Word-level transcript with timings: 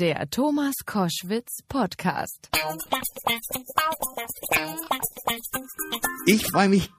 Der 0.00 0.30
Thomas 0.30 0.76
Koschwitz 0.86 1.58
Podcast. 1.68 2.48
Ich 6.24 6.46
freue 6.46 6.70
mich 6.70 6.90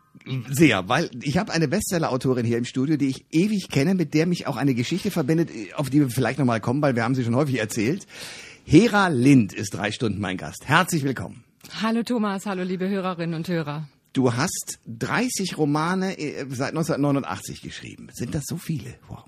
sehr, 0.51 0.87
weil 0.87 1.09
ich 1.23 1.39
habe 1.39 1.51
eine 1.51 1.67
Bestseller-Autorin 1.67 2.45
hier 2.45 2.59
im 2.59 2.65
Studio, 2.65 2.97
die 2.97 3.07
ich 3.07 3.25
ewig 3.31 3.69
kenne, 3.69 3.95
mit 3.95 4.13
der 4.13 4.27
mich 4.27 4.45
auch 4.45 4.55
eine 4.55 4.75
Geschichte 4.75 5.09
verbindet, 5.09 5.49
auf 5.73 5.89
die 5.89 5.99
wir 5.99 6.11
vielleicht 6.11 6.37
nochmal 6.37 6.61
kommen, 6.61 6.83
weil 6.83 6.95
wir 6.95 7.03
haben 7.03 7.15
sie 7.15 7.23
schon 7.23 7.35
häufig 7.35 7.57
erzählt. 7.57 8.05
Hera 8.65 9.07
Lind 9.07 9.51
ist 9.51 9.73
drei 9.73 9.91
Stunden 9.91 10.21
mein 10.21 10.37
Gast. 10.37 10.67
Herzlich 10.67 11.03
willkommen. 11.03 11.43
Hallo 11.81 12.03
Thomas, 12.03 12.45
hallo 12.45 12.61
liebe 12.61 12.87
Hörerinnen 12.87 13.33
und 13.33 13.47
Hörer. 13.47 13.89
Du 14.13 14.31
hast 14.31 14.77
30 14.85 15.57
Romane 15.57 16.19
äh, 16.19 16.45
seit 16.49 16.69
1989 16.69 17.63
geschrieben. 17.63 18.09
Sind 18.13 18.35
das 18.35 18.43
so 18.45 18.57
viele? 18.57 18.93
Wow. 19.07 19.23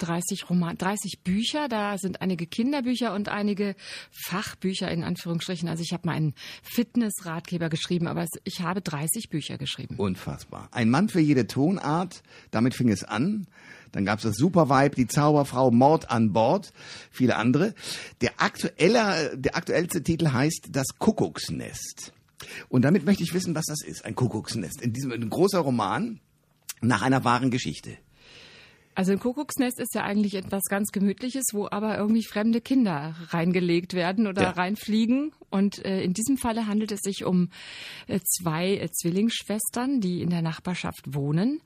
30 0.00 0.48
Roman, 0.48 0.76
30 0.76 1.20
Bücher, 1.22 1.68
da 1.68 1.98
sind 1.98 2.22
einige 2.22 2.46
Kinderbücher 2.46 3.14
und 3.14 3.28
einige 3.28 3.76
Fachbücher 4.10 4.90
in 4.90 5.04
Anführungsstrichen. 5.04 5.68
Also 5.68 5.82
ich 5.82 5.92
habe 5.92 6.06
mal 6.06 6.14
einen 6.14 6.34
Fitnessratgeber 6.62 7.68
geschrieben, 7.68 8.06
aber 8.06 8.26
ich 8.44 8.60
habe 8.60 8.80
30 8.80 9.28
Bücher 9.30 9.58
geschrieben. 9.58 9.96
Unfassbar. 9.96 10.68
Ein 10.72 10.90
Mann 10.90 11.08
für 11.08 11.20
jede 11.20 11.46
Tonart, 11.46 12.22
damit 12.50 12.74
fing 12.74 12.88
es 12.88 13.04
an. 13.04 13.46
Dann 13.92 14.04
gab 14.04 14.18
es 14.18 14.24
das 14.24 14.36
Supervibe, 14.36 14.94
die 14.94 15.06
Zauberfrau, 15.06 15.70
Mord 15.70 16.10
an 16.10 16.32
Bord, 16.32 16.72
viele 17.10 17.36
andere. 17.36 17.74
Der 18.20 18.32
aktuelle, 18.38 19.36
der 19.36 19.56
aktuellste 19.56 20.02
Titel 20.02 20.32
heißt 20.32 20.68
Das 20.70 20.98
Kuckucksnest. 20.98 22.12
Und 22.68 22.82
damit 22.82 23.04
möchte 23.04 23.22
ich 23.22 23.34
wissen, 23.34 23.54
was 23.54 23.66
das 23.66 23.82
ist, 23.82 24.04
ein 24.04 24.14
Kuckucksnest. 24.14 24.80
In 24.80 24.92
diesem 24.92 25.12
ein 25.12 25.28
großer 25.28 25.58
Roman 25.58 26.20
nach 26.80 27.02
einer 27.02 27.24
wahren 27.24 27.50
Geschichte. 27.50 27.98
Also 29.00 29.12
ein 29.12 29.18
Kuckucksnest 29.18 29.80
ist 29.80 29.94
ja 29.94 30.02
eigentlich 30.02 30.34
etwas 30.34 30.64
ganz 30.64 30.92
Gemütliches, 30.92 31.54
wo 31.54 31.66
aber 31.70 31.96
irgendwie 31.96 32.22
fremde 32.22 32.60
Kinder 32.60 33.14
reingelegt 33.30 33.94
werden 33.94 34.26
oder 34.26 34.42
ja. 34.42 34.50
reinfliegen. 34.50 35.32
Und 35.48 35.82
äh, 35.86 36.02
in 36.02 36.12
diesem 36.12 36.36
Falle 36.36 36.66
handelt 36.66 36.92
es 36.92 37.00
sich 37.00 37.24
um 37.24 37.48
äh, 38.08 38.20
zwei 38.20 38.74
äh, 38.74 38.90
Zwillingsschwestern, 38.90 40.02
die 40.02 40.20
in 40.20 40.28
der 40.28 40.42
Nachbarschaft 40.42 41.14
wohnen 41.14 41.62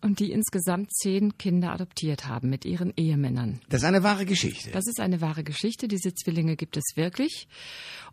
und 0.00 0.18
die 0.18 0.32
insgesamt 0.32 0.92
zehn 0.92 1.38
Kinder 1.38 1.70
adoptiert 1.70 2.26
haben 2.26 2.50
mit 2.50 2.64
ihren 2.64 2.92
Ehemännern. 2.96 3.60
Das 3.68 3.82
ist 3.82 3.86
eine 3.86 4.02
wahre 4.02 4.26
Geschichte. 4.26 4.72
Das 4.72 4.88
ist 4.88 4.98
eine 4.98 5.20
wahre 5.20 5.44
Geschichte. 5.44 5.86
Diese 5.86 6.12
Zwillinge 6.12 6.56
gibt 6.56 6.76
es 6.76 6.96
wirklich. 6.96 7.46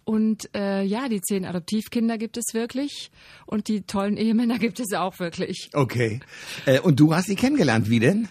Und 0.03 0.47
äh, 0.55 0.83
ja, 0.83 1.09
die 1.09 1.21
zehn 1.21 1.43
Adoptivkinder 1.43 2.19
gibt 2.19 2.37
es 2.37 2.53
wirklich. 2.53 3.09
Und 3.47 3.67
die 3.67 3.81
tollen 3.81 4.15
Ehemänner 4.15 4.59
gibt 4.59 4.79
es 4.79 4.93
auch 4.93 5.17
wirklich. 5.17 5.71
Okay. 5.73 6.19
Äh, 6.67 6.81
und 6.81 6.99
du 6.99 7.15
hast 7.15 7.25
sie 7.25 7.35
kennengelernt, 7.35 7.89
wie 7.89 7.99
denn? 7.99 8.29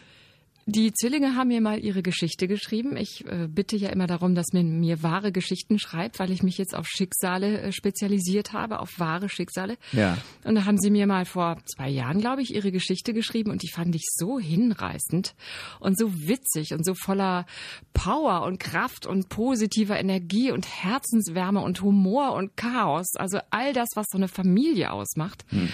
Die 0.70 0.92
Zwillinge 0.92 1.34
haben 1.34 1.48
mir 1.48 1.62
mal 1.62 1.82
ihre 1.82 2.02
Geschichte 2.02 2.46
geschrieben. 2.46 2.94
Ich 2.98 3.24
äh, 3.24 3.48
bitte 3.48 3.74
ja 3.74 3.88
immer 3.88 4.06
darum, 4.06 4.34
dass 4.34 4.52
man 4.52 4.80
mir 4.80 5.02
wahre 5.02 5.32
Geschichten 5.32 5.78
schreibt, 5.78 6.18
weil 6.18 6.30
ich 6.30 6.42
mich 6.42 6.58
jetzt 6.58 6.76
auf 6.76 6.86
Schicksale 6.86 7.58
äh, 7.62 7.72
spezialisiert 7.72 8.52
habe, 8.52 8.80
auf 8.80 8.98
wahre 8.98 9.30
Schicksale. 9.30 9.78
Ja. 9.92 10.18
Und 10.44 10.56
da 10.56 10.66
haben 10.66 10.76
sie 10.76 10.90
mir 10.90 11.06
mal 11.06 11.24
vor 11.24 11.56
zwei 11.64 11.88
Jahren, 11.88 12.20
glaube 12.20 12.42
ich, 12.42 12.54
ihre 12.54 12.70
Geschichte 12.70 13.14
geschrieben 13.14 13.50
und 13.50 13.62
die 13.62 13.70
fand 13.70 13.94
ich 13.94 14.04
so 14.10 14.38
hinreißend 14.38 15.34
und 15.80 15.98
so 15.98 16.12
witzig 16.28 16.74
und 16.74 16.84
so 16.84 16.92
voller 16.92 17.46
Power 17.94 18.42
und 18.42 18.60
Kraft 18.60 19.06
und 19.06 19.30
positiver 19.30 19.98
Energie 19.98 20.52
und 20.52 20.66
Herzenswärme 20.66 21.62
und 21.62 21.80
Humor 21.80 22.34
und 22.34 22.58
Chaos. 22.58 23.16
Also 23.16 23.38
all 23.48 23.72
das, 23.72 23.88
was 23.94 24.04
so 24.10 24.18
eine 24.18 24.28
Familie 24.28 24.92
ausmacht. 24.92 25.46
Hm 25.48 25.70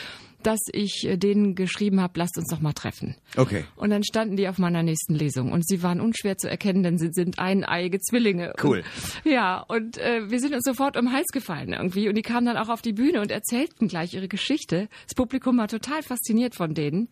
dass 0.46 0.60
ich 0.72 1.06
äh, 1.06 1.16
denen 1.16 1.54
geschrieben 1.54 2.00
habe, 2.00 2.18
lasst 2.18 2.36
uns 2.38 2.48
doch 2.48 2.60
mal 2.60 2.72
treffen. 2.72 3.16
Okay. 3.36 3.64
Und 3.76 3.90
dann 3.90 4.04
standen 4.04 4.36
die 4.36 4.48
auf 4.48 4.58
meiner 4.58 4.82
nächsten 4.82 5.14
Lesung 5.14 5.52
und 5.52 5.66
sie 5.66 5.82
waren 5.82 6.00
unschwer 6.00 6.36
zu 6.36 6.48
erkennen, 6.48 6.82
denn 6.82 6.98
sie 6.98 7.10
sind 7.12 7.38
eineiige 7.38 7.98
Zwillinge. 8.00 8.52
Cool. 8.62 8.84
Und, 9.24 9.32
ja, 9.32 9.60
und 9.60 9.98
äh, 9.98 10.30
wir 10.30 10.40
sind 10.40 10.54
uns 10.54 10.64
sofort 10.64 10.96
um 10.96 11.06
den 11.06 11.14
Hals 11.14 11.28
gefallen 11.32 11.72
irgendwie 11.72 12.08
und 12.08 12.16
die 12.16 12.22
kamen 12.22 12.46
dann 12.46 12.56
auch 12.56 12.68
auf 12.68 12.82
die 12.82 12.92
Bühne 12.92 13.20
und 13.20 13.30
erzählten 13.30 13.88
gleich 13.88 14.14
ihre 14.14 14.28
Geschichte. 14.28 14.88
Das 15.06 15.14
Publikum 15.14 15.58
war 15.58 15.68
total 15.68 16.02
fasziniert 16.02 16.54
von 16.54 16.74
denen. 16.74 17.08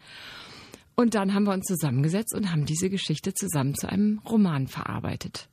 Und 0.94 1.14
dann 1.14 1.32
haben 1.32 1.44
wir 1.44 1.52
uns 1.52 1.66
zusammengesetzt 1.66 2.34
und 2.34 2.52
haben 2.52 2.66
diese 2.66 2.90
Geschichte 2.90 3.32
zusammen 3.32 3.74
zu 3.74 3.88
einem 3.88 4.20
Roman 4.28 4.66
verarbeitet. 4.66 5.48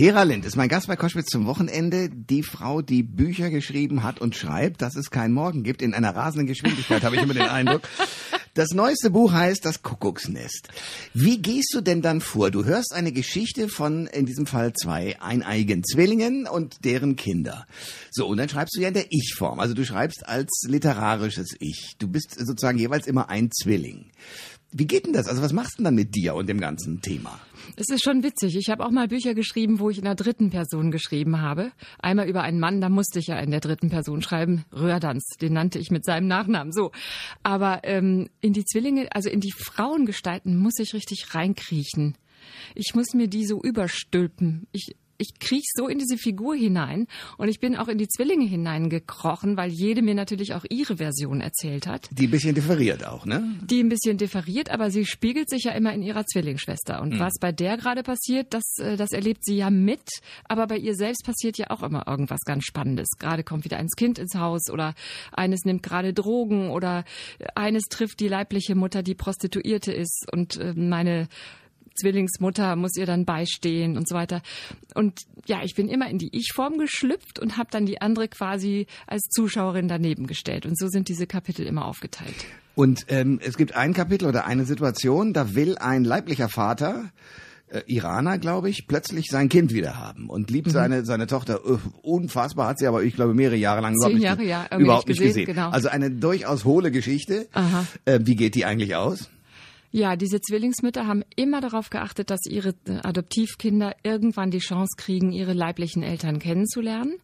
Hera 0.00 0.22
Lind 0.22 0.44
ist 0.44 0.54
mein 0.54 0.68
Gast 0.68 0.86
bei 0.86 0.94
Koschwitz 0.94 1.26
zum 1.26 1.46
Wochenende. 1.46 2.08
Die 2.08 2.44
Frau, 2.44 2.82
die 2.82 3.02
Bücher 3.02 3.50
geschrieben 3.50 4.04
hat 4.04 4.20
und 4.20 4.36
schreibt, 4.36 4.80
dass 4.80 4.94
es 4.94 5.10
keinen 5.10 5.34
Morgen 5.34 5.64
gibt, 5.64 5.82
in 5.82 5.92
einer 5.92 6.14
rasenden 6.14 6.46
Geschwindigkeit, 6.46 7.02
habe 7.02 7.16
ich 7.16 7.22
immer 7.22 7.34
den 7.34 7.48
Eindruck. 7.48 7.82
Das 8.54 8.70
neueste 8.70 9.10
Buch 9.10 9.32
heißt 9.32 9.64
Das 9.64 9.82
Kuckucksnest. 9.82 10.68
Wie 11.14 11.42
gehst 11.42 11.74
du 11.74 11.80
denn 11.80 12.00
dann 12.00 12.20
vor? 12.20 12.52
Du 12.52 12.64
hörst 12.64 12.92
eine 12.94 13.10
Geschichte 13.10 13.68
von, 13.68 14.06
in 14.06 14.24
diesem 14.24 14.46
Fall 14.46 14.72
zwei 14.72 15.20
eineigen 15.20 15.82
Zwillingen 15.82 16.46
und 16.46 16.84
deren 16.84 17.16
Kinder. 17.16 17.66
So, 18.12 18.28
und 18.28 18.36
dann 18.36 18.48
schreibst 18.48 18.76
du 18.76 18.80
ja 18.80 18.88
in 18.88 18.94
der 18.94 19.06
Ich-Form. 19.10 19.58
Also 19.58 19.74
du 19.74 19.84
schreibst 19.84 20.28
als 20.28 20.62
literarisches 20.68 21.56
Ich. 21.58 21.96
Du 21.98 22.06
bist 22.06 22.36
sozusagen 22.38 22.78
jeweils 22.78 23.08
immer 23.08 23.30
ein 23.30 23.50
Zwilling. 23.50 24.12
Wie 24.70 24.86
geht 24.86 25.06
denn 25.06 25.14
das? 25.14 25.28
Also 25.28 25.42
was 25.42 25.52
machst 25.52 25.74
du 25.74 25.76
denn 25.78 25.84
dann 25.84 25.94
mit 25.94 26.14
dir 26.14 26.34
und 26.34 26.48
dem 26.48 26.60
ganzen 26.60 27.00
Thema? 27.00 27.40
Es 27.76 27.88
ist 27.88 28.04
schon 28.04 28.22
witzig. 28.22 28.56
Ich 28.56 28.68
habe 28.68 28.84
auch 28.84 28.90
mal 28.90 29.08
Bücher 29.08 29.34
geschrieben, 29.34 29.78
wo 29.78 29.88
ich 29.88 29.98
in 29.98 30.04
der 30.04 30.14
dritten 30.14 30.50
Person 30.50 30.90
geschrieben 30.90 31.40
habe. 31.40 31.72
Einmal 31.98 32.28
über 32.28 32.42
einen 32.42 32.60
Mann, 32.60 32.80
da 32.80 32.88
musste 32.88 33.18
ich 33.18 33.28
ja 33.28 33.38
in 33.38 33.50
der 33.50 33.60
dritten 33.60 33.88
Person 33.88 34.20
schreiben. 34.20 34.64
Röhrdanz, 34.72 35.24
den 35.40 35.54
nannte 35.54 35.78
ich 35.78 35.90
mit 35.90 36.04
seinem 36.04 36.26
Nachnamen. 36.26 36.72
So. 36.72 36.92
Aber 37.42 37.80
ähm, 37.84 38.28
in 38.40 38.52
die 38.52 38.64
Zwillinge, 38.64 39.08
also 39.12 39.30
in 39.30 39.40
die 39.40 39.52
Frauengestalten 39.52 40.58
muss 40.58 40.78
ich 40.78 40.92
richtig 40.92 41.34
reinkriechen. 41.34 42.16
Ich 42.74 42.94
muss 42.94 43.14
mir 43.14 43.28
die 43.28 43.46
so 43.46 43.62
überstülpen. 43.62 44.66
Ich, 44.72 44.94
ich 45.18 45.38
kriech 45.40 45.64
so 45.74 45.88
in 45.88 45.98
diese 45.98 46.16
Figur 46.16 46.54
hinein 46.54 47.06
und 47.36 47.48
ich 47.48 47.58
bin 47.58 47.76
auch 47.76 47.88
in 47.88 47.98
die 47.98 48.08
Zwillinge 48.08 48.46
hineingekrochen, 48.46 49.56
weil 49.56 49.70
jede 49.70 50.00
mir 50.00 50.14
natürlich 50.14 50.54
auch 50.54 50.64
ihre 50.70 50.96
Version 50.96 51.40
erzählt 51.40 51.86
hat. 51.86 52.08
Die 52.12 52.28
ein 52.28 52.30
bisschen 52.30 52.54
differiert 52.54 53.04
auch, 53.04 53.26
ne? 53.26 53.58
Die 53.62 53.82
ein 53.82 53.88
bisschen 53.88 54.16
differiert, 54.16 54.70
aber 54.70 54.90
sie 54.90 55.04
spiegelt 55.04 55.50
sich 55.50 55.64
ja 55.64 55.72
immer 55.72 55.92
in 55.92 56.02
ihrer 56.02 56.24
Zwillingsschwester. 56.24 57.02
Und 57.02 57.14
mhm. 57.14 57.18
was 57.18 57.34
bei 57.40 57.50
der 57.50 57.76
gerade 57.76 58.02
passiert, 58.04 58.54
das, 58.54 58.78
äh, 58.78 58.96
das 58.96 59.10
erlebt 59.10 59.44
sie 59.44 59.56
ja 59.56 59.70
mit, 59.70 60.08
aber 60.44 60.68
bei 60.68 60.76
ihr 60.76 60.94
selbst 60.94 61.24
passiert 61.24 61.58
ja 61.58 61.70
auch 61.70 61.82
immer 61.82 62.06
irgendwas 62.06 62.40
ganz 62.44 62.64
Spannendes. 62.64 63.08
Gerade 63.18 63.42
kommt 63.42 63.64
wieder 63.64 63.78
eins 63.78 63.96
Kind 63.96 64.18
ins 64.18 64.36
Haus 64.36 64.70
oder 64.70 64.94
eines 65.32 65.64
nimmt 65.64 65.82
gerade 65.82 66.12
Drogen 66.14 66.70
oder 66.70 67.04
eines 67.54 67.84
trifft 67.90 68.20
die 68.20 68.28
leibliche 68.28 68.76
Mutter, 68.76 69.02
die 69.02 69.14
Prostituierte 69.14 69.92
ist 69.92 70.26
und 70.32 70.56
äh, 70.58 70.74
meine 70.74 71.28
Zwillingsmutter 72.00 72.76
muss 72.76 72.96
ihr 72.96 73.06
dann 73.06 73.24
beistehen 73.24 73.96
und 73.96 74.08
so 74.08 74.14
weiter. 74.14 74.42
Und 74.94 75.20
ja, 75.46 75.60
ich 75.62 75.74
bin 75.74 75.88
immer 75.88 76.08
in 76.08 76.18
die 76.18 76.36
Ich-Form 76.36 76.78
geschlüpft 76.78 77.38
und 77.38 77.56
habe 77.56 77.68
dann 77.70 77.86
die 77.86 78.00
andere 78.00 78.28
quasi 78.28 78.86
als 79.06 79.22
Zuschauerin 79.30 79.88
daneben 79.88 80.26
gestellt. 80.26 80.66
Und 80.66 80.78
so 80.78 80.88
sind 80.88 81.08
diese 81.08 81.26
Kapitel 81.26 81.66
immer 81.66 81.86
aufgeteilt. 81.86 82.46
Und 82.74 83.06
ähm, 83.08 83.40
es 83.42 83.56
gibt 83.56 83.74
ein 83.74 83.92
Kapitel 83.92 84.28
oder 84.28 84.46
eine 84.46 84.64
Situation, 84.64 85.32
da 85.32 85.54
will 85.54 85.76
ein 85.78 86.04
leiblicher 86.04 86.48
Vater 86.48 87.10
äh, 87.70 87.82
Iraner, 87.86 88.38
glaube 88.38 88.70
ich, 88.70 88.86
plötzlich 88.86 89.26
sein 89.30 89.48
Kind 89.48 89.74
wieder 89.74 89.98
haben 89.98 90.30
und 90.30 90.50
liebt 90.50 90.68
mhm. 90.68 90.72
seine 90.72 91.04
seine 91.04 91.26
Tochter 91.26 91.68
uh, 91.68 91.78
unfassbar 92.02 92.68
hat 92.68 92.78
sie 92.78 92.86
aber 92.86 93.02
ich 93.02 93.14
glaube 93.14 93.34
mehrere 93.34 93.56
Jahre 93.56 93.80
lang 93.80 93.94
überhaupt, 93.94 94.18
Jahre, 94.18 94.38
nicht, 94.38 94.48
ja, 94.48 94.78
überhaupt 94.78 95.08
nicht 95.08 95.18
gesehen. 95.18 95.44
gesehen. 95.44 95.54
Genau. 95.54 95.70
Also 95.70 95.88
eine 95.88 96.10
durchaus 96.10 96.64
hohle 96.64 96.90
Geschichte. 96.90 97.48
Aha. 97.52 97.84
Äh, 98.04 98.20
wie 98.22 98.36
geht 98.36 98.54
die 98.54 98.64
eigentlich 98.64 98.96
aus? 98.96 99.28
Ja, 99.90 100.16
diese 100.16 100.40
Zwillingsmütter 100.40 101.06
haben 101.06 101.24
immer 101.34 101.60
darauf 101.60 101.88
geachtet, 101.88 102.30
dass 102.30 102.40
ihre 102.46 102.74
äh, 102.86 102.98
Adoptivkinder 103.02 103.96
irgendwann 104.02 104.50
die 104.50 104.58
Chance 104.58 104.96
kriegen, 104.96 105.32
ihre 105.32 105.54
leiblichen 105.54 106.02
Eltern 106.02 106.38
kennenzulernen. 106.38 107.14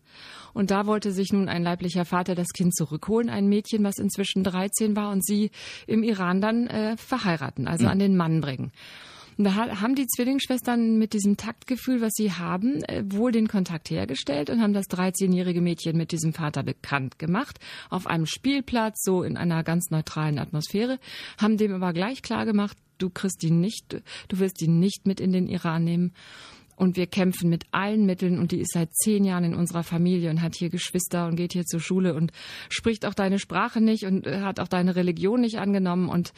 Und 0.55 0.71
da 0.71 0.87
wollte 0.87 1.13
sich 1.13 1.33
nun 1.33 1.49
ein 1.49 1.63
leiblicher 1.63 2.05
Vater 2.05 2.35
das 2.35 2.49
Kind 2.55 2.75
zurückholen, 2.75 3.29
ein 3.29 3.49
Mädchen, 3.49 3.83
was 3.83 3.99
inzwischen 3.99 4.45
13 4.45 4.97
war, 4.97 5.11
und 5.11 5.25
sie 5.25 5.51
im 5.87 6.03
Iran 6.03 6.41
dann 6.41 6.69
äh, 6.69 6.97
verheiraten, 6.97 7.67
also 7.67 7.85
mhm. 7.85 7.91
an 7.91 7.99
den 7.99 8.17
Mann 8.17 8.41
bringen. 8.41 8.73
Und 9.37 9.45
da 9.45 9.55
haben 9.55 9.95
die 9.95 10.07
Zwillingsschwestern 10.07 10.99
mit 10.99 11.13
diesem 11.13 11.37
Taktgefühl, 11.37 12.01
was 12.01 12.13
sie 12.15 12.33
haben, 12.33 12.83
äh, 12.85 13.03
wohl 13.07 13.33
den 13.33 13.49
Kontakt 13.49 13.91
hergestellt 13.91 14.51
und 14.51 14.61
haben 14.61 14.73
das 14.73 14.87
13-jährige 14.87 15.61
Mädchen 15.61 15.97
mit 15.97 16.13
diesem 16.13 16.33
Vater 16.33 16.63
bekannt 16.63 17.19
gemacht. 17.19 17.59
Auf 17.91 18.07
einem 18.07 18.27
Spielplatz, 18.27 19.03
so 19.03 19.23
in 19.23 19.37
einer 19.37 19.65
ganz 19.65 19.91
neutralen 19.91 20.39
Atmosphäre, 20.39 20.99
haben 21.39 21.57
dem 21.57 21.73
aber 21.75 21.93
gleich 21.93 22.23
klar 22.23 22.45
gemacht, 22.47 22.77
du 22.99 23.11
kriegst 23.11 23.43
ihn 23.45 23.61
nicht, 23.61 24.03
du 24.29 24.39
wirst 24.39 24.63
ihn 24.63 24.79
nicht 24.79 25.07
mit 25.07 25.21
in 25.21 25.33
den 25.33 25.49
Iran 25.49 25.85
nehmen. 25.85 26.13
Und 26.77 26.97
wir 26.97 27.07
kämpfen 27.07 27.49
mit 27.51 27.65
allen 27.71 28.07
Mitteln 28.07 28.39
und 28.39 28.53
die 28.53 28.61
ist 28.61 28.73
seit 28.73 28.95
zehn 28.95 29.25
Jahren 29.25 29.45
in 29.45 29.55
unserer 29.55 29.83
Familie 29.83 30.31
und 30.31 30.43
hat 30.43 30.57
hier 30.57 30.71
Geschwister 30.71 31.27
und 31.27 31.37
geht 31.37 31.53
hier 31.53 31.65
zur 31.65 31.81
Schule 31.81 32.15
und 32.15 32.33
spricht 32.69 33.07
auch 33.07 33.15
deine 33.15 33.39
Sprache 33.39 33.81
nicht 33.81 34.05
und 34.05 34.27
äh, 34.27 34.41
hat 34.41 34.61
auch 34.61 34.69
deine 34.69 34.97
Religion 34.97 35.41
nicht 35.41 35.59
angenommen 35.59 36.09
und 36.09 36.33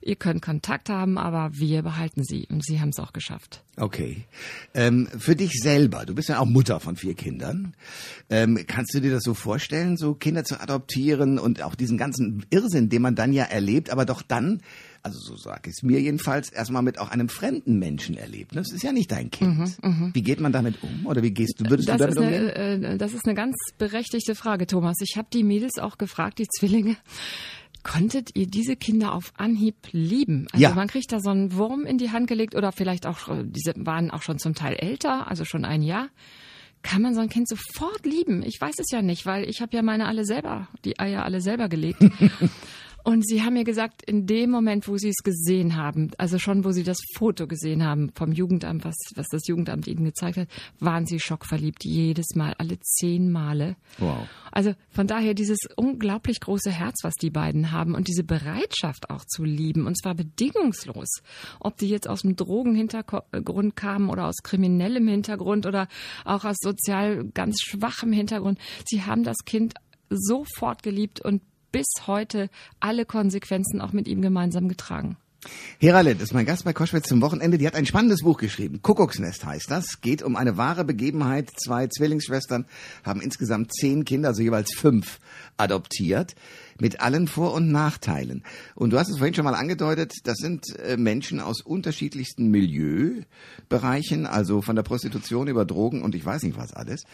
ihr 0.00 0.16
könnt 0.16 0.42
Kontakt 0.42 0.88
haben, 0.88 1.18
aber 1.18 1.50
wir 1.52 1.82
behalten 1.82 2.22
sie 2.24 2.46
und 2.50 2.64
sie 2.64 2.80
haben 2.80 2.90
es 2.90 2.98
auch 2.98 3.12
geschafft. 3.12 3.62
Okay. 3.76 4.24
Ähm, 4.74 5.08
für 5.18 5.34
dich 5.34 5.52
selber, 5.60 6.04
du 6.04 6.14
bist 6.14 6.28
ja 6.28 6.38
auch 6.38 6.46
Mutter 6.46 6.80
von 6.80 6.96
vier 6.96 7.14
Kindern. 7.14 7.74
Ähm, 8.28 8.58
kannst 8.66 8.94
du 8.94 9.00
dir 9.00 9.10
das 9.10 9.22
so 9.22 9.34
vorstellen, 9.34 9.96
so 9.96 10.14
Kinder 10.14 10.44
zu 10.44 10.60
adoptieren 10.60 11.38
und 11.38 11.62
auch 11.62 11.74
diesen 11.74 11.96
ganzen 11.96 12.44
Irrsinn, 12.50 12.88
den 12.90 13.02
man 13.02 13.14
dann 13.14 13.32
ja 13.32 13.44
erlebt, 13.44 13.90
aber 13.90 14.04
doch 14.04 14.22
dann 14.22 14.60
also 15.02 15.18
so 15.18 15.36
sag 15.36 15.66
ich 15.66 15.74
es 15.74 15.82
mir 15.82 16.00
jedenfalls, 16.00 16.50
erstmal 16.50 16.82
mit 16.82 16.98
auch 16.98 17.08
einem 17.10 17.28
fremden 17.28 17.78
Menschen 17.78 18.16
erlebt. 18.16 18.54
Das 18.54 18.70
ist 18.72 18.82
ja 18.82 18.92
nicht 18.92 19.10
dein 19.12 19.30
Kind. 19.30 19.76
Wie 20.12 20.22
geht 20.22 20.40
man 20.40 20.52
damit 20.52 20.82
um? 20.82 21.06
Oder 21.06 21.22
wie 21.22 21.30
gehst 21.32 21.58
du, 21.60 21.68
würdest 21.70 21.88
Das 21.88 21.96
du 21.98 22.04
damit 22.06 22.16
ist, 22.16 22.22
umgehen? 22.22 22.50
eine, 22.50 22.86
äh, 22.94 22.98
das 22.98 23.14
ist 23.14 23.24
eine 23.26 23.34
ganz 23.34 23.54
berechtigte 23.78 24.34
Frage, 24.34 24.66
Thomas. 24.66 24.96
Ich 25.00 25.16
habe 25.16 25.28
die 25.32 25.42
Mädels 25.44 25.78
auch 25.78 25.96
gefragt, 25.98 26.38
die 26.38 26.46
Zwillinge. 26.48 26.96
Konntet 27.82 28.36
ihr 28.36 28.46
diese 28.46 28.76
Kinder 28.76 29.14
auf 29.14 29.32
Anhieb 29.38 29.74
lieben? 29.92 30.46
Also 30.52 30.62
Ja. 30.62 30.74
man 30.74 30.86
kriegt 30.88 31.10
da 31.12 31.20
so 31.20 31.30
einen 31.30 31.54
Wurm 31.54 31.86
in 31.86 31.96
die 31.96 32.10
Hand 32.10 32.26
gelegt 32.26 32.54
oder 32.54 32.72
vielleicht 32.72 33.06
auch, 33.06 33.28
äh, 33.28 33.42
diese 33.46 33.72
waren 33.76 34.10
auch 34.10 34.20
schon 34.22 34.38
zum 34.38 34.54
Teil 34.54 34.74
älter, 34.74 35.28
also 35.28 35.46
schon 35.46 35.64
ein 35.64 35.80
Jahr. 35.82 36.08
Kann 36.82 37.00
man 37.02 37.14
so 37.14 37.20
ein 37.20 37.28
Kind 37.30 37.48
sofort 37.48 38.04
lieben? 38.04 38.42
Ich 38.42 38.60
weiß 38.60 38.74
es 38.78 38.90
ja 38.90 39.00
nicht, 39.02 39.24
weil 39.26 39.48
ich 39.48 39.60
habe 39.62 39.74
ja 39.76 39.82
meine 39.82 40.06
alle 40.06 40.24
selber, 40.26 40.68
die 40.84 40.98
Eier 40.98 41.24
alle 41.24 41.40
selber 41.40 41.68
gelegt. 41.70 42.00
Und 43.04 43.26
sie 43.26 43.42
haben 43.42 43.54
mir 43.54 43.64
gesagt, 43.64 44.02
in 44.02 44.26
dem 44.26 44.50
Moment, 44.50 44.88
wo 44.88 44.96
sie 44.96 45.08
es 45.08 45.22
gesehen 45.22 45.76
haben, 45.76 46.10
also 46.18 46.38
schon, 46.38 46.64
wo 46.64 46.72
sie 46.72 46.82
das 46.82 46.98
Foto 47.16 47.46
gesehen 47.46 47.84
haben 47.84 48.10
vom 48.14 48.32
Jugendamt, 48.32 48.84
was, 48.84 48.96
was 49.14 49.26
das 49.30 49.46
Jugendamt 49.46 49.86
ihnen 49.86 50.04
gezeigt 50.04 50.36
hat, 50.36 50.48
waren 50.78 51.06
sie 51.06 51.20
schockverliebt. 51.20 51.84
Jedes 51.84 52.34
Mal, 52.34 52.54
alle 52.58 52.78
zehn 52.80 53.30
Male. 53.30 53.76
Wow. 53.98 54.28
Also 54.52 54.74
von 54.90 55.06
daher 55.06 55.34
dieses 55.34 55.58
unglaublich 55.76 56.40
große 56.40 56.70
Herz, 56.70 56.96
was 57.02 57.14
die 57.14 57.30
beiden 57.30 57.72
haben 57.72 57.94
und 57.94 58.08
diese 58.08 58.24
Bereitschaft 58.24 59.10
auch 59.10 59.24
zu 59.24 59.44
lieben, 59.44 59.86
und 59.86 59.96
zwar 59.98 60.14
bedingungslos. 60.14 61.08
Ob 61.60 61.76
die 61.78 61.88
jetzt 61.88 62.08
aus 62.08 62.22
dem 62.22 62.36
Drogenhintergrund 62.36 63.76
kamen 63.76 64.10
oder 64.10 64.26
aus 64.26 64.36
kriminellem 64.42 65.08
Hintergrund 65.08 65.66
oder 65.66 65.88
auch 66.24 66.44
aus 66.44 66.56
sozial 66.60 67.24
ganz 67.32 67.60
schwachem 67.62 68.12
Hintergrund. 68.12 68.58
Sie 68.84 69.02
haben 69.02 69.24
das 69.24 69.38
Kind 69.44 69.74
sofort 70.10 70.82
geliebt 70.82 71.20
und 71.20 71.42
bis 71.72 71.86
heute 72.06 72.50
alle 72.80 73.04
Konsequenzen 73.04 73.80
auch 73.80 73.92
mit 73.92 74.08
ihm 74.08 74.22
gemeinsam 74.22 74.68
getragen. 74.68 75.16
Hera 75.78 76.02
Lind 76.02 76.20
ist 76.20 76.34
mein 76.34 76.44
Gast 76.44 76.64
bei 76.64 76.74
Koschwitz 76.74 77.08
zum 77.08 77.22
Wochenende. 77.22 77.56
Die 77.56 77.66
hat 77.66 77.74
ein 77.74 77.86
spannendes 77.86 78.22
Buch 78.22 78.36
geschrieben. 78.36 78.82
Kuckucksnest 78.82 79.46
heißt 79.46 79.70
das. 79.70 80.02
Geht 80.02 80.22
um 80.22 80.36
eine 80.36 80.58
wahre 80.58 80.84
Begebenheit. 80.84 81.48
Zwei 81.56 81.86
Zwillingsschwestern 81.86 82.66
haben 83.04 83.22
insgesamt 83.22 83.72
zehn 83.72 84.04
Kinder, 84.04 84.28
also 84.28 84.42
jeweils 84.42 84.74
fünf, 84.74 85.18
adoptiert. 85.56 86.34
Mit 86.78 87.00
allen 87.00 87.26
Vor- 87.26 87.54
und 87.54 87.72
Nachteilen. 87.72 88.44
Und 88.74 88.92
du 88.92 88.98
hast 88.98 89.08
es 89.08 89.16
vorhin 89.16 89.34
schon 89.34 89.44
mal 89.44 89.54
angedeutet, 89.54 90.12
das 90.24 90.36
sind 90.36 90.64
äh, 90.78 90.98
Menschen 90.98 91.40
aus 91.40 91.62
unterschiedlichsten 91.62 92.50
Milieubereichen, 92.50 94.26
also 94.26 94.60
von 94.60 94.76
der 94.76 94.82
Prostitution 94.82 95.48
über 95.48 95.64
Drogen 95.64 96.02
und 96.02 96.14
ich 96.14 96.24
weiß 96.24 96.42
nicht 96.42 96.58
was 96.58 96.74
alles. 96.74 97.04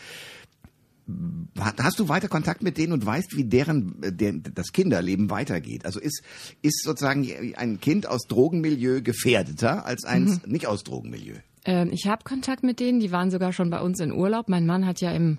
Hast 1.59 1.99
du 2.01 2.09
weiter 2.09 2.29
Kontakt 2.29 2.63
mit 2.63 2.79
denen 2.79 2.93
und 2.93 3.07
weißt, 3.07 3.37
wie 3.37 3.45
deren 3.45 4.03
äh, 4.03 4.13
der, 4.13 4.33
das 4.33 4.73
Kinderleben 4.73 5.31
weitergeht? 5.31 5.85
Also 5.85 6.01
ist 6.01 6.23
ist 6.63 6.83
sozusagen 6.83 7.27
ein 7.55 7.81
Kind 7.81 8.09
aus 8.09 8.23
Drogenmilieu 8.27 9.03
gefährdeter 9.03 9.87
als 9.87 10.05
eins 10.05 10.45
nicht 10.47 10.67
aus 10.67 10.83
Drogenmilieu? 10.83 11.37
Ähm, 11.67 11.91
ich 11.93 12.07
habe 12.07 12.23
Kontakt 12.25 12.63
mit 12.63 12.79
denen, 12.81 13.01
die 13.01 13.11
waren 13.11 13.31
sogar 13.31 13.53
schon 13.53 13.71
bei 13.71 13.81
uns 13.81 13.99
in 14.01 14.13
Urlaub. 14.13 14.49
Mein 14.49 14.67
Mann 14.67 14.87
hat 14.87 15.01
ja 15.01 15.11
im, 15.11 15.39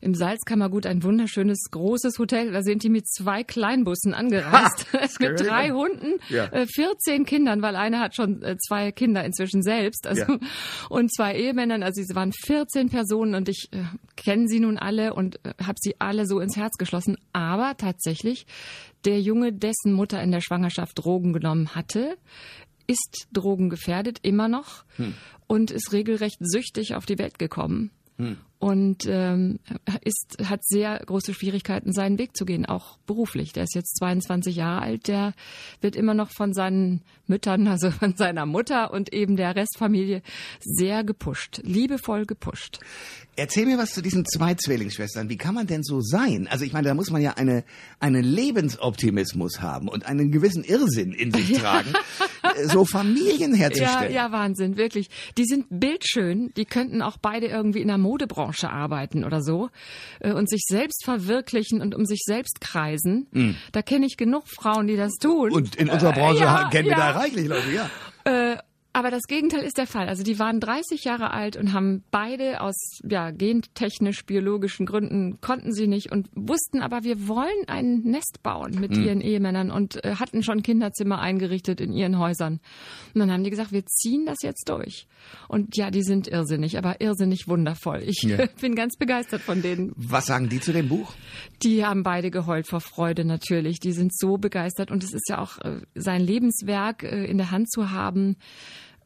im 0.00 0.14
Salzkammergut 0.14 0.86
ein 0.86 1.02
wunderschönes, 1.04 1.70
großes 1.70 2.18
Hotel. 2.18 2.50
Da 2.52 2.62
sind 2.62 2.82
die 2.82 2.88
mit 2.90 3.06
zwei 3.08 3.44
Kleinbussen 3.44 4.12
angereist. 4.12 4.86
mit 5.20 5.40
drei 5.40 5.70
Hunden, 5.70 6.14
Ja. 6.28 6.46
äh, 6.46 6.66
14 6.66 7.24
Kindern, 7.24 7.62
weil 7.62 7.76
einer 7.76 8.00
hat 8.00 8.16
schon 8.16 8.42
äh, 8.42 8.56
zwei 8.58 8.90
Kinder 8.92 9.24
inzwischen 9.24 9.62
selbst. 9.62 10.06
Also, 10.06 10.22
Ja. 10.22 10.38
Und 10.90 11.14
zwei 11.14 11.36
Ehemännern, 11.36 11.82
also 11.84 12.00
es 12.00 12.14
waren 12.14 12.32
14 12.32 12.88
Personen 12.88 13.34
und 13.34 13.48
ich 13.48 13.68
äh, 13.72 13.78
kenne 14.16 14.48
sie 14.48 14.58
nun 14.60 14.78
alle 14.78 15.14
und 15.14 15.36
äh, 15.44 15.52
habe 15.62 15.76
sie 15.80 15.94
alle 16.00 16.26
so 16.26 16.40
ins 16.40 16.56
Herz 16.56 16.76
geschlossen. 16.76 17.16
Aber 17.32 17.76
tatsächlich, 17.76 18.46
der 19.04 19.20
Junge, 19.20 19.52
dessen 19.52 19.92
Mutter 19.92 20.20
in 20.22 20.32
der 20.32 20.40
Schwangerschaft 20.40 20.98
Drogen 20.98 21.32
genommen 21.32 21.74
hatte, 21.74 22.16
ist 22.88 23.28
drogengefährdet 23.32 24.18
immer 24.22 24.48
noch 24.48 24.84
und 25.46 25.70
ist 25.70 25.92
regelrecht 25.92 26.38
süchtig 26.40 26.94
auf 26.96 27.06
die 27.06 27.18
Welt 27.18 27.38
gekommen. 27.38 27.90
Und 28.60 29.06
ähm, 29.06 29.60
ist, 30.02 30.36
hat 30.44 30.64
sehr 30.64 30.98
große 31.06 31.32
Schwierigkeiten, 31.32 31.92
seinen 31.92 32.18
Weg 32.18 32.36
zu 32.36 32.44
gehen, 32.44 32.66
auch 32.66 32.96
beruflich. 33.06 33.52
Der 33.52 33.62
ist 33.62 33.74
jetzt 33.76 33.96
22 33.98 34.56
Jahre 34.56 34.82
alt, 34.82 35.06
der 35.06 35.32
wird 35.80 35.94
immer 35.94 36.12
noch 36.12 36.30
von 36.30 36.52
seinen 36.52 37.02
Müttern, 37.28 37.68
also 37.68 37.90
von 37.92 38.16
seiner 38.16 38.46
Mutter 38.46 38.92
und 38.92 39.12
eben 39.12 39.36
der 39.36 39.54
Restfamilie 39.54 40.22
sehr 40.60 41.04
gepusht, 41.04 41.60
liebevoll 41.62 42.26
gepusht. 42.26 42.80
Erzähl 43.36 43.66
mir 43.66 43.78
was 43.78 43.92
zu 43.94 44.02
diesen 44.02 44.24
zwei 44.24 44.54
Zwillingsschwestern. 44.54 45.28
Wie 45.28 45.36
kann 45.36 45.54
man 45.54 45.68
denn 45.68 45.84
so 45.84 46.00
sein? 46.00 46.48
Also 46.50 46.64
ich 46.64 46.72
meine, 46.72 46.88
da 46.88 46.94
muss 46.94 47.10
man 47.10 47.22
ja 47.22 47.34
eine, 47.34 47.62
einen 48.00 48.24
Lebensoptimismus 48.24 49.60
haben 49.60 49.86
und 49.86 50.04
einen 50.06 50.32
gewissen 50.32 50.64
Irrsinn 50.64 51.12
in 51.12 51.30
sich 51.32 51.52
tragen, 51.60 51.92
so 52.64 52.84
Familien 52.84 53.52
Ja, 53.52 53.58
herzustellen. 53.58 54.12
ja, 54.12 54.32
Wahnsinn, 54.32 54.76
wirklich. 54.76 55.08
Die 55.36 55.44
sind 55.44 55.66
bildschön, 55.70 56.50
die 56.56 56.64
könnten 56.64 57.00
auch 57.02 57.18
beide 57.18 57.46
irgendwie 57.46 57.80
in 57.80 57.86
der 57.88 57.98
Modebranche 57.98 58.47
arbeiten 58.70 59.24
oder 59.24 59.42
so 59.42 59.70
äh, 60.20 60.32
und 60.32 60.48
sich 60.48 60.64
selbst 60.66 61.04
verwirklichen 61.04 61.80
und 61.80 61.94
um 61.94 62.04
sich 62.04 62.22
selbst 62.24 62.60
kreisen. 62.60 63.26
Da 63.72 63.82
kenne 63.82 64.06
ich 64.06 64.16
genug 64.16 64.48
Frauen, 64.48 64.86
die 64.86 64.96
das 64.96 65.14
tun. 65.14 65.52
Und 65.52 65.76
in 65.76 65.88
unserer 65.88 66.12
Branche 66.12 66.44
Äh, 66.44 66.46
ja, 66.62 66.68
kennen 66.70 66.86
wir 66.86 66.92
ja. 66.92 67.12
da 67.12 67.18
reichlich 67.18 67.46
Leute, 67.46 67.70
ja. 67.70 67.90
Äh, 68.24 68.58
aber 68.98 69.12
das 69.12 69.28
Gegenteil 69.28 69.62
ist 69.62 69.78
der 69.78 69.86
Fall. 69.86 70.08
Also 70.08 70.24
die 70.24 70.40
waren 70.40 70.58
30 70.58 71.04
Jahre 71.04 71.30
alt 71.30 71.56
und 71.56 71.72
haben 71.72 72.02
beide 72.10 72.60
aus 72.60 72.98
ja, 73.08 73.30
gentechnisch 73.30 74.26
biologischen 74.26 74.86
Gründen 74.86 75.40
konnten 75.40 75.72
sie 75.72 75.86
nicht 75.86 76.10
und 76.10 76.28
wussten 76.34 76.80
aber, 76.80 77.04
wir 77.04 77.28
wollen 77.28 77.68
ein 77.68 78.00
Nest 78.00 78.40
bauen 78.42 78.80
mit 78.80 78.96
ihren 78.96 79.20
Ehemännern 79.20 79.70
und 79.70 80.04
äh, 80.04 80.16
hatten 80.16 80.42
schon 80.42 80.64
Kinderzimmer 80.64 81.20
eingerichtet 81.20 81.80
in 81.80 81.92
ihren 81.92 82.18
Häusern. 82.18 82.58
Und 83.14 83.20
dann 83.20 83.30
haben 83.30 83.44
die 83.44 83.50
gesagt, 83.50 83.70
wir 83.70 83.86
ziehen 83.86 84.26
das 84.26 84.38
jetzt 84.42 84.68
durch. 84.68 85.06
Und 85.46 85.76
ja, 85.76 85.92
die 85.92 86.02
sind 86.02 86.26
irrsinnig, 86.26 86.76
aber 86.76 87.00
irrsinnig 87.00 87.46
wundervoll. 87.46 88.02
Ich 88.04 88.22
Ja. 88.22 88.46
bin 88.60 88.74
ganz 88.74 88.96
begeistert 88.96 89.42
von 89.42 89.62
denen. 89.62 89.92
Was 89.94 90.26
sagen 90.26 90.48
die 90.48 90.58
zu 90.58 90.72
dem 90.72 90.88
Buch? 90.88 91.14
Die 91.62 91.86
haben 91.86 92.02
beide 92.02 92.32
geheult 92.32 92.66
vor 92.66 92.80
Freude 92.80 93.24
natürlich. 93.24 93.78
Die 93.78 93.92
sind 93.92 94.12
so 94.12 94.38
begeistert 94.38 94.90
und 94.90 95.04
es 95.04 95.12
ist 95.14 95.28
ja 95.28 95.38
auch 95.38 95.58
äh, 95.58 95.82
sein 95.94 96.20
Lebenswerk 96.20 97.04
äh, 97.04 97.26
in 97.26 97.38
der 97.38 97.52
Hand 97.52 97.70
zu 97.70 97.92
haben 97.92 98.36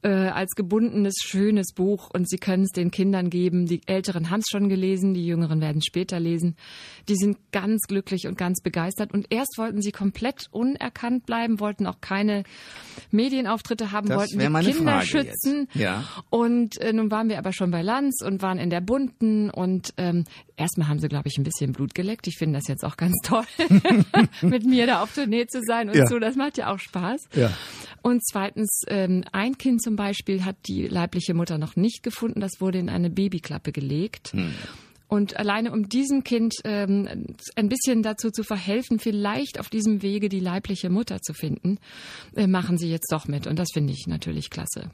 äh, 0.04 0.08
als 0.08 0.50
gebundenes, 0.56 1.14
schönes 1.22 1.72
Buch 1.74 2.10
und 2.12 2.28
sie 2.28 2.38
können 2.38 2.64
es 2.64 2.70
den 2.70 2.90
Kindern 2.90 3.30
geben. 3.30 3.66
Die 3.66 3.80
Älteren 3.86 4.30
haben 4.30 4.40
es 4.40 4.46
schon 4.50 4.68
gelesen, 4.68 5.14
die 5.14 5.24
Jüngeren 5.24 5.60
werden 5.60 5.78
es 5.78 5.84
später 5.86 6.18
lesen. 6.18 6.56
Die 7.08 7.14
sind 7.16 7.38
ganz 7.52 7.82
glücklich 7.88 8.26
und 8.26 8.36
ganz 8.36 8.60
begeistert 8.62 9.12
und 9.12 9.26
erst 9.30 9.54
wollten 9.58 9.80
sie 9.80 9.92
komplett 9.92 10.48
unerkannt 10.50 11.24
bleiben, 11.26 11.60
wollten 11.60 11.86
auch 11.86 12.00
keine 12.00 12.42
Medienauftritte 13.10 13.92
haben, 13.92 14.08
Das 14.08 14.18
wollten 14.18 14.38
die 14.38 14.72
Kinder 14.72 14.92
Frage 14.92 15.06
schützen. 15.06 15.68
jetzt. 15.72 15.76
Ja. 15.76 16.04
Und 16.30 16.80
äh, 16.80 16.92
nun 16.92 17.10
waren 17.10 17.28
wir 17.28 17.38
aber 17.38 17.52
schon 17.52 17.70
bei 17.70 17.82
Lanz 17.82 18.22
und 18.24 18.42
waren 18.42 18.58
in 18.58 18.70
der 18.70 18.80
Bunten 18.80 19.50
und 19.50 19.94
ähm, 19.96 20.24
erstmal 20.56 20.88
haben 20.88 20.98
sie, 20.98 21.08
glaube 21.08 21.28
ich, 21.28 21.38
ein 21.38 21.44
bisschen 21.44 21.72
Blut 21.72 21.94
geleckt. 21.94 22.26
Ich 22.26 22.36
finde 22.38 22.58
das 22.58 22.68
jetzt 22.68 22.84
auch 22.84 22.96
ganz 22.96 23.14
toll, 23.24 23.44
mit 24.42 24.64
mir 24.64 24.86
da 24.86 25.02
auf 25.02 25.14
Tournee 25.14 25.46
zu 25.46 25.60
sein 25.62 25.88
und 25.88 25.96
Ja. 25.96 26.06
so. 26.06 26.18
Das 26.18 26.36
macht 26.36 26.58
ja 26.58 26.72
auch 26.72 26.78
Spaß. 26.78 27.20
Ja. 27.34 27.50
Und 28.02 28.24
zweitens, 28.24 28.82
ähm, 28.88 29.24
ein 29.32 29.56
Kind 29.58 29.82
zum 29.82 29.96
Beispiel 29.96 30.44
hat 30.44 30.56
die 30.66 30.86
leibliche 30.88 31.34
Mutter 31.34 31.58
noch 31.58 31.76
nicht 31.76 32.02
gefunden. 32.02 32.40
Das 32.40 32.60
wurde 32.60 32.78
in 32.78 32.88
eine 32.88 33.10
Babyklappe 33.10 33.72
gelegt. 33.72 34.32
Und 35.12 35.36
alleine 35.36 35.72
um 35.72 35.90
diesem 35.90 36.24
Kind 36.24 36.54
ähm, 36.64 37.26
ein 37.54 37.68
bisschen 37.68 38.02
dazu 38.02 38.30
zu 38.30 38.44
verhelfen, 38.44 38.98
vielleicht 38.98 39.60
auf 39.60 39.68
diesem 39.68 40.00
Wege 40.00 40.30
die 40.30 40.40
leibliche 40.40 40.88
Mutter 40.88 41.20
zu 41.20 41.34
finden, 41.34 41.78
äh, 42.34 42.46
machen 42.46 42.78
sie 42.78 42.90
jetzt 42.90 43.12
doch 43.12 43.28
mit. 43.28 43.46
Und 43.46 43.58
das 43.58 43.68
finde 43.74 43.92
ich 43.92 44.06
natürlich 44.06 44.48
klasse. 44.48 44.90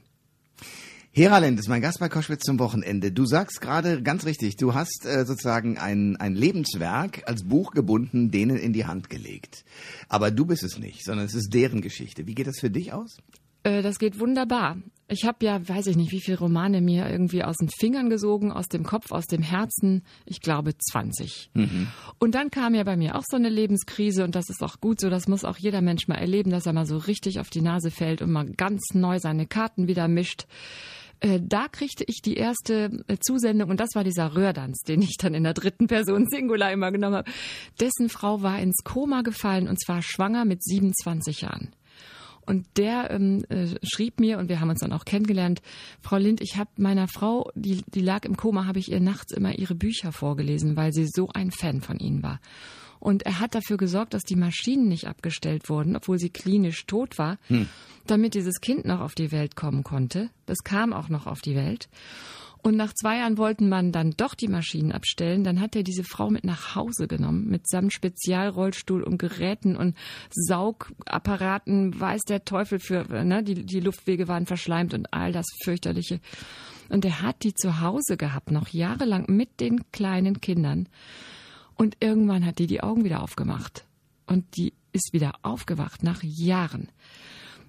Hera 1.10 1.38
Lend 1.38 1.58
ist 1.58 1.68
mein 1.68 1.80
Gast 1.80 1.98
bei 1.98 2.08
Koschwitz 2.08 2.42
zum 2.44 2.58
Wochenende. 2.58 3.10
Du 3.10 3.26
sagst 3.26 3.60
gerade 3.60 4.02
ganz 4.02 4.24
richtig, 4.24 4.56
du 4.56 4.74
hast 4.74 5.04
äh, 5.04 5.24
sozusagen 5.24 5.76
ein, 5.78 6.16
ein 6.16 6.34
Lebenswerk 6.34 7.22
als 7.26 7.44
Buch 7.44 7.72
gebunden, 7.72 8.30
denen 8.30 8.56
in 8.56 8.72
die 8.72 8.86
Hand 8.86 9.10
gelegt. 9.10 9.64
Aber 10.08 10.30
du 10.30 10.44
bist 10.46 10.62
es 10.62 10.78
nicht, 10.78 11.04
sondern 11.04 11.26
es 11.26 11.34
ist 11.34 11.52
deren 11.52 11.80
Geschichte. 11.80 12.26
Wie 12.26 12.34
geht 12.34 12.46
das 12.46 12.60
für 12.60 12.70
dich 12.70 12.92
aus? 12.92 13.16
Äh, 13.64 13.82
Das 13.82 13.98
geht 13.98 14.20
wunderbar. 14.20 14.76
Ich 15.10 15.24
habe 15.24 15.44
ja, 15.46 15.66
weiß 15.66 15.86
ich 15.86 15.96
nicht, 15.96 16.12
wie 16.12 16.20
viele 16.20 16.38
Romane 16.38 16.82
mir 16.82 17.08
irgendwie 17.10 17.42
aus 17.42 17.56
den 17.56 17.70
Fingern 17.70 18.10
gesogen, 18.10 18.52
aus 18.52 18.68
dem 18.68 18.84
Kopf, 18.84 19.10
aus 19.10 19.26
dem 19.26 19.40
Herzen. 19.42 20.04
Ich 20.26 20.42
glaube 20.42 20.76
20. 20.76 21.50
Und 22.18 22.34
dann 22.34 22.50
kam 22.50 22.74
ja 22.74 22.84
bei 22.84 22.96
mir 22.98 23.16
auch 23.16 23.24
so 23.28 23.38
eine 23.38 23.48
Lebenskrise 23.48 24.22
und 24.22 24.34
das 24.34 24.50
ist 24.50 24.62
auch 24.62 24.78
gut 24.80 25.00
so. 25.00 25.08
Das 25.08 25.26
muss 25.26 25.44
auch 25.46 25.56
jeder 25.56 25.80
Mensch 25.80 26.06
mal 26.08 26.16
erleben, 26.16 26.50
dass 26.50 26.66
er 26.66 26.74
mal 26.74 26.84
so 26.84 26.98
richtig 26.98 27.40
auf 27.40 27.48
die 27.48 27.62
Nase 27.62 27.90
fällt 27.90 28.20
und 28.20 28.30
mal 28.30 28.44
ganz 28.52 28.82
neu 28.92 29.18
seine 29.18 29.46
Karten 29.46 29.88
wieder 29.88 30.06
mischt. 30.08 30.46
Äh, 31.20 31.40
Da 31.42 31.68
kriegte 31.68 32.04
ich 32.06 32.20
die 32.22 32.36
erste 32.36 33.04
äh, 33.08 33.16
Zusendung 33.20 33.70
und 33.70 33.80
das 33.80 33.90
war 33.94 34.04
dieser 34.04 34.34
Röhrdanz, 34.36 34.80
den 34.80 35.02
ich 35.02 35.16
dann 35.18 35.34
in 35.34 35.44
der 35.44 35.54
dritten 35.54 35.86
Person 35.86 36.26
Singular 36.30 36.72
immer 36.72 36.92
genommen 36.92 37.16
habe. 37.16 37.30
Dessen 37.80 38.08
Frau 38.08 38.42
war 38.42 38.58
ins 38.60 38.82
Koma 38.84 39.22
gefallen 39.22 39.68
und 39.68 39.80
zwar 39.80 40.02
schwanger 40.02 40.44
mit 40.44 40.62
27 40.62 41.42
Jahren. 41.42 41.70
Und 42.48 42.66
der 42.78 43.10
ähm, 43.10 43.44
äh, 43.50 43.66
schrieb 43.82 44.20
mir, 44.20 44.38
und 44.38 44.48
wir 44.48 44.60
haben 44.60 44.70
uns 44.70 44.80
dann 44.80 44.94
auch 44.94 45.04
kennengelernt, 45.04 45.60
Frau 46.00 46.16
Lind, 46.16 46.40
ich 46.40 46.56
habe 46.56 46.70
meiner 46.78 47.06
Frau, 47.06 47.50
die, 47.54 47.82
die 47.94 48.00
lag 48.00 48.24
im 48.24 48.38
Koma, 48.38 48.64
habe 48.64 48.78
ich 48.78 48.90
ihr 48.90 49.00
nachts 49.00 49.34
immer 49.34 49.58
ihre 49.58 49.74
Bücher 49.74 50.12
vorgelesen, 50.12 50.74
weil 50.74 50.94
sie 50.94 51.06
so 51.06 51.28
ein 51.34 51.50
Fan 51.50 51.82
von 51.82 51.98
ihnen 51.98 52.22
war. 52.22 52.40
Und 53.00 53.24
er 53.24 53.40
hat 53.40 53.54
dafür 53.54 53.76
gesorgt, 53.76 54.14
dass 54.14 54.22
die 54.22 54.36
Maschinen 54.36 54.88
nicht 54.88 55.06
abgestellt 55.06 55.68
wurden, 55.68 55.96
obwohl 55.96 56.18
sie 56.18 56.30
klinisch 56.30 56.86
tot 56.86 57.18
war, 57.18 57.38
hm. 57.46 57.68
damit 58.06 58.34
dieses 58.34 58.60
Kind 58.60 58.84
noch 58.84 59.00
auf 59.00 59.14
die 59.14 59.32
Welt 59.32 59.56
kommen 59.56 59.84
konnte. 59.84 60.30
Das 60.46 60.58
kam 60.64 60.92
auch 60.92 61.08
noch 61.08 61.26
auf 61.26 61.40
die 61.40 61.54
Welt. 61.54 61.88
Und 62.60 62.76
nach 62.76 62.92
zwei 62.92 63.18
Jahren 63.18 63.38
wollten 63.38 63.68
man 63.68 63.92
dann 63.92 64.12
doch 64.16 64.34
die 64.34 64.48
Maschinen 64.48 64.92
abstellen. 64.92 65.44
Dann 65.44 65.60
hat 65.60 65.76
er 65.76 65.84
diese 65.84 66.02
Frau 66.02 66.28
mit 66.28 66.44
nach 66.44 66.74
Hause 66.74 67.06
genommen, 67.06 67.48
mitsamt 67.48 67.92
Spezialrollstuhl 67.92 69.02
und 69.02 69.18
Geräten 69.18 69.76
und 69.76 69.96
Saugapparaten, 70.30 71.98
weiß 71.98 72.22
der 72.22 72.44
Teufel 72.44 72.80
für, 72.80 73.04
ne? 73.24 73.42
die, 73.44 73.64
die 73.64 73.80
Luftwege 73.80 74.28
waren 74.28 74.46
verschleimt 74.46 74.92
und 74.92 75.12
all 75.12 75.32
das 75.32 75.46
fürchterliche. 75.62 76.20
Und 76.88 77.04
er 77.04 77.22
hat 77.22 77.42
die 77.44 77.54
zu 77.54 77.80
Hause 77.80 78.16
gehabt, 78.16 78.50
noch 78.50 78.68
jahrelang 78.68 79.26
mit 79.28 79.60
den 79.60 79.90
kleinen 79.92 80.40
Kindern. 80.40 80.88
Und 81.78 81.96
irgendwann 82.00 82.44
hat 82.44 82.58
die 82.58 82.66
die 82.66 82.82
Augen 82.82 83.04
wieder 83.04 83.22
aufgemacht. 83.22 83.86
Und 84.26 84.44
die 84.56 84.74
ist 84.92 85.12
wieder 85.12 85.32
aufgewacht 85.42 86.02
nach 86.02 86.22
Jahren. 86.22 86.90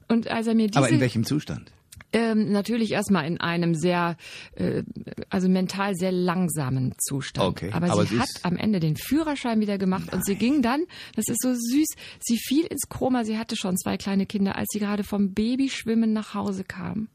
Und 0.09 0.27
als 0.27 0.47
er 0.47 0.55
mir 0.55 0.67
diese, 0.67 0.79
Aber 0.79 0.89
in 0.89 0.99
welchem 0.99 1.23
Zustand? 1.23 1.71
Ähm, 2.11 2.51
natürlich 2.51 2.91
erstmal 2.91 3.27
in 3.27 3.39
einem 3.39 3.75
sehr, 3.75 4.17
äh, 4.55 4.81
also 5.29 5.47
mental 5.47 5.93
sehr 5.93 6.11
langsamen 6.11 6.95
Zustand. 6.97 7.47
Okay, 7.47 7.69
aber, 7.71 7.91
aber 7.91 8.05
sie, 8.05 8.15
sie 8.15 8.19
hat 8.19 8.29
am 8.41 8.57
Ende 8.57 8.79
den 8.79 8.95
Führerschein 8.95 9.59
wieder 9.59 9.77
gemacht 9.77 10.11
und 10.11 10.25
sie 10.25 10.35
ging 10.35 10.63
dann, 10.63 10.85
das 11.15 11.25
ist 11.27 11.39
so 11.39 11.53
süß, 11.53 11.87
sie 12.19 12.37
fiel 12.37 12.65
ins 12.65 12.89
Koma, 12.89 13.25
sie 13.25 13.37
hatte 13.37 13.55
schon 13.55 13.77
zwei 13.77 13.97
kleine 13.97 14.25
Kinder, 14.25 14.55
als 14.55 14.69
sie 14.71 14.79
gerade 14.79 15.03
vom 15.03 15.35
Babyschwimmen 15.35 16.11
nach 16.11 16.33
Hause 16.33 16.63
kam. 16.63 17.09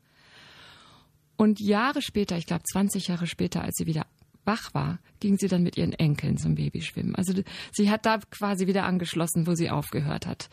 Und 1.36 1.60
Jahre 1.60 2.00
später, 2.00 2.38
ich 2.38 2.46
glaube 2.46 2.62
20 2.62 3.08
Jahre 3.08 3.26
später, 3.26 3.62
als 3.62 3.74
sie 3.76 3.86
wieder 3.86 4.06
wach 4.44 4.74
war, 4.74 4.98
ging 5.20 5.38
sie 5.38 5.48
dann 5.48 5.62
mit 5.62 5.76
ihren 5.76 5.92
Enkeln 5.92 6.36
zum 6.36 6.54
Babyschwimmen. 6.54 7.14
Also 7.14 7.32
sie 7.72 7.90
hat 7.90 8.06
da 8.06 8.18
quasi 8.30 8.66
wieder 8.66 8.84
angeschlossen, 8.84 9.46
wo 9.46 9.54
sie 9.54 9.70
aufgehört 9.70 10.26
hat. 10.26 10.48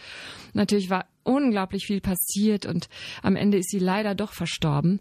Natürlich 0.53 0.89
war 0.89 1.05
unglaublich 1.23 1.85
viel 1.85 2.01
passiert 2.01 2.65
und 2.65 2.89
am 3.21 3.35
Ende 3.35 3.57
ist 3.57 3.69
sie 3.69 3.79
leider 3.79 4.15
doch 4.15 4.33
verstorben. 4.33 4.99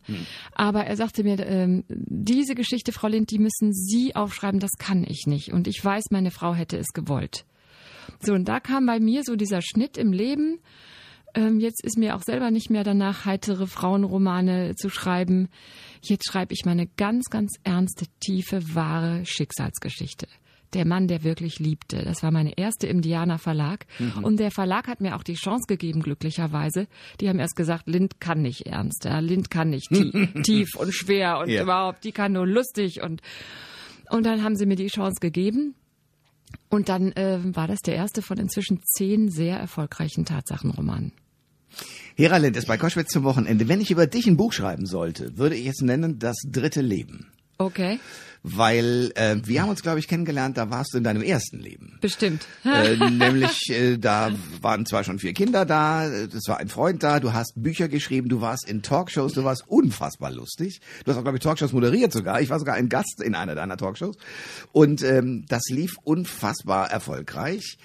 Aber 0.52 0.85
er 0.85 0.97
sagte 0.97 1.23
mir, 1.25 1.38
ähm, 1.47 1.85
diese 1.88 2.54
Geschichte, 2.54 2.92
Frau 2.92 3.09
Lind, 3.09 3.30
die 3.30 3.38
müssen 3.38 3.73
Sie 3.73 4.14
aufschreiben, 4.14 4.61
das 4.61 4.73
kann 4.78 5.04
ich 5.04 5.26
nicht. 5.26 5.52
Und 5.52 5.68
ich 5.68 5.82
weiß, 5.82 6.06
meine 6.11 6.30
Frau 6.30 6.54
hätte 6.54 6.76
es 6.76 6.88
gewollt. 6.88 7.44
So, 8.20 8.35
und 8.35 8.49
da 8.49 8.61
kam 8.61 8.87
bei 8.87 9.00
mir 9.00 9.23
so 9.25 9.37
dieser 9.37 9.62
Schnitt 9.62 9.97
im 9.97 10.12
Leben. 10.12 10.59
Ähm, 11.34 11.60
jetzt 11.60 11.84
ist 11.84 11.96
mir 11.99 12.16
auch 12.16 12.22
selber 12.22 12.50
nicht 12.50 12.70
mehr 12.70 12.84
danach, 12.84 13.25
heitere 13.25 13.66
Frauenromane 13.66 14.75
zu 14.76 14.88
schreiben. 14.90 15.49
Jetzt 16.02 16.26
schreibe 16.30 16.52
ich 16.52 16.64
meine 16.64 16.87
ganz, 16.96 17.26
ganz 17.30 17.52
ernste, 17.62 18.06
tiefe, 18.20 18.75
wahre 18.75 19.25
Schicksalsgeschichte. 19.26 20.26
Der 20.72 20.87
Mann, 20.87 21.08
der 21.08 21.25
wirklich 21.25 21.58
liebte. 21.58 22.04
Das 22.04 22.22
war 22.22 22.30
meine 22.30 22.56
erste 22.56 22.87
im 22.87 23.00
Diana 23.02 23.38
Verlag. 23.38 23.87
Und 24.22 24.38
der 24.38 24.52
Verlag 24.52 24.87
hat 24.87 25.00
mir 25.00 25.16
auch 25.16 25.25
die 25.25 25.34
Chance 25.34 25.64
gegeben, 25.66 26.00
glücklicherweise. 26.00 26.87
Die 27.20 27.28
haben 27.28 27.40
erst 27.40 27.56
gesagt, 27.56 27.88
Lind 27.88 28.20
kann 28.20 28.40
nicht 28.42 28.66
ernst. 28.68 29.04
Ja, 29.04 29.18
Lind 29.18 29.50
kann 29.50 29.70
nicht 29.70 29.88
tief, 29.88 30.14
tief 30.44 30.68
und 30.76 30.94
schwer 30.94 31.38
und 31.40 31.49
Ja. 31.50 31.64
überhaupt, 31.64 32.04
die 32.04 32.12
kann 32.12 32.32
nur 32.34 32.46
lustig 32.46 33.02
und, 33.02 33.20
und 34.10 34.25
dann 34.25 34.44
haben 34.44 34.54
sie 34.54 34.64
mir 34.66 34.76
die 34.76 34.87
Chance 34.87 35.18
gegeben. 35.20 35.75
Und 36.69 36.88
dann 36.88 37.12
äh, 37.12 37.38
war 37.42 37.66
das 37.66 37.80
der 37.80 37.95
erste 37.97 38.23
von 38.23 38.38
inzwischen 38.38 38.80
zehn 38.85 39.30
sehr 39.30 39.59
erfolgreichen 39.59 40.25
Tatsachenromanen. 40.25 41.12
Hera 42.16 42.37
Lind 42.37 42.57
ist 42.57 42.66
bei 42.66 42.76
Koschwitz 42.76 43.11
zum 43.12 43.25
Wochenende. 43.25 43.69
Wenn 43.69 43.80
ich 43.80 43.90
über 43.90 44.07
dich 44.07 44.26
ein 44.26 44.37
Buch 44.37 44.52
schreiben 44.52 44.87
sollte, 44.87 45.37
würde 45.38 45.57
ich 45.57 45.66
es 45.66 45.80
nennen 45.80 46.19
Das 46.19 46.37
dritte 46.47 46.80
Leben. 46.80 47.33
Okay, 47.61 48.00
Weil 48.43 49.12
äh, 49.17 49.37
wir 49.45 49.61
haben 49.61 49.69
uns, 49.69 49.83
glaube 49.83 49.99
ich, 49.99 50.09
kennengelernt, 50.09 50.57
da 50.57 50.71
warst 50.71 50.95
du 50.95 50.99
in 50.99 51.05
deinem 51.05 51.21
ersten 51.21 51.59
Leben. 51.59 51.99
bestimmt. 52.00 52.47
äh, 52.64 52.97
nämlich, 52.97 53.69
äh, 53.69 53.99
da 53.99 54.33
waren 54.62 54.87
zwar 54.87 55.05
schon 55.05 55.19
vier 55.19 55.35
Kinder 55.35 55.67
da, 55.67 56.07
äh, 56.07 56.29
es 56.35 56.49
war 56.49 56.57
ein 56.57 56.69
Freund 56.71 57.02
da, 57.02 57.21
du 57.21 57.35
hast 57.35 57.52
Bücher 57.57 57.88
geschrieben, 57.88 58.31
du 58.31 58.40
warst 58.40 58.67
in 58.67 58.81
Talkshows, 58.81 59.35
du 59.35 59.45
warst 59.45 59.64
unfassbar 59.67 60.31
lustig. 60.31 60.81
Du 61.05 61.11
hast 61.11 61.19
auch, 61.19 61.23
glaube 61.23 61.37
ich, 61.37 61.43
Talkshows 61.43 61.75
moderiert 61.75 62.12
sogar. 62.12 62.40
Ich 62.40 62.49
war 62.49 62.59
sogar 62.59 62.76
ein 62.76 62.88
Gast 62.88 63.21
in 63.23 63.35
einer 63.35 63.55
deiner 63.55 63.76
Talkshows. 63.76 64.17
Und 64.73 65.02
ähm, 65.02 65.45
das 65.49 65.64
lief 65.69 65.99
unfassbar 66.02 66.90
erfolgreich. 66.90 67.76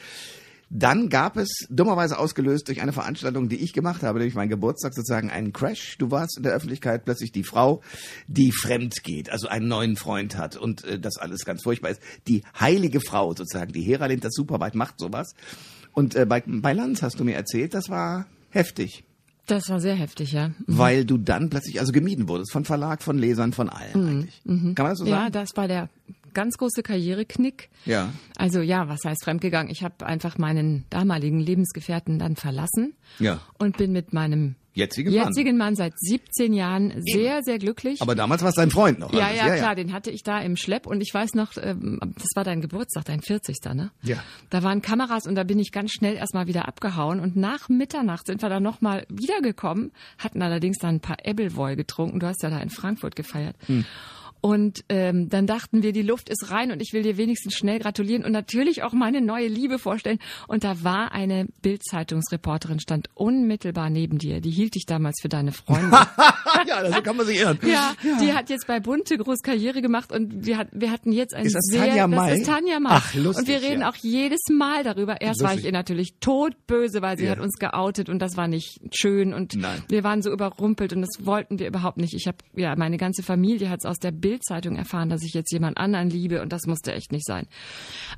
Dann 0.77 1.07
gab 1.09 1.37
es, 1.37 1.49
dummerweise 1.69 2.19
ausgelöst 2.19 2.67
durch 2.67 2.81
eine 2.81 2.91
Veranstaltung, 2.91 3.47
die 3.47 3.55
ich 3.57 3.71
gemacht 3.71 4.03
habe, 4.03 4.19
nämlich 4.19 4.35
mein 4.35 4.49
Geburtstag, 4.49 4.93
sozusagen 4.93 5.29
einen 5.29 5.53
Crash. 5.53 5.97
Du 5.97 6.11
warst 6.11 6.35
in 6.35 6.43
der 6.43 6.51
Öffentlichkeit 6.51 7.05
plötzlich 7.05 7.31
die 7.31 7.43
Frau, 7.43 7.81
die 8.27 8.51
fremd 8.51 9.03
geht, 9.03 9.29
also 9.29 9.47
einen 9.47 9.69
neuen 9.69 9.95
Freund 9.95 10.37
hat 10.37 10.57
und 10.57 10.83
äh, 10.83 10.99
das 10.99 11.17
alles 11.17 11.45
ganz 11.45 11.63
furchtbar 11.63 11.91
ist. 11.91 12.01
Die 12.27 12.43
heilige 12.59 12.99
Frau 12.99 13.29
sozusagen, 13.33 13.71
die 13.71 13.83
Hera 13.83 14.07
Lind, 14.07 14.25
das 14.25 14.33
Superweit 14.33 14.75
macht 14.75 14.99
sowas. 14.99 15.33
Und 15.93 16.13
äh, 16.15 16.25
bei, 16.25 16.43
bei 16.45 16.73
Lanz 16.73 17.01
hast 17.01 17.19
du 17.19 17.23
mir 17.23 17.35
erzählt, 17.35 17.73
das 17.73 17.87
war 17.89 18.25
heftig, 18.49 19.05
Das 19.47 19.69
war 19.69 19.79
sehr 19.79 19.95
heftig, 19.95 20.33
ja. 20.33 20.51
weil 20.67 21.05
du 21.05 21.17
dann 21.17 21.49
plötzlich 21.49 21.79
also 21.79 21.93
gemieden 21.93 22.27
wurdest 22.27 22.51
von 22.51 22.65
Verlag, 22.65 23.01
von 23.01 23.17
Lesern, 23.17 23.53
von 23.53 23.69
allen 23.69 24.07
eigentlich. 24.09 24.41
Kann 24.43 24.73
man 24.77 24.89
das 24.89 24.97
so 24.99 25.05
Ja, 25.05 25.19
sagen? 25.19 25.31
das 25.31 25.55
war 25.55 25.67
der 25.69 25.89
ganz 26.35 26.57
große 26.57 26.83
Karriereknick. 26.83 27.69
Ja. 27.85 28.13
Also 28.37 28.61
ja, 28.61 28.87
was 28.87 28.99
heißt 29.03 29.23
fremdgegangen? 29.23 29.71
Ich 29.71 29.81
habe 29.83 30.05
einfach 30.05 30.37
meinen 30.37 30.85
damaligen 30.91 31.39
Lebensgefährten 31.39 32.19
dann 32.19 32.35
verlassen 32.35 32.93
Ja. 33.17 33.39
und 33.57 33.77
bin 33.77 33.91
mit 33.91 34.13
meinem 34.13 34.53
Jetzigen 34.77 35.15
Mann. 35.15 35.27
jetzigen 35.29 35.55
Mann 35.55 35.77
seit 35.77 35.93
17 35.97 36.51
Jahren 36.53 36.93
sehr, 36.99 37.39
sehr 37.43 37.59
glücklich. 37.59 38.01
Aber 38.01 38.13
damals 38.13 38.41
war 38.41 38.49
es 38.49 38.55
dein 38.55 38.69
Freund 38.69 38.99
noch. 38.99 39.13
ja, 39.13 39.27
alles. 39.27 39.37
ja, 39.37 39.55
klar, 39.55 39.73
den 39.73 39.93
hatte 39.93 40.11
ich 40.11 40.21
da 40.21 40.39
im 40.41 40.57
Schlepp 40.57 40.85
und 40.85 40.99
ich 40.99 41.13
weiß 41.13 41.33
noch, 41.33 41.53
ähm, 41.55 41.97
das 42.17 42.27
war 42.35 42.43
dein 42.43 42.59
Geburtstag, 42.59 43.05
dein 43.05 43.21
40. 43.21 43.55
ne? 43.73 43.91
Ja. 44.03 44.17
Da 44.49 44.63
waren 44.63 44.81
Kameras 44.81 45.27
und 45.27 45.35
da 45.35 45.45
bin 45.45 45.59
ich 45.59 45.71
ganz 45.71 45.91
schnell 45.93 46.17
erstmal 46.17 46.47
wieder 46.47 46.67
abgehauen 46.67 47.21
und 47.21 47.37
nach 47.37 47.69
Mitternacht 47.69 48.27
sind 48.27 48.41
wir 48.41 48.49
dann 48.49 48.63
nochmal 48.63 49.05
wiedergekommen, 49.07 49.93
hatten 50.17 50.41
allerdings 50.41 50.77
dann 50.79 50.95
ein 50.95 50.99
paar 50.99 51.25
Ebbelwoi 51.25 51.77
getrunken. 51.77 52.19
Du 52.19 52.27
hast 52.27 52.43
ja 52.43 52.49
da 52.49 52.59
in 52.59 52.69
Frankfurt 52.69 53.15
gefeiert. 53.15 53.55
Hm. 53.67 53.85
Und 54.45 54.85
ähm, 54.89 55.27
dann 55.27 55.47
dachten 55.47 55.81
wir, 55.81 55.91
die 55.91 56.03
Luft 56.03 56.29
ist 56.29 56.51
rein 56.51 56.71
und 56.71 56.79
ich 56.79 56.93
will 56.93 57.01
dir 57.01 57.17
wenigstens 57.17 57.55
schnell 57.55 57.79
gratulieren 57.79 58.23
und 58.23 58.31
natürlich 58.31 58.83
auch 58.83 58.93
meine 58.93 59.19
neue 59.19 59.47
Liebe 59.47 59.79
vorstellen. 59.79 60.19
Und 60.47 60.63
da 60.63 60.83
war 60.83 61.13
eine 61.13 61.47
Bild-Zeitungsreporterin, 61.63 62.79
stand 62.79 63.09
unmittelbar 63.15 63.89
neben 63.89 64.19
dir. 64.19 64.41
Die 64.41 64.51
hielt 64.51 64.75
dich 64.75 64.85
damals 64.85 65.15
für 65.19 65.29
deine 65.29 65.51
Freundin. 65.51 65.89
ja, 66.67 66.83
das 66.83 67.01
kann 67.01 67.17
man 67.17 67.25
sich 67.25 67.39
irren. 67.39 67.57
Ja, 67.65 67.93
die 68.21 68.33
hat 68.33 68.51
jetzt 68.51 68.67
bei 68.67 68.79
Bunte 68.79 69.17
groß 69.17 69.39
Karriere 69.41 69.81
gemacht 69.81 70.11
und 70.11 70.45
wir, 70.45 70.57
hat, 70.59 70.67
wir 70.73 70.91
hatten 70.91 71.11
jetzt 71.11 71.33
ein 71.33 71.47
Ist 71.47 71.55
das 71.55 71.65
sehr, 71.65 71.87
Tanja 71.87 72.07
das 72.07 72.15
May? 72.15 72.37
ist 72.39 72.45
Tanja 72.45 72.79
May. 72.79 72.91
Ach, 72.93 73.13
lustig, 73.15 73.41
und 73.41 73.47
wir 73.47 73.67
reden 73.67 73.81
ja. 73.81 73.89
auch 73.89 73.95
jedes 73.95 74.41
Mal 74.51 74.83
darüber. 74.83 75.21
Erst 75.21 75.41
war 75.41 75.49
ich 75.49 75.55
Lustig. 75.55 75.65
ihr 75.65 75.71
natürlich 75.71 76.15
todböse, 76.19 77.01
weil 77.01 77.17
sie 77.17 77.25
Ja. 77.25 77.31
hat 77.31 77.39
uns 77.39 77.55
geoutet 77.57 78.09
und 78.09 78.19
das 78.19 78.37
war 78.37 78.47
nicht 78.47 78.79
schön 78.93 79.33
und 79.33 79.55
Nein. 79.55 79.81
wir 79.89 80.03
waren 80.03 80.21
so 80.21 80.31
überrumpelt 80.31 80.93
und 80.93 81.01
das 81.01 81.25
wollten 81.25 81.57
wir 81.57 81.65
überhaupt 81.67 81.97
nicht. 81.97 82.13
Ich 82.13 82.27
habe 82.27 82.37
ja 82.55 82.75
meine 82.75 82.97
ganze 82.97 83.23
Familie 83.23 83.71
hat 83.71 83.79
es 83.79 83.85
aus 83.85 83.97
der 83.97 84.11
Bildzeitung 84.35 84.75
erfahren, 84.75 85.09
dass 85.09 85.23
ich 85.23 85.33
jetzt 85.33 85.51
jemand 85.51 85.77
anderen 85.77 86.09
liebe 86.09 86.41
und 86.41 86.51
das 86.51 86.65
musste 86.67 86.93
echt 86.93 87.13
nicht 87.13 87.25
sein. 87.25 87.47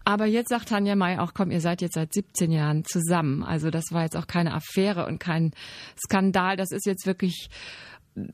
Aber 0.03 0.25
jetzt 0.25 0.49
sagt 0.49 0.69
Tanja 0.69 0.95
May 0.95 1.19
auch, 1.19 1.33
komm, 1.35 1.51
ihr 1.51 1.61
seid 1.61 1.81
jetzt 1.81 1.93
seit 1.93 2.11
17 2.11 2.51
Jahren 2.51 2.83
zusammen. 2.85 3.43
Also 3.43 3.69
das 3.69 3.85
war 3.91 4.01
jetzt 4.01 4.17
auch 4.17 4.25
keine 4.25 4.53
Affäre 4.53 5.05
und 5.05 5.19
kein 5.19 5.51
Skandal. 5.95 6.57
Das 6.57 6.71
ist 6.71 6.87
jetzt 6.87 7.05
wirklich 7.05 7.49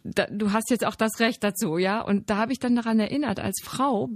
da, 0.04 0.28
du 0.32 0.52
hast 0.54 0.70
jetzt 0.70 0.86
auch 0.86 0.96
das 0.96 1.20
Recht 1.20 1.44
dazu, 1.44 1.78
ja. 1.78 2.02
Und 2.02 2.30
da 2.30 2.38
habe 2.38 2.52
ich 2.54 2.60
dann 2.60 2.76
daran 2.76 3.00
erinnert, 3.00 3.40
als 3.40 3.60
Frau 3.64 4.10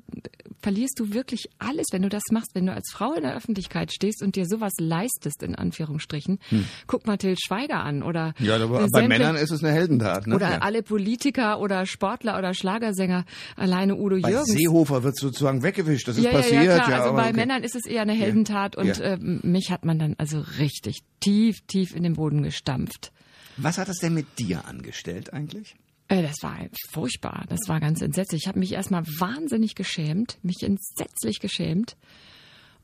verlierst 0.61 0.99
du 0.99 1.13
wirklich 1.13 1.49
alles, 1.59 1.85
wenn 1.91 2.01
du 2.01 2.09
das 2.09 2.23
machst, 2.31 2.55
wenn 2.55 2.65
du 2.65 2.73
als 2.73 2.89
Frau 2.91 3.13
in 3.13 3.23
der 3.23 3.35
Öffentlichkeit 3.35 3.91
stehst 3.93 4.23
und 4.23 4.35
dir 4.35 4.45
sowas 4.45 4.73
leistest, 4.79 5.43
in 5.43 5.55
Anführungsstrichen. 5.55 6.39
Guck 6.87 7.05
mal 7.05 7.17
Till 7.17 7.35
Schweiger 7.37 7.81
an 7.83 8.01
oder 8.03 8.33
Hm. 8.37 8.45
Ja, 8.45 8.55
aber 8.55 8.67
bei 8.79 8.87
sämtliche- 8.87 9.07
Männern 9.07 9.35
ist 9.35 9.51
es 9.51 9.63
eine 9.63 9.73
Heldentat. 9.73 10.27
Ne? 10.27 10.35
oder 10.35 10.49
ja. 10.51 10.57
alle 10.59 10.83
Politiker 10.83 11.59
oder 11.59 11.85
Sportler 11.85 12.37
oder 12.37 12.53
Schlagersänger, 12.53 13.25
alleine 13.55 13.95
Udo 13.95 14.19
Bei 14.21 14.29
Jürgens. 14.31 14.47
Seehofer 14.51 15.03
wird 15.03 15.17
sozusagen 15.17 15.63
weggewischt. 15.63 16.07
Das 16.07 16.17
ist 16.17 16.23
ja, 16.23 16.31
passiert. 16.31 16.63
ja, 16.63 16.77
ja, 16.77 16.83
klar. 16.83 16.97
also 16.99 17.09
aber 17.09 17.17
bei 17.23 17.29
okay. 17.29 17.35
Männern 17.37 17.63
ist 17.63 17.75
es 17.75 17.85
eher 17.85 18.01
eine 18.01 18.13
Heldentat 18.13 18.75
und 18.75 18.87
Ja. 18.97 19.03
äh, 19.13 19.17
mich 19.19 19.71
hat 19.71 19.85
man 19.85 19.99
dann 19.99 20.15
also 20.17 20.43
richtig 20.59 21.01
tief, 21.19 21.61
tief 21.67 21.95
in 21.95 22.03
den 22.03 22.13
Boden 22.13 22.41
gestampft. 22.43 23.11
Was 23.57 23.77
hat 23.77 23.87
das 23.89 23.97
denn 23.97 24.13
mit 24.13 24.39
dir 24.39 24.65
angestellt 24.65 25.33
eigentlich? 25.33 25.75
Äh, 26.07 26.21
Das 26.23 26.35
war 26.41 26.57
furchtbar. 26.89 27.45
Das 27.49 27.59
war 27.67 27.79
ganz 27.79 28.01
entsetzlich. 28.01 28.43
Ich 28.43 28.47
habe 28.47 28.59
mich 28.59 28.71
erstmal 28.73 29.03
wahnsinnig 29.05 29.75
geschämt, 29.75 30.37
mich 30.43 30.61
entsetzlich 30.63 31.39
geschämt. 31.39 31.97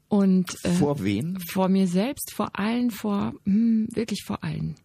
Und 0.10 0.56
äh, 0.64 0.72
Vor 0.72 1.04
wen? 1.04 1.40
vor 1.40 1.70
mir 1.70 1.88
selbst, 1.88 2.34
vor 2.34 2.58
allen, 2.60 2.92
vor 2.92 3.34
hm, 3.46 3.88
wirklich 3.94 4.24
vor 4.26 4.44
allen. 4.44 4.76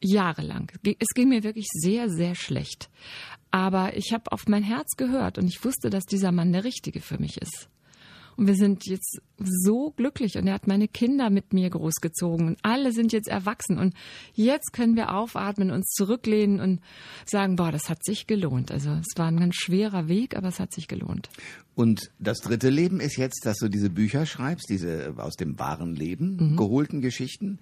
Jahrelang. 0.00 0.70
Ge- 0.82 0.96
Es 0.98 1.08
ging 1.14 1.28
mir 1.28 1.42
wirklich 1.44 1.66
sehr, 1.72 2.08
sehr 2.08 2.34
schlecht. 2.34 2.88
Aber 3.50 3.96
ich 3.96 4.12
habe 4.12 4.30
auf 4.32 4.46
mein 4.48 4.62
Herz 4.62 4.96
gehört 4.96 5.38
und 5.38 5.46
ich 5.48 5.64
wusste, 5.64 5.90
dass 5.90 6.04
dieser 6.04 6.32
Mann 6.32 6.52
der 6.52 6.64
Richtige 6.64 7.00
für 7.00 7.18
mich 7.18 7.36
ist. 7.40 7.68
Und 8.38 8.46
wir 8.46 8.54
sind 8.54 8.86
jetzt 8.86 9.20
so 9.36 9.90
glücklich 9.90 10.38
und 10.38 10.46
er 10.46 10.54
hat 10.54 10.68
meine 10.68 10.86
Kinder 10.86 11.28
mit 11.28 11.52
mir 11.52 11.68
großgezogen 11.70 12.46
und 12.46 12.58
alle 12.62 12.92
sind 12.92 13.12
jetzt 13.12 13.26
erwachsen 13.26 13.78
und 13.78 13.94
jetzt 14.32 14.72
können 14.72 14.94
wir 14.94 15.12
aufatmen, 15.12 15.72
uns 15.72 15.88
zurücklehnen 15.88 16.60
und 16.60 16.80
sagen, 17.26 17.56
boah, 17.56 17.72
das 17.72 17.90
hat 17.90 18.04
sich 18.04 18.28
gelohnt. 18.28 18.70
Also 18.70 18.90
es 18.90 19.18
war 19.18 19.26
ein 19.26 19.40
ganz 19.40 19.56
schwerer 19.56 20.06
Weg, 20.06 20.36
aber 20.36 20.46
es 20.46 20.60
hat 20.60 20.72
sich 20.72 20.86
gelohnt. 20.86 21.28
Und 21.74 22.12
das 22.20 22.38
dritte 22.38 22.70
Leben 22.70 23.00
ist 23.00 23.16
jetzt, 23.16 23.44
dass 23.44 23.56
du 23.58 23.68
diese 23.68 23.90
Bücher 23.90 24.24
schreibst, 24.24 24.70
diese 24.70 25.14
aus 25.16 25.34
dem 25.34 25.58
wahren 25.58 25.96
Leben 25.96 26.52
mhm. 26.52 26.56
geholten 26.56 27.00
Geschichten. 27.00 27.58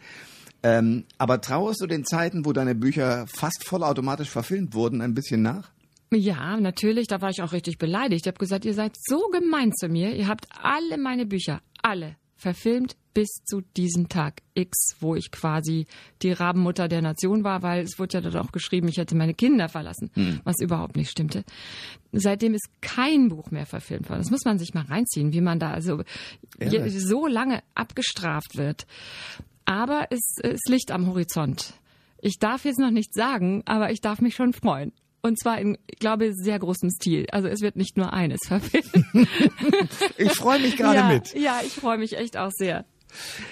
Ähm, 0.62 1.04
aber 1.16 1.40
trauerst 1.40 1.80
du 1.80 1.86
den 1.86 2.04
Zeiten, 2.04 2.44
wo 2.44 2.52
deine 2.52 2.74
Bücher 2.74 3.26
fast 3.28 3.66
vollautomatisch 3.66 4.28
verfilmt 4.28 4.74
wurden, 4.74 5.00
ein 5.00 5.14
bisschen 5.14 5.40
nach? 5.40 5.70
Ja, 6.12 6.56
natürlich, 6.56 7.08
da 7.08 7.20
war 7.20 7.30
ich 7.30 7.42
auch 7.42 7.52
richtig 7.52 7.78
beleidigt. 7.78 8.26
Ich 8.26 8.28
habe 8.28 8.38
gesagt, 8.38 8.64
ihr 8.64 8.74
seid 8.74 8.92
so 8.96 9.28
gemein 9.28 9.72
zu 9.72 9.88
mir. 9.88 10.14
Ihr 10.14 10.28
habt 10.28 10.46
alle 10.50 10.98
meine 10.98 11.26
Bücher, 11.26 11.60
alle, 11.82 12.16
verfilmt 12.36 12.96
bis 13.16 13.28
zu 13.44 13.62
diesem 13.62 14.10
Tag 14.10 14.42
X, 14.52 14.94
wo 15.00 15.14
ich 15.14 15.30
quasi 15.30 15.86
die 16.20 16.32
Rabenmutter 16.32 16.86
der 16.86 17.00
Nation 17.00 17.44
war, 17.44 17.62
weil 17.62 17.82
es 17.82 17.98
wurde 17.98 18.18
ja 18.18 18.20
dort 18.20 18.36
auch 18.36 18.52
geschrieben, 18.52 18.88
ich 18.88 18.98
hätte 18.98 19.16
meine 19.16 19.32
Kinder 19.32 19.70
verlassen, 19.70 20.10
hm. 20.12 20.40
was 20.44 20.60
überhaupt 20.60 20.96
nicht 20.96 21.10
stimmte. 21.10 21.42
Seitdem 22.12 22.52
ist 22.52 22.68
kein 22.82 23.30
Buch 23.30 23.50
mehr 23.50 23.64
verfilmt 23.64 24.10
worden. 24.10 24.20
Das 24.20 24.30
muss 24.30 24.44
man 24.44 24.58
sich 24.58 24.74
mal 24.74 24.84
reinziehen, 24.84 25.32
wie 25.32 25.40
man 25.40 25.58
da 25.58 25.70
also 25.70 26.02
ja. 26.60 26.90
so 26.90 27.26
lange 27.26 27.62
abgestraft 27.74 28.58
wird. 28.58 28.86
Aber 29.64 30.08
es 30.10 30.36
ist 30.42 30.68
Licht 30.68 30.90
am 30.90 31.06
Horizont. 31.06 31.72
Ich 32.20 32.38
darf 32.38 32.66
jetzt 32.66 32.78
noch 32.78 32.90
nichts 32.90 33.16
sagen, 33.16 33.62
aber 33.64 33.92
ich 33.92 34.02
darf 34.02 34.20
mich 34.20 34.34
schon 34.34 34.52
freuen. 34.52 34.92
Und 35.26 35.40
zwar 35.40 35.58
in, 35.60 35.76
ich 35.88 35.98
glaube, 35.98 36.32
sehr 36.34 36.56
großem 36.56 36.88
Stil. 36.90 37.26
Also 37.32 37.48
es 37.48 37.60
wird 37.60 37.74
nicht 37.74 37.96
nur 37.96 38.12
eines 38.12 38.38
verfilmt. 38.46 38.86
ich 40.18 40.32
freue 40.32 40.60
mich 40.60 40.76
gerade 40.76 40.98
ja, 40.98 41.08
mit. 41.08 41.34
Ja, 41.34 41.60
ich 41.64 41.72
freue 41.72 41.98
mich 41.98 42.16
echt 42.16 42.36
auch 42.36 42.52
sehr. 42.52 42.84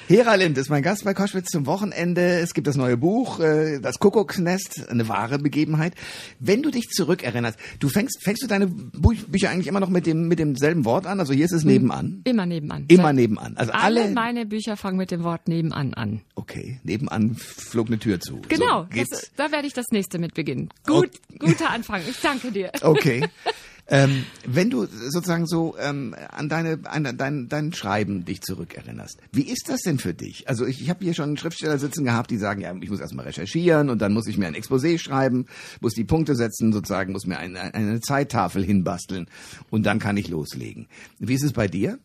Hera 0.08 0.34
Lind 0.34 0.58
ist 0.58 0.68
mein 0.68 0.82
Gast 0.82 1.04
bei 1.04 1.14
Koschwitz 1.14 1.50
zum 1.50 1.66
Wochenende. 1.66 2.20
Es 2.40 2.54
gibt 2.54 2.66
das 2.66 2.76
neue 2.76 2.96
Buch, 2.96 3.40
äh, 3.40 3.80
das 3.80 3.98
Kuckucksnest, 3.98 4.88
eine 4.88 5.08
wahre 5.08 5.38
Begebenheit. 5.38 5.94
Wenn 6.38 6.62
du 6.62 6.70
dich 6.70 6.88
zurückerinnerst, 6.88 7.58
du 7.78 7.88
fängst, 7.88 8.22
fängst 8.22 8.42
du 8.42 8.46
deine 8.46 8.66
Bücher 8.66 9.50
eigentlich 9.50 9.66
immer 9.66 9.80
noch 9.80 9.88
mit 9.88 10.06
dem 10.06 10.28
mit 10.28 10.38
demselben 10.38 10.84
Wort 10.84 11.06
an? 11.06 11.20
Also 11.20 11.32
hier 11.32 11.44
ist 11.44 11.52
es 11.52 11.64
nebenan. 11.64 12.20
Immer 12.24 12.46
nebenan. 12.46 12.84
Immer 12.88 13.12
nebenan. 13.12 13.56
Also 13.56 13.72
alle, 13.72 14.02
alle 14.02 14.12
meine 14.12 14.46
Bücher 14.46 14.76
fangen 14.76 14.98
mit 14.98 15.10
dem 15.10 15.22
Wort 15.22 15.48
nebenan 15.48 15.94
an. 15.94 16.22
Okay, 16.34 16.80
nebenan 16.82 17.34
flog 17.34 17.86
eine 17.86 17.98
Tür 17.98 18.20
zu. 18.20 18.42
Genau, 18.48 18.86
so, 18.92 19.04
das, 19.10 19.30
da 19.36 19.52
werde 19.52 19.66
ich 19.66 19.72
das 19.72 19.86
nächste 19.90 20.18
mit 20.18 20.34
beginnen. 20.34 20.68
Gut, 20.86 21.10
okay. 21.34 21.38
guter 21.38 21.70
Anfang. 21.70 22.02
Ich 22.08 22.20
danke 22.20 22.52
dir. 22.52 22.70
Okay. 22.82 23.26
Ähm, 23.86 24.24
wenn 24.46 24.70
du 24.70 24.86
sozusagen 24.86 25.46
so 25.46 25.76
ähm, 25.78 26.16
an 26.30 26.48
deine 26.48 26.78
an 26.84 27.16
dein, 27.18 27.48
dein 27.48 27.72
Schreiben 27.74 28.24
dich 28.24 28.40
zurückerinnerst, 28.40 29.18
wie 29.30 29.42
ist 29.42 29.68
das 29.68 29.82
denn 29.82 29.98
für 29.98 30.14
dich? 30.14 30.48
Also 30.48 30.64
ich, 30.64 30.80
ich 30.80 30.88
habe 30.88 31.04
hier 31.04 31.12
schon 31.12 31.36
Schriftsteller 31.36 31.78
sitzen 31.78 32.04
gehabt, 32.04 32.30
die 32.30 32.38
sagen, 32.38 32.62
ja, 32.62 32.74
ich 32.80 32.88
muss 32.88 33.00
erstmal 33.00 33.26
recherchieren 33.26 33.90
und 33.90 34.00
dann 34.00 34.14
muss 34.14 34.26
ich 34.26 34.38
mir 34.38 34.46
ein 34.46 34.54
Exposé 34.54 34.98
schreiben, 34.98 35.46
muss 35.80 35.92
die 35.92 36.04
Punkte 36.04 36.34
setzen, 36.34 36.72
sozusagen, 36.72 37.12
muss 37.12 37.26
mir 37.26 37.36
eine, 37.36 37.74
eine 37.74 38.00
Zeittafel 38.00 38.64
hinbasteln 38.64 39.26
und 39.68 39.84
dann 39.84 39.98
kann 39.98 40.16
ich 40.16 40.28
loslegen. 40.28 40.88
Wie 41.18 41.34
ist 41.34 41.44
es 41.44 41.52
bei 41.52 41.68
dir? 41.68 41.98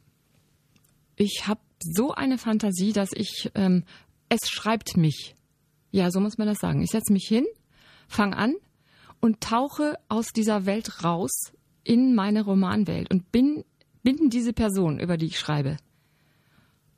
Ich 1.15 1.47
habe 1.47 1.61
so 1.79 2.11
eine 2.11 2.37
Fantasie, 2.37 2.91
dass 2.91 3.11
ich 3.13 3.51
ähm, 3.55 3.85
es 4.27 4.49
schreibt 4.49 4.97
mich. 4.97 5.35
Ja, 5.91 6.11
so 6.11 6.19
muss 6.19 6.37
man 6.37 6.47
das 6.47 6.59
sagen. 6.59 6.81
Ich 6.81 6.91
setze 6.91 7.13
mich 7.13 7.25
hin, 7.25 7.45
fange 8.09 8.35
an 8.35 8.55
und 9.21 9.39
tauche 9.39 9.97
aus 10.09 10.27
dieser 10.35 10.65
Welt 10.65 11.05
raus 11.05 11.53
in 11.83 12.15
meine 12.15 12.43
Romanwelt 12.43 13.11
und 13.11 13.31
bin, 13.31 13.63
bin 14.03 14.29
diese 14.29 14.53
Person, 14.53 14.99
über 14.99 15.17
die 15.17 15.27
ich 15.27 15.39
schreibe. 15.39 15.77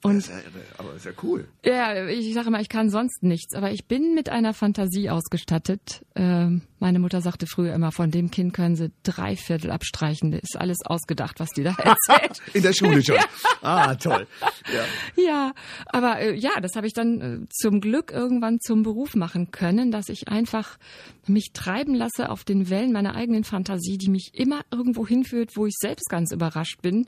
Und, 0.04 0.18
das 0.18 0.30
ist 0.30 0.32
ja, 0.32 0.62
aber 0.80 0.94
ist 0.96 1.06
ja 1.06 1.12
cool. 1.22 1.48
Ja, 1.64 2.08
ich 2.08 2.34
sage 2.34 2.48
immer, 2.48 2.60
ich 2.60 2.70
kann 2.70 2.90
sonst 2.90 3.22
nichts, 3.22 3.54
aber 3.54 3.72
ich 3.72 3.86
bin 3.86 4.16
mit 4.16 4.30
einer 4.30 4.54
Fantasie 4.54 5.10
ausgestattet. 5.12 6.04
Ähm, 6.16 6.64
meine 6.80 6.98
Mutter 6.98 7.22
sagte 7.22 7.46
früher 7.46 7.76
immer, 7.76 7.92
von 7.92 8.10
dem 8.10 8.32
Kind 8.32 8.54
können 8.54 8.76
sie 8.76 8.92
drei 9.04 9.36
Viertel 9.36 9.70
abstreichen. 9.70 10.32
Das 10.32 10.42
ist 10.42 10.58
alles 10.58 10.78
ausgedacht, 10.84 11.40
was 11.40 11.50
die 11.50 11.64
da 11.64 11.72
erzählt. 11.78 12.42
In 12.54 12.64
der 12.64 12.74
Schule 12.74 13.04
schon. 13.04 13.16
ja. 13.16 13.26
Ah, 13.62 13.94
toll. 13.94 14.26
Ja, 14.74 15.24
ja 15.24 15.52
aber 15.86 16.20
äh, 16.20 16.36
ja, 16.36 16.60
das 16.62 16.76
habe 16.76 16.88
ich 16.88 16.94
dann 16.94 17.22
äh, 17.22 17.48
zum 17.52 17.80
Glück 17.80 18.12
irgendwann 18.12 18.60
zum 18.60 18.82
Beruf 18.82 19.16
machen 19.16 19.52
können, 19.52 19.92
dass 19.92 20.10
ich 20.10 20.30
einfach 20.30 20.80
mich 21.28 21.52
treiben 21.54 21.94
lasse 21.94 22.30
auf 22.30 22.44
den 22.44 22.72
Wellen 22.72 22.92
meiner 22.92 23.14
eigenen 23.14 23.44
Fantasie, 23.44 24.00
die 24.00 24.10
mich 24.10 24.32
immer 24.34 24.62
irgendwo 24.72 25.06
hinführt, 25.06 25.52
wo 25.56 25.68
ich 25.68 25.76
selbst 25.80 26.10
ganz 26.10 26.32
überrascht 26.32 26.82
bin. 26.82 27.08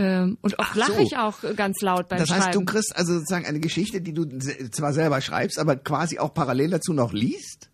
Ähm, 0.00 0.38
und 0.40 0.58
oft 0.58 0.74
lache 0.76 0.94
so. 0.94 1.00
ich 1.00 1.18
auch 1.18 1.36
ganz 1.56 1.82
laut 1.82 2.08
beim 2.08 2.20
das 2.20 2.28
Schreiben. 2.28 2.38
Das 2.40 2.46
heißt, 2.46 2.58
du 2.58 2.64
kriegst 2.64 2.96
also 2.96 3.12
sozusagen 3.12 3.44
eine 3.44 3.60
Geschichte, 3.60 4.00
die 4.00 4.14
du 4.14 4.24
zwar 4.70 4.94
selber 4.94 5.20
schreibst, 5.20 5.58
aber 5.58 5.76
quasi 5.76 6.18
auch 6.18 6.32
parallel 6.32 6.70
dazu 6.70 6.94
noch 6.94 7.12
liest? 7.12 7.68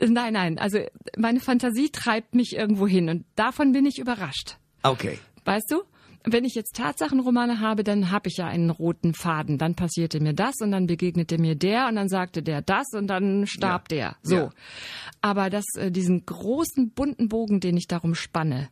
Nein, 0.00 0.34
nein. 0.34 0.58
Also 0.58 0.78
meine 1.18 1.40
Fantasie 1.40 1.90
treibt 1.90 2.36
mich 2.36 2.54
irgendwo 2.54 2.86
hin 2.86 3.08
und 3.08 3.24
davon 3.34 3.72
bin 3.72 3.86
ich 3.86 3.98
überrascht. 3.98 4.56
Okay. 4.84 5.18
Weißt 5.44 5.70
du? 5.70 5.82
Wenn 6.24 6.44
ich 6.44 6.54
jetzt 6.54 6.76
Tatsachenromane 6.76 7.58
habe, 7.58 7.82
dann 7.82 8.12
habe 8.12 8.28
ich 8.28 8.36
ja 8.36 8.46
einen 8.46 8.70
roten 8.70 9.12
Faden. 9.12 9.58
Dann 9.58 9.74
passierte 9.74 10.20
mir 10.20 10.34
das 10.34 10.54
und 10.60 10.70
dann 10.70 10.86
begegnete 10.86 11.38
mir 11.38 11.56
der 11.56 11.88
und 11.88 11.96
dann 11.96 12.08
sagte 12.08 12.44
der 12.44 12.62
das 12.62 12.86
und 12.94 13.08
dann 13.08 13.48
starb 13.48 13.90
ja. 13.90 13.96
der. 13.96 14.16
So. 14.22 14.36
Ja. 14.36 14.50
Aber 15.20 15.50
das, 15.50 15.64
äh, 15.76 15.90
diesen 15.90 16.24
großen 16.24 16.92
bunten 16.92 17.28
Bogen, 17.28 17.58
den 17.58 17.76
ich 17.76 17.88
darum 17.88 18.14
spanne, 18.14 18.68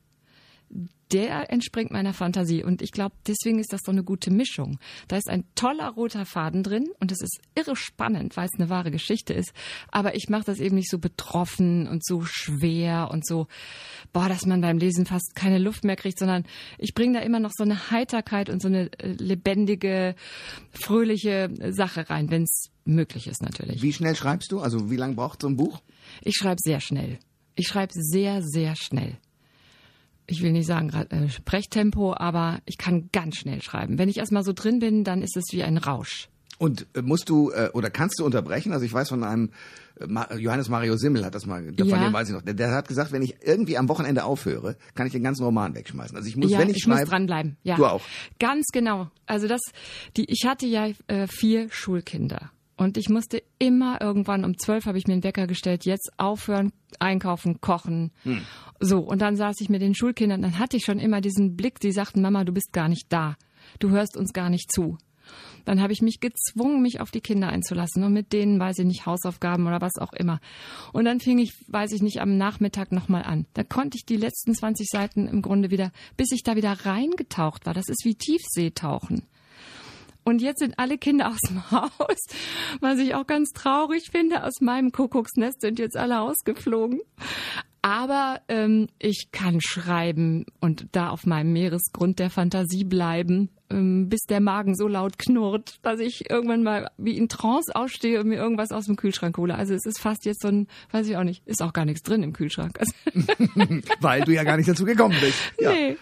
der 1.13 1.51
entspringt 1.51 1.91
meiner 1.91 2.15
Fantasie. 2.15 2.63
Und 2.63 2.83
ich 2.83 2.93
glaube, 2.93 3.15
deswegen 3.27 3.59
ist 3.59 3.73
das 3.73 3.81
so 3.85 3.91
eine 3.91 4.05
gute 4.05 4.31
Mischung. 4.31 4.79
Da 5.09 5.17
ist 5.17 5.29
ein 5.29 5.45
toller 5.55 5.89
roter 5.89 6.25
Faden 6.25 6.63
drin 6.63 6.89
und 7.01 7.11
es 7.11 7.21
ist 7.21 7.41
irre 7.55 7.75
spannend, 7.75 8.37
weil 8.37 8.47
es 8.47 8.59
eine 8.59 8.71
wahre 8.71 8.91
Geschichte 8.91 9.35
ist. 9.35 9.53
Aber 9.91 10.15
ich 10.15 10.29
mache 10.29 10.45
das 10.45 10.61
eben 10.61 10.77
nicht 10.77 10.91
so 10.91 10.99
betroffen 10.99 11.89
und 11.89 12.05
so 12.05 12.23
schwer 12.23 13.09
und 13.11 13.27
so, 13.27 13.49
boah, 14.13 14.29
dass 14.29 14.47
man 14.47 14.61
beim 14.61 14.79
Lesen 14.79 15.07
fast 15.07 15.35
keine 15.35 15.59
Luft 15.59 15.85
mehr 15.85 15.97
kriegt, 15.97 16.19
sondern 16.19 16.45
ich 16.79 16.95
bringe 16.95 17.19
da 17.19 17.25
immer 17.25 17.41
noch 17.41 17.53
so 17.57 17.65
eine 17.65 17.91
Heiterkeit 17.91 18.49
und 18.49 18.63
so 18.63 18.69
eine 18.69 18.93
äh, 19.01 19.13
lebendige, 19.13 20.15
fröhliche 20.71 21.51
Sache 21.71 22.09
rein, 22.09 22.31
wenn 22.31 22.45
es 22.45 22.71
möglich 22.85 23.27
ist 23.27 23.43
natürlich. 23.43 23.83
Wie 23.83 23.93
schnell 23.93 24.15
schreibst 24.15 24.53
du? 24.53 24.61
Also 24.61 24.91
wie 24.91 24.97
lange 24.97 25.15
braucht 25.15 25.43
so 25.43 25.49
ein 25.49 25.57
Buch? 25.57 25.81
Ich 26.23 26.37
schreibe 26.37 26.59
sehr 26.63 26.81
schnell. 26.81 27.19
Ich 27.57 27.67
schreibe 27.67 27.93
sehr, 27.95 28.43
sehr 28.43 28.77
schnell 28.77 29.19
ich 30.31 30.43
will 30.43 30.53
nicht 30.53 30.67
sagen 30.67 30.91
äh, 30.91 31.29
Sprechtempo, 31.29 32.15
aber 32.15 32.61
ich 32.65 32.79
kann 32.79 33.11
ganz 33.13 33.37
schnell 33.37 33.61
schreiben. 33.63 33.99
Wenn 33.99 34.09
ich 34.09 34.19
erstmal 34.19 34.45
so 34.45 34.53
drin 34.53 34.79
bin, 34.79 35.05
dann 35.05 35.23
ist 35.23 35.37
es 35.37 35.47
wie 35.53 35.63
ein 35.63 35.77
Rausch. 35.77 36.29
Und 36.59 36.87
äh, 36.95 37.03
musst 37.03 37.29
du 37.29 37.51
äh, 37.51 37.71
oder 37.73 37.91
kannst 37.91 38.21
du 38.21 38.25
unterbrechen? 38.25 38.73
Also 38.73 38.85
ich 38.85 38.93
weiß 38.93 39.09
von 39.09 39.25
einem 39.25 39.51
äh, 39.99 40.37
Johannes 40.37 40.69
Mario 40.69 40.97
Simmel 40.97 41.25
hat 41.25 41.35
das 41.35 41.47
mal, 41.47 41.65
von 41.65 41.89
ja. 41.89 42.05
dem 42.05 42.13
weiß 42.13 42.29
ich 42.29 42.35
noch. 42.35 42.43
Der, 42.43 42.55
der, 42.55 42.71
hat 42.73 42.87
gesagt, 42.87 43.13
wenn 43.13 43.23
ich 43.23 43.37
irgendwie 43.43 43.77
am 43.77 43.89
Wochenende 43.89 44.25
aufhöre, 44.25 44.77
kann 44.95 45.07
ich 45.07 45.13
den 45.13 45.23
ganzen 45.23 45.43
Roman 45.43 45.75
wegschmeißen. 45.75 46.17
Also 46.17 46.29
ich 46.29 46.37
muss, 46.37 46.51
ja, 46.51 46.59
wenn 46.59 46.69
ich, 46.69 46.77
ich 46.77 46.83
schreibe, 46.83 47.01
muss 47.01 47.09
dranbleiben. 47.09 47.57
Ja, 47.63 47.77
du 47.77 47.87
auch. 47.87 48.03
Ganz 48.39 48.67
genau. 48.73 49.11
Also 49.27 49.49
das, 49.49 49.61
die, 50.17 50.27
ich 50.29 50.47
hatte 50.47 50.67
ja 50.67 50.89
äh, 51.07 51.27
vier 51.27 51.71
Schulkinder 51.71 52.51
und 52.81 52.97
ich 52.97 53.11
musste 53.11 53.43
immer 53.59 54.01
irgendwann 54.01 54.43
um 54.43 54.57
zwölf 54.57 54.87
habe 54.87 54.97
ich 54.97 55.07
mir 55.07 55.13
einen 55.13 55.23
Wecker 55.23 55.47
gestellt, 55.47 55.85
jetzt 55.85 56.11
aufhören, 56.17 56.73
einkaufen, 56.99 57.61
kochen. 57.61 58.11
Hm. 58.23 58.41
So, 58.81 59.01
und 59.01 59.21
dann 59.21 59.37
saß 59.37 59.61
ich 59.61 59.69
mit 59.69 59.83
den 59.83 59.95
Schulkindern, 59.95 60.41
dann 60.41 60.59
hatte 60.59 60.79
ich 60.79 60.87
schon 60.87 60.99
immer 60.99 61.21
diesen 61.21 61.57
Blick, 61.57 61.79
die 61.79 61.93
sagten, 61.93 62.23
Mama, 62.23 62.43
du 62.45 62.55
bist 62.55 62.73
gar 62.73 62.89
nicht 62.89 63.13
da. 63.13 63.37
Du 63.81 63.91
hörst 63.91 64.17
uns 64.17 64.33
gar 64.33 64.49
nicht 64.49 64.73
zu. 64.73 64.97
Dann 65.67 65.83
habe 65.83 65.93
ich 65.93 66.01
mich 66.01 66.21
gezwungen, 66.21 66.81
mich 66.81 67.01
auf 67.01 67.11
die 67.11 67.21
Kinder 67.21 67.49
einzulassen 67.49 68.03
und 68.03 68.15
mit 68.15 68.33
denen, 68.33 68.59
weiß 68.59 68.79
ich 68.79 68.87
nicht, 68.87 69.05
Hausaufgaben 69.05 69.67
oder 69.67 69.83
was 69.83 69.99
auch 69.99 70.15
immer. 70.15 70.41
Und 70.95 71.05
dann 71.05 71.21
fing 71.21 71.39
ich, 71.39 71.53
weiß 71.69 71.93
ich 71.93 72.01
nicht, 72.01 72.23
am 72.23 72.39
Nachmittag 72.39 72.93
nochmal 72.93 73.25
an. 73.25 73.45
Da 73.53 73.63
konnte 73.63 73.99
ich 73.99 74.07
die 74.07 74.17
letzten 74.17 74.55
20 74.55 74.89
Seiten 74.89 75.27
im 75.27 75.43
Grunde 75.43 75.71
wieder, 75.71 75.93
bis 76.17 76.33
ich 76.33 76.45
da 76.45 76.57
wieder 76.57 76.73
reingetaucht 76.87 77.67
war. 77.67 77.75
Das 77.75 77.91
ist 77.91 78.07
wie 78.07 78.15
Tiefseetauchen. 78.15 79.27
Und 80.25 80.43
jetzt 80.43 80.61
sind 80.61 80.79
alle 80.79 80.99
Kinder 80.99 81.29
aus 81.29 81.41
dem 81.49 81.71
Haus, 81.71 82.19
was 82.81 82.99
ich 82.99 83.15
auch 83.15 83.27
ganz 83.27 83.51
traurig 83.51 84.11
finde. 84.11 84.45
Aus 84.45 84.61
meinem 84.61 84.93
Kuckucksnest 84.93 85.61
sind 85.61 85.79
jetzt 85.79 85.97
alle 85.97 86.21
ausgeflogen. 86.21 87.01
Aber 87.83 88.41
ähm, 88.49 88.89
ich 88.99 89.29
kann 89.33 89.61
schreiben 89.63 90.45
und 90.61 90.87
da 90.93 91.09
auf 91.09 91.25
meinem 91.25 91.55
Meeresgrund 91.55 92.19
der 92.19 92.29
Fantasie 92.29 92.85
bleiben, 92.85 93.49
ähm, 93.71 94.11
bis 94.11 94.21
der 94.29 94.41
Magen 94.41 94.77
so 94.77 94.87
laut 94.87 95.19
knurrt, 95.19 95.79
dass 95.81 95.99
ich 95.99 96.29
irgendwann 96.29 96.63
mal 96.63 96.91
wie 96.99 97.17
in 97.17 97.31
Trance 97.31 97.75
ausstehe 97.75 98.21
und 98.21 98.29
mir 98.29 98.37
irgendwas 98.37 98.71
aus 98.71 98.85
dem 98.85 98.97
Kühlschrank 98.97 99.39
hole. 99.39 99.55
Also 99.55 99.73
es 99.73 99.87
ist 99.87 99.99
fast 99.99 100.27
jetzt 100.27 100.43
so 100.43 100.49
ein, 100.49 100.67
weiß 100.91 101.09
ich 101.09 101.17
auch 101.17 101.25
nicht, 101.25 101.47
ist 101.47 101.63
auch 101.63 101.73
gar 101.73 101.87
nichts 101.87 102.03
drin 102.03 102.23
im 102.23 102.35
Kühlschrank. 102.35 102.79
Also 102.79 102.93
Weil 104.01 104.25
du 104.25 104.33
ja 104.33 104.45
gar 104.45 104.59
nicht 104.59 104.69
dazu 104.69 104.85
gekommen 104.85 105.17
bist. 105.19 105.39
Ja. 105.59 105.73
Nee. 105.73 105.97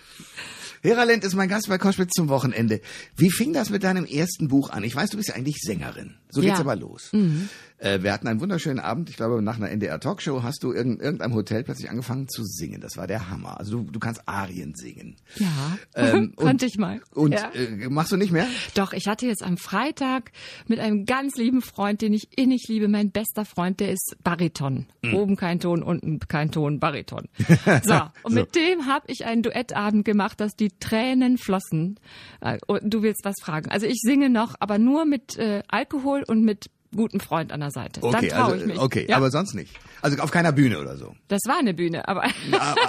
Hera 0.83 1.05
Lent 1.05 1.25
ist 1.25 1.35
mein 1.35 1.49
Gast 1.49 1.69
bei 1.69 1.79
Koschwitz 1.79 2.12
zum 2.12 2.29
Wochenende. 2.29 2.81
Wie 3.17 3.31
fing 3.31 3.53
das 3.53 3.71
mit 3.71 3.83
deinem 3.83 4.05
ersten 4.05 4.49
Buch 4.49 4.71
an? 4.71 4.85
Ich 4.85 4.95
weiß, 4.95 5.11
du 5.11 5.17
bist 5.17 5.29
ja 5.29 5.35
eigentlich 5.35 5.59
Sängerin. 5.61 6.14
So 6.31 6.41
geht's 6.41 6.55
ja. 6.55 6.61
aber 6.61 6.77
los. 6.77 7.11
Mhm. 7.12 7.49
Äh, 7.79 8.03
wir 8.03 8.12
hatten 8.12 8.27
einen 8.27 8.41
wunderschönen 8.41 8.81
Abend. 8.81 9.09
Ich 9.09 9.17
glaube, 9.17 9.41
nach 9.41 9.57
einer 9.57 9.71
NDR-Talkshow 9.71 10.43
hast 10.43 10.62
du 10.62 10.73
in 10.73 10.99
irgendeinem 10.99 11.35
Hotel 11.35 11.62
plötzlich 11.62 11.91
angefangen 11.91 12.29
zu 12.29 12.45
singen. 12.45 12.81
Das 12.81 12.97
war 12.97 13.07
der 13.07 13.31
Hammer. 13.31 13.59
Also 13.59 13.79
du, 13.79 13.91
du 13.93 13.99
kannst 14.01 14.23
Arien 14.27 14.75
singen. 14.75 15.17
Ja, 15.37 15.79
Ähm, 15.95 16.35
konnte 16.37 16.67
ich 16.67 16.77
mal. 16.77 17.01
Und 17.14 17.33
ja. 17.33 17.51
äh, 17.53 17.88
machst 17.88 18.12
du 18.12 18.17
nicht 18.17 18.33
mehr? 18.33 18.47
Doch, 18.75 18.93
ich 18.93 19.07
hatte 19.07 19.27
jetzt 19.27 19.43
am 19.43 19.57
Freitag 19.57 20.33
mit 20.67 20.81
einem 20.81 21.05
ganz 21.05 21.37
lieben 21.37 21.62
Freund, 21.62 22.03
den 22.03 22.12
ich 22.12 22.37
innig 22.37 22.67
liebe, 22.69 22.88
mein 22.88 23.11
bester 23.11 23.45
Freund, 23.45 23.81
der 23.81 23.93
ist 23.93 24.17
Bariton. 24.25 24.87
Hm. 25.05 25.14
Oben 25.14 25.37
kein 25.37 25.61
Ton, 25.61 25.83
unten 25.83 26.19
kein 26.21 26.51
Ton, 26.51 26.81
Bariton. 26.81 27.29
So, 27.85 28.01
und 28.23 28.35
mit 28.35 28.55
dem 28.55 28.87
habe 28.87 29.07
ich 29.09 29.25
einen 29.25 29.43
Duettabend 29.43 30.05
gemacht, 30.05 30.41
dass 30.41 30.57
die 30.57 30.71
Tränen 30.81 31.38
flossen. 31.38 32.01
Äh, 32.41 32.59
und 32.67 32.88
Du 32.88 33.03
willst 33.03 33.25
was 33.25 33.37
fragen. 33.41 33.71
Also 33.71 33.87
ich 33.87 34.01
singe 34.01 34.31
noch, 34.31 34.55
aber 34.61 34.79
nur 34.79 35.05
mit 35.05 35.37
äh, 35.37 35.62
Alkohol 35.69 36.25
und 36.27 36.43
mit 36.43 36.71
gutem 36.94 37.20
Freund 37.20 37.53
an 37.53 37.61
der 37.61 37.70
Seite. 37.70 38.01
Dann 38.01 38.14
Okay, 38.14 38.29
traue 38.29 38.53
also, 38.53 38.57
ich 38.57 38.66
mich. 38.66 38.79
okay, 38.79 39.07
ja, 39.09 39.16
aber 39.16 39.31
sonst 39.31 39.55
nicht. 39.55 39.74
Also 40.03 40.18
auf 40.18 40.31
keiner 40.31 40.53
Bühne 40.53 40.79
oder 40.79 40.96
so. 40.96 41.14
das 41.29 41.40
war 41.46 41.59
eine 41.59 41.74
Bühne, 41.74 42.07
aber 42.09 42.24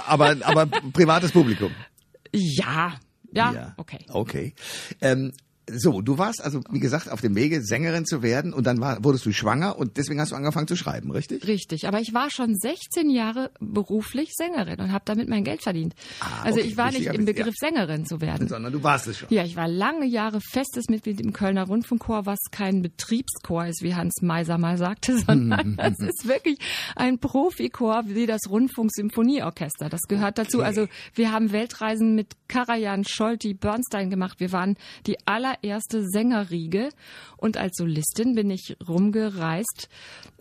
aber, 0.06 0.36
aber 0.42 0.66
privates 0.92 1.32
Publikum. 1.32 1.72
ja, 2.32 2.94
ja, 3.32 3.74
okay. 3.76 4.04
Okay. 4.08 4.54
Ähm, 5.00 5.32
so, 5.78 6.00
du 6.00 6.18
warst 6.18 6.42
also, 6.42 6.60
wie 6.70 6.80
gesagt, 6.80 7.10
auf 7.10 7.20
dem 7.20 7.34
Wege, 7.34 7.62
Sängerin 7.62 8.04
zu 8.04 8.22
werden 8.22 8.52
und 8.52 8.66
dann 8.66 8.80
war, 8.80 9.02
wurdest 9.04 9.26
du 9.26 9.32
schwanger 9.32 9.78
und 9.78 9.96
deswegen 9.96 10.20
hast 10.20 10.32
du 10.32 10.36
angefangen 10.36 10.66
zu 10.66 10.76
schreiben, 10.76 11.10
richtig? 11.10 11.46
Richtig, 11.46 11.86
aber 11.86 12.00
ich 12.00 12.14
war 12.14 12.30
schon 12.30 12.54
16 12.56 13.10
Jahre 13.10 13.50
beruflich 13.60 14.30
Sängerin 14.34 14.80
und 14.80 14.92
habe 14.92 15.04
damit 15.04 15.28
mein 15.28 15.44
Geld 15.44 15.62
verdient. 15.62 15.94
also 16.42 16.58
okay, 16.58 16.68
ich 16.68 16.76
war 16.76 16.90
nicht 16.90 17.06
im 17.06 17.24
Begriff, 17.24 17.54
Sängerin 17.58 18.06
zu 18.06 18.20
werden. 18.20 18.48
Sondern 18.48 18.72
du 18.72 18.82
warst 18.82 19.06
es 19.06 19.18
schon. 19.18 19.28
Ja, 19.30 19.44
ich 19.44 19.56
war 19.56 19.68
lange 19.68 20.06
Jahre 20.06 20.40
festes 20.40 20.88
Mitglied 20.88 21.20
im 21.20 21.32
Kölner 21.32 21.66
Rundfunkchor, 21.66 22.26
was 22.26 22.38
kein 22.50 22.82
Betriebschor 22.82 23.66
ist, 23.66 23.82
wie 23.82 23.94
Hans 23.94 24.22
Meiser 24.22 24.58
mal 24.58 24.76
sagte, 24.78 25.18
sondern 25.26 25.76
das 25.76 25.98
ist 25.98 26.26
wirklich 26.26 26.58
ein 26.96 27.18
Profichor 27.18 28.02
wie 28.06 28.26
das 28.26 28.42
Rundfunksymphonieorchester. 28.48 29.88
Das 29.88 30.02
gehört 30.08 30.38
dazu. 30.38 30.62
Also 30.62 30.88
wir 31.14 31.32
haben 31.32 31.52
Weltreisen 31.52 32.14
mit 32.14 32.34
Karajan, 32.48 33.04
Scholti, 33.04 33.54
Bernstein 33.54 34.10
gemacht. 34.10 34.40
Wir 34.40 34.52
waren 34.52 34.76
die 35.06 35.16
allererste 35.62 36.08
Sängerriege 36.08 36.90
und 37.36 37.56
als 37.56 37.76
Solistin 37.76 38.34
bin 38.34 38.50
ich 38.50 38.76
rumgereist. 38.86 39.88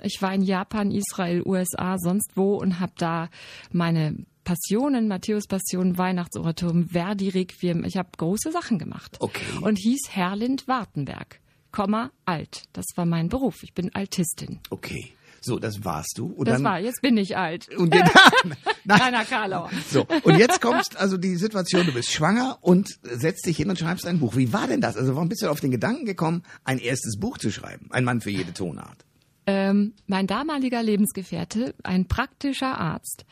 Ich 0.03 0.21
war 0.21 0.33
in 0.33 0.41
Japan, 0.41 0.91
Israel, 0.91 1.43
USA, 1.45 1.97
sonst 1.97 2.31
wo 2.35 2.55
und 2.55 2.79
habe 2.79 2.93
da 2.97 3.29
meine 3.71 4.15
Passionen, 4.43 5.07
Matthäus 5.07 5.45
Passion, 5.47 5.97
Weihnachtsoratorium, 5.97 6.89
Verdi 6.89 7.29
Requiem. 7.29 7.83
Ich 7.83 7.97
habe 7.97 8.09
große 8.17 8.51
Sachen 8.51 8.79
gemacht. 8.79 9.17
Okay. 9.19 9.59
Und 9.61 9.77
hieß 9.77 10.09
Herlind 10.09 10.67
Wartenberg, 10.67 11.39
Komma 11.71 12.11
alt. 12.25 12.63
Das 12.73 12.85
war 12.95 13.05
mein 13.05 13.29
Beruf. 13.29 13.61
Ich 13.61 13.73
bin 13.73 13.93
Altistin. 13.93 14.59
Okay. 14.71 15.13
So, 15.41 15.59
das 15.59 15.83
warst 15.83 16.17
du. 16.17 16.27
Und 16.27 16.47
Das 16.47 16.55
dann, 16.55 16.63
war, 16.63 16.79
jetzt 16.79 17.01
bin 17.01 17.17
ich 17.17 17.37
alt. 17.37 17.69
Und 17.75 17.93
jetzt, 17.93 18.11
nein, 18.83 19.01
Rainer 19.01 19.25
Karlauer. 19.25 19.69
So, 19.89 20.05
und 20.23 20.37
jetzt 20.37 20.61
kommst 20.61 20.97
also 20.97 21.17
die 21.17 21.35
Situation, 21.35 21.85
du 21.85 21.93
bist 21.93 22.11
schwanger 22.11 22.57
und 22.61 22.99
setzt 23.03 23.45
dich 23.45 23.57
hin 23.57 23.69
und 23.69 23.79
schreibst 23.79 24.05
ein 24.05 24.19
Buch. 24.19 24.35
Wie 24.35 24.51
war 24.53 24.67
denn 24.67 24.81
das? 24.81 24.97
Also 24.97 25.15
warum 25.15 25.29
bist 25.29 25.41
du 25.41 25.49
auf 25.49 25.59
den 25.59 25.71
Gedanken 25.71 26.05
gekommen, 26.05 26.43
ein 26.63 26.79
erstes 26.79 27.17
Buch 27.17 27.37
zu 27.37 27.51
schreiben? 27.51 27.87
Ein 27.91 28.03
Mann 28.03 28.21
für 28.21 28.31
jede 28.31 28.53
Tonart. 28.53 29.05
Ähm, 29.45 29.93
mein 30.05 30.27
damaliger 30.27 30.83
Lebensgefährte, 30.83 31.73
ein 31.83 32.07
praktischer 32.07 32.77
Arzt, 32.77 33.25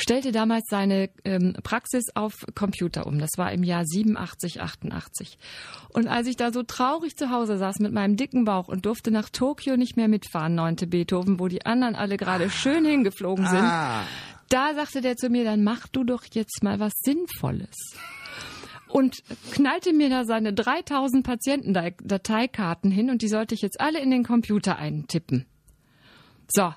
stellte 0.00 0.32
damals 0.32 0.64
seine 0.70 1.10
ähm, 1.24 1.54
Praxis 1.62 2.04
auf 2.14 2.34
Computer 2.54 3.06
um. 3.06 3.18
Das 3.18 3.30
war 3.36 3.52
im 3.52 3.64
Jahr 3.64 3.84
87, 3.84 4.60
88. 4.60 5.38
Und 5.92 6.06
als 6.08 6.26
ich 6.28 6.36
da 6.36 6.52
so 6.52 6.62
traurig 6.62 7.16
zu 7.16 7.30
Hause 7.30 7.58
saß 7.58 7.80
mit 7.80 7.92
meinem 7.92 8.16
dicken 8.16 8.44
Bauch 8.44 8.68
und 8.68 8.86
durfte 8.86 9.10
nach 9.10 9.28
Tokio 9.28 9.76
nicht 9.76 9.96
mehr 9.96 10.08
mitfahren, 10.08 10.54
neunte 10.54 10.86
Beethoven, 10.86 11.40
wo 11.40 11.48
die 11.48 11.66
anderen 11.66 11.94
alle 11.96 12.16
gerade 12.16 12.48
schön 12.50 12.84
hingeflogen 12.84 13.46
sind, 13.46 13.58
Ah. 13.64 14.04
da 14.48 14.74
sagte 14.74 15.00
der 15.00 15.16
zu 15.16 15.28
mir, 15.30 15.44
dann 15.44 15.64
mach 15.64 15.88
du 15.88 16.04
doch 16.04 16.24
jetzt 16.32 16.62
mal 16.62 16.78
was 16.78 16.92
Sinnvolles. 17.02 17.74
Und 18.86 19.16
knallte 19.52 19.92
mir 19.92 20.08
da 20.08 20.24
seine 20.24 20.54
3000 20.54 21.22
Patientendateikarten 21.26 22.90
hin 22.90 23.10
und 23.10 23.20
die 23.20 23.28
sollte 23.28 23.54
ich 23.54 23.60
jetzt 23.60 23.80
alle 23.80 24.00
in 24.00 24.10
den 24.10 24.24
Computer 24.24 24.76
eintippen. 24.78 25.44
So. 26.48 26.72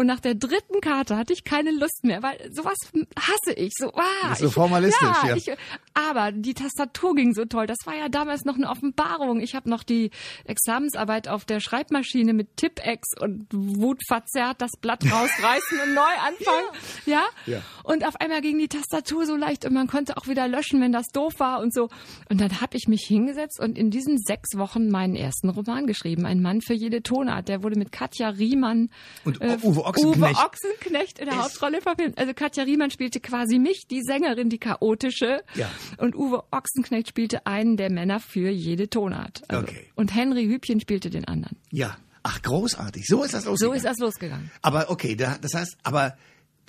Und 0.00 0.06
nach 0.06 0.20
der 0.20 0.34
dritten 0.34 0.80
Karte 0.80 1.18
hatte 1.18 1.34
ich 1.34 1.44
keine 1.44 1.72
Lust 1.72 2.04
mehr, 2.04 2.22
weil 2.22 2.50
sowas 2.54 2.78
hasse 3.18 3.52
ich. 3.54 3.74
So, 3.76 3.92
ah, 3.92 4.34
so 4.34 4.46
ich, 4.46 4.54
formalistisch, 4.54 5.02
ja. 5.02 5.28
ja. 5.28 5.36
Ich, 5.36 5.50
aber 5.92 6.32
die 6.32 6.54
Tastatur 6.54 7.14
ging 7.14 7.34
so 7.34 7.44
toll. 7.44 7.66
Das 7.66 7.76
war 7.84 7.94
ja 7.94 8.08
damals 8.08 8.46
noch 8.46 8.54
eine 8.54 8.70
Offenbarung. 8.70 9.40
Ich 9.40 9.54
habe 9.54 9.68
noch 9.68 9.82
die 9.82 10.10
Examensarbeit 10.46 11.28
auf 11.28 11.44
der 11.44 11.60
Schreibmaschine 11.60 12.32
mit 12.32 12.56
Tippex 12.56 13.08
und 13.20 13.46
wutverzerrt 13.52 14.62
das 14.62 14.70
Blatt 14.80 15.04
rausreißen 15.04 15.80
und 15.84 15.92
neu 15.92 16.00
anfangen. 16.00 16.68
Ja? 17.06 17.22
Ja. 17.46 17.60
Und 17.82 18.06
auf 18.06 18.16
einmal 18.20 18.40
ging 18.40 18.58
die 18.58 18.68
Tastatur 18.68 19.26
so 19.26 19.36
leicht 19.36 19.64
und 19.64 19.72
man 19.74 19.86
konnte 19.86 20.16
auch 20.16 20.28
wieder 20.28 20.48
löschen, 20.48 20.80
wenn 20.80 20.92
das 20.92 21.08
doof 21.08 21.34
war 21.38 21.60
und 21.60 21.74
so. 21.74 21.88
Und 22.28 22.40
dann 22.40 22.60
habe 22.60 22.76
ich 22.76 22.88
mich 22.88 23.04
hingesetzt 23.06 23.60
und 23.60 23.76
in 23.76 23.90
diesen 23.90 24.18
sechs 24.18 24.56
Wochen 24.56 24.88
meinen 24.88 25.14
ersten 25.14 25.50
Roman 25.50 25.86
geschrieben. 25.86 26.24
Ein 26.24 26.40
Mann 26.40 26.62
für 26.62 26.74
jede 26.74 27.02
Tonart. 27.02 27.48
Der 27.48 27.62
wurde 27.62 27.78
mit 27.78 27.92
Katja 27.92 28.28
Riemann 28.30 28.90
Und 29.24 29.40
Uwe 29.40 29.89
Ochsenknecht. 29.90 30.36
Uwe 30.36 30.44
Ochsenknecht 30.46 31.18
in 31.18 31.26
der 31.26 31.42
Hauptrolle 31.42 31.80
verfilmt. 31.80 32.18
Also 32.18 32.32
Katja 32.34 32.64
Riemann 32.64 32.90
spielte 32.90 33.20
quasi 33.20 33.58
mich, 33.58 33.86
die 33.90 34.02
Sängerin, 34.02 34.48
die 34.48 34.58
chaotische. 34.58 35.42
Ja. 35.54 35.70
Und 35.98 36.14
Uwe 36.16 36.44
Ochsenknecht 36.50 37.08
spielte 37.08 37.46
einen 37.46 37.76
der 37.76 37.90
Männer 37.90 38.20
für 38.20 38.50
jede 38.50 38.88
Tonart. 38.88 39.42
Also, 39.48 39.62
Okay. 39.64 39.86
Und 39.94 40.14
Henry 40.14 40.46
Hübchen 40.46 40.80
spielte 40.80 41.10
den 41.10 41.26
anderen. 41.26 41.56
Ja. 41.70 41.96
Ach, 42.22 42.42
großartig. 42.42 43.06
So 43.06 43.22
ist 43.24 43.32
das 43.34 43.44
So 43.44 43.50
losgegangen. 43.50 43.76
ist 43.78 43.84
das 43.86 43.98
losgegangen. 43.98 44.50
Aber 44.62 44.90
okay, 44.90 45.16
da, 45.16 45.38
das 45.40 45.54
heißt, 45.54 45.78
aber 45.82 46.16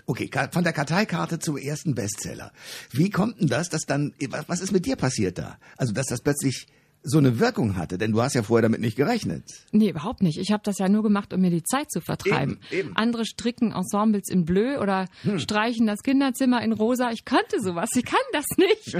okay, 0.05 0.27
Ka- 0.29 0.49
von 0.51 0.63
der 0.63 0.71
Karteikarte 0.73 1.39
zum 1.39 1.57
ersten 1.57 1.93
Bestseller. 1.93 2.53
Wie 2.91 3.09
kommt 3.09 3.39
denn 3.41 3.47
das, 3.47 3.67
dass 3.69 3.81
dann, 3.81 4.13
was 4.47 4.61
ist 4.61 4.71
mit 4.71 4.85
dir 4.85 4.95
passiert 4.95 5.37
da? 5.37 5.57
Also, 5.77 5.91
dass 5.93 6.05
das 6.07 6.21
plötzlich 6.21 6.67
so 7.03 7.17
eine 7.17 7.39
Wirkung 7.39 7.77
hatte, 7.77 7.97
denn 7.97 8.11
du 8.11 8.21
hast 8.21 8.35
ja 8.35 8.43
vorher 8.43 8.61
damit 8.61 8.79
nicht 8.79 8.95
gerechnet. 8.95 9.43
Nee, 9.71 9.89
überhaupt 9.89 10.21
nicht. 10.21 10.37
Ich 10.37 10.51
habe 10.51 10.61
das 10.63 10.77
ja 10.77 10.87
nur 10.87 11.03
gemacht, 11.03 11.33
um 11.33 11.41
mir 11.41 11.49
die 11.49 11.63
Zeit 11.63 11.91
zu 11.91 11.99
vertreiben. 11.99 12.59
Eben, 12.69 12.89
eben. 12.89 12.95
Andere 12.95 13.25
stricken 13.25 13.71
Ensembles 13.71 14.29
in 14.29 14.45
Bleu 14.45 14.79
oder 14.79 15.07
streichen 15.37 15.87
das 15.87 15.99
Kinderzimmer 16.03 16.61
in 16.61 16.73
rosa. 16.73 17.11
Ich 17.11 17.25
kannte 17.25 17.59
sowas. 17.59 17.89
Ich 17.95 18.05
kann 18.05 18.19
das 18.33 18.45
nicht. 18.57 18.97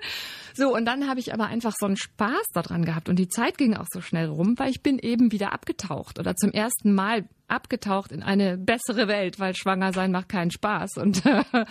so, 0.54 0.74
und 0.74 0.86
dann 0.86 1.06
habe 1.06 1.20
ich 1.20 1.34
aber 1.34 1.46
einfach 1.46 1.74
so 1.78 1.86
einen 1.86 1.96
Spaß 1.96 2.46
daran 2.54 2.84
gehabt. 2.84 3.08
Und 3.08 3.18
die 3.18 3.28
Zeit 3.28 3.58
ging 3.58 3.74
auch 3.74 3.88
so 3.92 4.00
schnell 4.00 4.28
rum, 4.28 4.54
weil 4.56 4.70
ich 4.70 4.82
bin 4.82 4.98
eben 4.98 5.30
wieder 5.30 5.52
abgetaucht 5.52 6.18
oder 6.18 6.36
zum 6.36 6.50
ersten 6.50 6.94
Mal 6.94 7.28
abgetaucht 7.46 8.10
in 8.10 8.22
eine 8.22 8.56
bessere 8.56 9.06
Welt, 9.06 9.38
weil 9.38 9.54
schwanger 9.54 9.92
sein 9.92 10.12
macht 10.12 10.30
keinen 10.30 10.50
Spaß. 10.50 10.96
Und, 10.96 11.22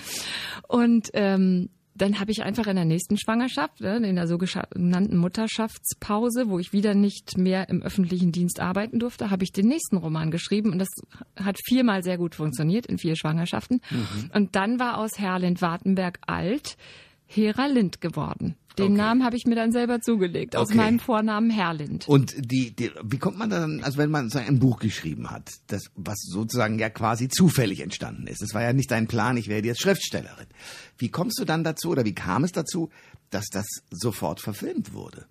und 0.68 1.10
ähm, 1.14 1.70
dann 2.04 2.20
habe 2.20 2.32
ich 2.32 2.44
einfach 2.44 2.68
in 2.68 2.76
der 2.76 2.84
nächsten 2.84 3.18
Schwangerschaft, 3.18 3.80
ne, 3.80 3.96
in 3.96 4.16
der 4.16 4.28
sogenannten 4.28 5.16
Mutterschaftspause, 5.16 6.50
wo 6.50 6.60
ich 6.60 6.74
wieder 6.74 6.96
nicht 6.96 7.38
mehr 7.38 7.70
im 7.70 7.82
öffentlichen 7.82 8.34
Dienst 8.34 8.60
arbeiten 8.60 9.00
durfte, 9.00 9.30
habe 9.30 9.46
ich 9.46 9.54
den 9.54 9.68
nächsten 9.68 9.96
Roman 9.96 10.30
geschrieben 10.30 10.72
und 10.72 10.80
das 10.80 10.90
hat 11.38 11.58
viermal 11.66 12.04
sehr 12.04 12.18
gut 12.18 12.36
funktioniert 12.36 12.88
in 12.88 12.98
vier 12.98 13.16
Schwangerschaften. 13.16 13.80
Und 14.34 14.56
dann 14.58 14.80
war 14.80 14.98
aus 14.98 15.18
Herlind 15.18 15.62
Wartenberg 15.62 16.20
alt 16.28 16.76
Hera 17.26 17.66
Lind 17.68 18.02
geworden. 18.02 18.56
Den 18.78 18.86
Okay. 18.94 18.94
Namen 18.96 19.24
habe 19.24 19.36
ich 19.36 19.46
mir 19.46 19.54
dann 19.56 19.72
selber 19.72 20.02
zugelegt, 20.02 20.56
aus 20.56 20.70
Okay. 20.70 20.78
meinem 20.78 21.00
Vornamen 21.00 21.52
Herlind. 21.52 22.08
Und 22.08 22.34
die, 22.40 22.76
die, 22.76 22.90
wie 23.04 23.20
kommt 23.20 23.38
man 23.38 23.52
dann, 23.52 23.84
also 23.84 24.00
wenn 24.00 24.10
man 24.10 24.30
so 24.32 24.40
ein 24.40 24.58
Buch 24.58 24.80
geschrieben 24.80 25.30
hat, 25.30 25.52
das, 25.68 25.84
was 25.96 26.18
sozusagen 26.22 26.80
ja 26.80 26.90
quasi 26.90 27.30
zufällig 27.30 27.82
entstanden 27.82 28.26
ist. 28.26 28.42
Es 28.42 28.56
war 28.56 28.64
ja 28.64 28.74
nicht 28.74 28.90
dein 28.90 29.08
Plan, 29.08 29.38
ich 29.38 29.48
werde 29.48 29.68
jetzt 29.68 29.82
Schriftstellerin. 29.82 30.48
Wie 30.98 31.10
kommst 31.10 31.40
du 31.40 31.46
dann 31.46 31.64
dazu 31.64 31.90
oder 31.92 32.04
wie 32.04 32.16
kam 32.16 32.44
es 32.44 32.52
dazu, 32.52 32.90
dass 33.30 33.46
das 33.52 33.68
sofort 33.92 34.40
verfilmt 34.42 34.94
wurde? 34.94 35.28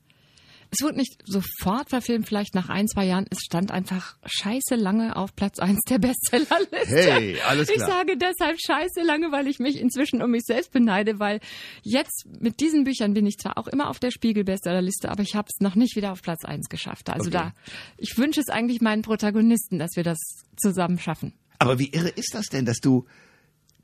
Es 0.75 0.83
wurde 0.83 0.97
nicht 0.97 1.21
sofort 1.27 1.91
verfilmt, 1.91 2.27
vielleicht 2.27 2.55
nach 2.55 2.71
ein, 2.71 2.89
zwei 2.89 3.05
Jahren. 3.05 3.27
Es 3.29 3.41
stand 3.45 3.71
einfach 3.71 4.17
scheiße 4.25 4.75
lange 4.75 5.17
auf 5.17 5.37
Platz 5.37 5.59
eins 5.59 5.81
der 5.87 5.99
Bestsellerliste. 5.99 6.87
Hey, 6.87 7.39
alles 7.47 7.69
Ich 7.69 7.75
klar. 7.75 7.91
sage 7.91 8.17
deshalb 8.17 8.57
scheiße 8.59 9.03
lange, 9.03 9.31
weil 9.33 9.49
ich 9.49 9.59
mich 9.59 9.79
inzwischen 9.79 10.23
um 10.23 10.31
mich 10.31 10.45
selbst 10.47 10.73
beneide, 10.73 11.19
weil 11.19 11.41
jetzt 11.83 12.25
mit 12.41 12.61
diesen 12.61 12.85
Büchern 12.85 13.13
bin 13.13 13.27
ich 13.27 13.37
zwar 13.37 13.59
auch 13.59 13.67
immer 13.69 13.91
auf 13.91 13.99
der 13.99 14.11
Spiegel-Bestsellerliste, 14.11 15.11
aber 15.11 15.23
ich 15.23 15.35
habe 15.35 15.49
es 15.53 15.61
noch 15.61 15.75
nicht 15.75 15.95
wieder 15.95 16.11
auf 16.11 16.23
Platz 16.23 16.43
eins 16.47 16.71
geschafft. 16.71 17.11
Also 17.11 17.29
Okay. 17.29 17.31
da, 17.33 17.53
ich 17.99 18.17
wünsche 18.17 18.41
es 18.41 18.49
eigentlich 18.49 18.81
meinen 18.81 19.03
Protagonisten, 19.03 19.79
dass 19.79 19.91
wir 19.95 20.05
das 20.05 20.19
zusammen 20.57 20.99
schaffen. 20.99 21.35
Aber 21.59 21.79
wie 21.79 21.91
irre 21.91 22.09
ist 22.09 22.35
das 22.35 22.47
denn, 22.47 22.65
dass 22.65 22.79
du 22.79 23.05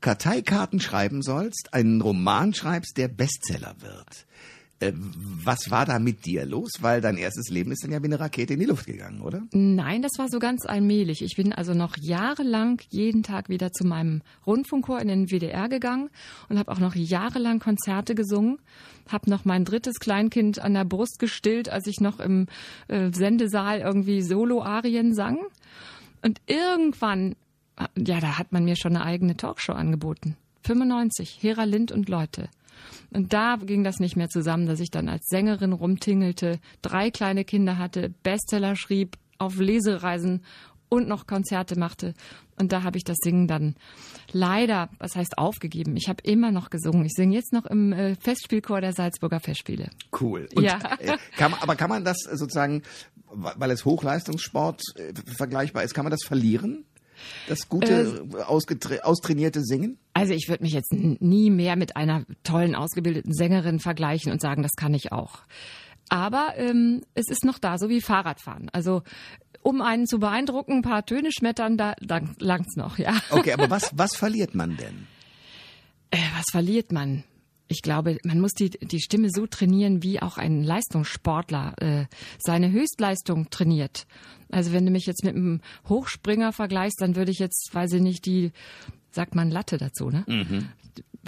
Karteikarten 0.01 0.79
schreiben 0.79 1.21
sollst, 1.21 1.73
einen 1.73 2.01
Roman 2.01 2.53
schreibst, 2.53 2.97
der 2.97 3.09
Bestseller 3.09 3.75
wird? 3.79 4.25
Äh, 4.79 4.93
was 4.95 5.69
war 5.71 5.85
da 5.85 5.99
mit 5.99 6.25
dir 6.25 6.45
los? 6.45 6.71
Weil 6.79 7.01
dein 7.01 7.17
erstes 7.17 7.49
Leben 7.49 7.71
ist 7.71 7.83
dann 7.83 7.91
ja 7.91 8.01
wie 8.01 8.05
eine 8.05 8.19
Rakete 8.19 8.53
in 8.53 8.59
die 8.59 8.65
Luft 8.65 8.85
gegangen, 8.85 9.21
oder? 9.21 9.43
Nein, 9.51 10.01
das 10.01 10.13
war 10.17 10.27
so 10.29 10.39
ganz 10.39 10.65
allmählich. 10.65 11.21
Ich 11.21 11.35
bin 11.35 11.53
also 11.53 11.73
noch 11.73 11.97
jahrelang 11.97 12.81
jeden 12.89 13.23
Tag 13.23 13.49
wieder 13.49 13.71
zu 13.71 13.85
meinem 13.85 14.21
Rundfunkchor 14.45 14.99
in 14.99 15.07
den 15.07 15.27
WDR 15.27 15.67
gegangen 15.69 16.09
und 16.47 16.57
habe 16.57 16.71
auch 16.71 16.79
noch 16.79 16.95
jahrelang 16.95 17.59
Konzerte 17.59 18.15
gesungen. 18.15 18.59
Habe 19.09 19.29
noch 19.29 19.43
mein 19.43 19.65
drittes 19.65 19.99
Kleinkind 19.99 20.59
an 20.59 20.73
der 20.73 20.85
Brust 20.85 21.19
gestillt, 21.19 21.69
als 21.69 21.87
ich 21.87 21.99
noch 21.99 22.19
im 22.19 22.47
äh, 22.87 23.11
Sendesaal 23.11 23.79
irgendwie 23.79 24.21
Solo-Arien 24.21 25.13
sang. 25.13 25.39
Und 26.21 26.41
irgendwann, 26.47 27.35
ja, 27.97 28.19
da 28.19 28.37
hat 28.37 28.51
man 28.51 28.65
mir 28.65 28.75
schon 28.75 28.95
eine 28.95 29.05
eigene 29.05 29.35
Talkshow 29.35 29.73
angeboten. 29.73 30.37
95, 30.63 31.37
Hera 31.41 31.63
Lind 31.63 31.91
und 31.91 32.09
Leute. 32.09 32.49
Und 33.11 33.33
da 33.33 33.57
ging 33.57 33.83
das 33.83 33.99
nicht 33.99 34.15
mehr 34.15 34.29
zusammen, 34.29 34.65
dass 34.67 34.79
ich 34.79 34.91
dann 34.91 35.09
als 35.09 35.25
Sängerin 35.27 35.73
rumtingelte, 35.73 36.59
drei 36.81 37.11
kleine 37.11 37.45
Kinder 37.45 37.77
hatte, 37.77 38.09
Bestseller 38.23 38.75
schrieb, 38.75 39.17
auf 39.37 39.57
Lesereisen 39.57 40.43
und 40.89 41.07
noch 41.07 41.27
Konzerte 41.27 41.77
machte. 41.77 42.13
Und 42.57 42.71
da 42.71 42.83
habe 42.83 42.97
ich 42.97 43.03
das 43.03 43.17
Singen 43.23 43.47
dann 43.47 43.75
leider, 44.31 44.89
was 44.97 45.15
heißt 45.15 45.37
aufgegeben. 45.37 45.95
Ich 45.95 46.09
habe 46.09 46.21
immer 46.23 46.51
noch 46.51 46.69
gesungen. 46.69 47.05
Ich 47.05 47.13
singe 47.15 47.35
jetzt 47.35 47.53
noch 47.53 47.65
im 47.65 47.93
äh, 47.93 48.15
Festspielchor 48.15 48.81
der 48.81 48.93
Salzburger 48.93 49.39
Festspiele. 49.39 49.89
Cool. 50.19 50.49
Und, 50.55 50.63
Ja. 50.63 50.79
äh, 50.99 51.17
kann 51.37 51.53
aber 51.53 51.75
kann 51.75 51.89
man 51.89 52.03
das 52.03 52.17
sozusagen, 52.17 52.83
weil 53.31 53.71
es 53.71 53.85
Hochleistungssport 53.85 54.81
äh, 54.95 55.13
vergleichbar 55.37 55.83
ist, 55.83 55.93
kann 55.93 56.03
man 56.05 56.11
das 56.11 56.23
verlieren? 56.25 56.85
Das 57.47 57.67
gute, 57.69 58.23
ausgetra- 58.47 59.01
austrainierte 59.01 59.63
Singen? 59.63 59.97
Also 60.13 60.33
ich 60.33 60.47
würde 60.49 60.63
mich 60.63 60.73
jetzt 60.73 60.93
nie 60.93 61.49
mehr 61.49 61.75
mit 61.75 61.95
einer 61.95 62.25
tollen, 62.43 62.75
ausgebildeten 62.75 63.33
Sängerin 63.33 63.79
vergleichen 63.79 64.31
und 64.31 64.41
sagen, 64.41 64.63
das 64.63 64.73
kann 64.77 64.93
ich 64.93 65.11
auch. 65.11 65.39
Aber 66.09 66.53
ähm, 66.57 67.01
es 67.13 67.29
ist 67.29 67.45
noch 67.45 67.59
da, 67.59 67.77
so 67.77 67.87
wie 67.89 68.01
Fahrradfahren. 68.01 68.69
Also 68.73 69.03
um 69.61 69.81
einen 69.81 70.07
zu 70.07 70.19
beeindrucken, 70.19 70.77
ein 70.77 70.81
paar 70.81 71.05
Töne 71.05 71.29
schmettern, 71.31 71.77
da, 71.77 71.93
da 72.01 72.21
langt's 72.39 72.75
noch, 72.75 72.97
ja. 72.97 73.13
Okay, 73.29 73.53
aber 73.53 73.69
was, 73.69 73.91
was 73.95 74.15
verliert 74.15 74.55
man 74.55 74.77
denn? 74.77 75.07
Äh, 76.11 76.17
was 76.35 76.45
verliert 76.51 76.91
man? 76.91 77.23
Ich 77.69 77.81
glaube, 77.83 78.17
man 78.23 78.41
muss 78.41 78.53
die, 78.53 78.71
die 78.71 78.99
Stimme 78.99 79.29
so 79.29 79.45
trainieren, 79.45 80.03
wie 80.03 80.21
auch 80.21 80.37
ein 80.37 80.63
Leistungssportler 80.63 81.75
äh, 81.77 82.05
seine 82.39 82.71
Höchstleistung 82.71 83.49
trainiert. 83.51 84.07
Also 84.51 84.73
wenn 84.73 84.85
du 84.85 84.91
mich 84.91 85.05
jetzt 85.05 85.23
mit 85.23 85.35
einem 85.35 85.61
Hochspringer 85.87 86.51
vergleichst, 86.51 86.99
dann 86.99 87.15
würde 87.15 87.31
ich 87.31 87.37
jetzt, 87.37 87.69
weiß 87.71 87.93
ich 87.93 88.01
nicht, 88.01 88.25
die, 88.25 88.51
sagt 89.11 89.35
man 89.35 89.51
Latte 89.51 89.77
dazu, 89.77 90.09
ne? 90.09 90.23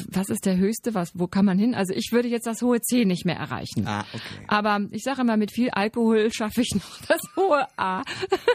Was 0.10 0.30
ist 0.30 0.46
der 0.46 0.58
höchste? 0.58 0.94
Was, 0.94 1.12
wo 1.14 1.28
kann 1.28 1.46
man 1.46 1.60
hin? 1.60 1.76
Also 1.76 1.94
ich 1.94 2.12
würde 2.12 2.30
jetzt 2.30 2.48
das 2.48 2.62
hohe 2.62 2.82
C 2.82 3.06
nicht 3.06 3.26
mehr 3.26 3.36
erreichen. 3.36 3.86
Ah, 3.88 4.06
okay. 4.14 4.46
Aber 4.48 4.80
ich 4.92 5.04
sage 5.04 5.22
immer, 5.22 5.36
mit 5.36 5.52
viel 5.52 5.70
Alkohol 5.70 6.32
schaffe 6.32 6.62
ich 6.62 6.74
noch 6.74 7.02
das 7.08 7.22
hohe 7.36 7.66
A. 7.78 8.04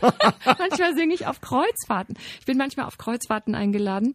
manchmal 0.59 0.95
singe 0.95 1.15
ich 1.15 1.27
auf 1.27 1.41
Kreuzfahrten. 1.41 2.17
Ich 2.41 2.47
bin 2.47 2.57
manchmal 2.57 2.87
auf 2.87 2.97
Kreuzfahrten 2.97 3.55
eingeladen, 3.55 4.15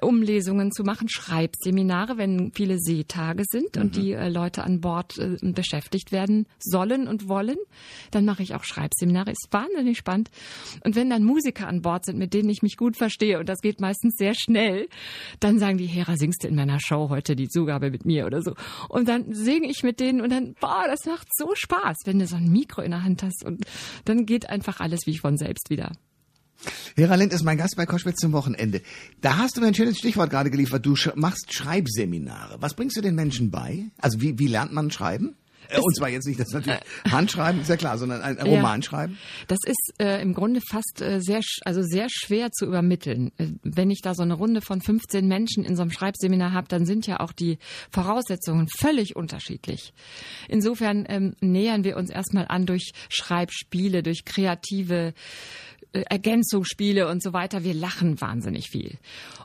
um 0.00 0.22
Lesungen 0.22 0.70
zu 0.70 0.84
machen, 0.84 1.08
Schreibseminare, 1.08 2.18
wenn 2.18 2.52
viele 2.54 2.78
Seetage 2.78 3.44
sind 3.48 3.76
und 3.76 3.96
die 3.96 4.12
äh, 4.12 4.28
Leute 4.28 4.62
an 4.62 4.80
Bord 4.80 5.18
äh, 5.18 5.36
beschäftigt 5.52 6.12
werden 6.12 6.46
sollen 6.58 7.08
und 7.08 7.28
wollen. 7.28 7.58
Dann 8.12 8.24
mache 8.24 8.42
ich 8.42 8.54
auch 8.54 8.64
Schreibseminare. 8.64 9.32
Ist 9.32 9.48
wahnsinnig 9.50 9.98
spannend. 9.98 10.30
Und 10.84 10.94
wenn 10.94 11.10
dann 11.10 11.24
Musiker 11.24 11.66
an 11.66 11.82
Bord 11.82 12.04
sind, 12.04 12.18
mit 12.18 12.32
denen 12.32 12.48
ich 12.48 12.62
mich 12.62 12.76
gut 12.76 12.96
verstehe, 12.96 13.38
und 13.40 13.48
das 13.48 13.60
geht 13.60 13.80
meistens 13.80 14.14
sehr 14.16 14.34
schnell, 14.34 14.88
dann 15.40 15.58
sagen 15.58 15.78
die, 15.78 15.86
Hera, 15.86 16.16
singst 16.16 16.43
in 16.44 16.54
meiner 16.54 16.80
Show 16.80 17.08
heute 17.08 17.36
die 17.36 17.48
Zugabe 17.48 17.90
mit 17.90 18.04
mir 18.04 18.26
oder 18.26 18.42
so. 18.42 18.54
Und 18.88 19.08
dann 19.08 19.32
singe 19.32 19.68
ich 19.68 19.82
mit 19.82 20.00
denen 20.00 20.20
und 20.20 20.30
dann, 20.30 20.54
boah, 20.60 20.84
das 20.86 21.04
macht 21.06 21.28
so 21.34 21.52
Spaß, 21.54 21.98
wenn 22.04 22.18
du 22.18 22.26
so 22.26 22.36
ein 22.36 22.50
Mikro 22.50 22.82
in 22.82 22.90
der 22.92 23.04
Hand 23.04 23.22
hast 23.22 23.44
und 23.44 23.64
dann 24.04 24.26
geht 24.26 24.48
einfach 24.48 24.80
alles 24.80 25.00
wie 25.06 25.18
von 25.18 25.36
selbst 25.36 25.70
wieder. 25.70 25.92
Hera 26.96 27.16
Lind 27.16 27.32
ist 27.32 27.42
mein 27.42 27.58
Gast 27.58 27.76
bei 27.76 27.86
Koschwitz 27.86 28.20
zum 28.20 28.32
Wochenende. 28.32 28.80
Da 29.20 29.38
hast 29.38 29.56
du 29.56 29.60
mir 29.60 29.66
ein 29.68 29.74
schönes 29.74 29.98
Stichwort 29.98 30.30
gerade 30.30 30.50
geliefert. 30.50 30.86
Du 30.86 30.96
sch 30.96 31.10
machst 31.14 31.52
Schreibseminare. 31.52 32.56
Was 32.60 32.74
bringst 32.74 32.96
du 32.96 33.00
den 33.00 33.14
Menschen 33.14 33.50
bei? 33.50 33.90
Also 33.98 34.20
wie, 34.20 34.38
wie 34.38 34.46
lernt 34.46 34.72
man 34.72 34.90
schreiben? 34.90 35.36
Äh, 35.68 35.78
Und 35.80 35.96
zwar 35.96 36.08
jetzt 36.08 36.26
nicht 36.26 36.40
das 36.40 36.52
natürlich 36.52 36.80
Handschreiben, 37.10 37.60
ist 37.60 37.68
ja 37.68 37.76
klar, 37.76 37.98
sondern 37.98 38.20
ein. 38.20 38.38
Roman 38.44 38.82
schreiben. 38.82 39.18
Das 39.48 39.58
ist 39.66 39.94
äh, 39.98 40.20
im 40.20 40.34
Grunde 40.34 40.60
fast 40.60 41.00
äh, 41.00 41.20
sehr, 41.20 41.40
also 41.64 41.82
sehr 41.82 42.08
schwer 42.10 42.50
zu 42.52 42.66
übermitteln. 42.66 43.32
Äh, 43.38 43.48
wenn 43.62 43.90
ich 43.90 44.00
da 44.02 44.14
so 44.14 44.22
eine 44.22 44.34
Runde 44.34 44.60
von 44.60 44.80
15 44.80 45.26
Menschen 45.26 45.64
in 45.64 45.76
so 45.76 45.82
einem 45.82 45.90
Schreibseminar 45.90 46.52
habe, 46.52 46.68
dann 46.68 46.86
sind 46.86 47.06
ja 47.06 47.20
auch 47.20 47.32
die 47.32 47.58
Voraussetzungen 47.90 48.68
völlig 48.68 49.16
unterschiedlich. 49.16 49.92
Insofern 50.48 51.04
ähm, 51.08 51.34
nähern 51.40 51.84
wir 51.84 51.96
uns 51.96 52.10
erstmal 52.10 52.46
an 52.48 52.66
durch 52.66 52.92
Schreibspiele, 53.08 54.02
durch 54.02 54.24
kreative 54.24 54.94
äh, 55.06 55.12
Ergänzungsspiele 56.02 57.08
und 57.08 57.22
so 57.22 57.32
weiter. 57.32 57.64
Wir 57.64 57.74
lachen 57.74 58.20
wahnsinnig 58.20 58.68
viel. 58.70 58.98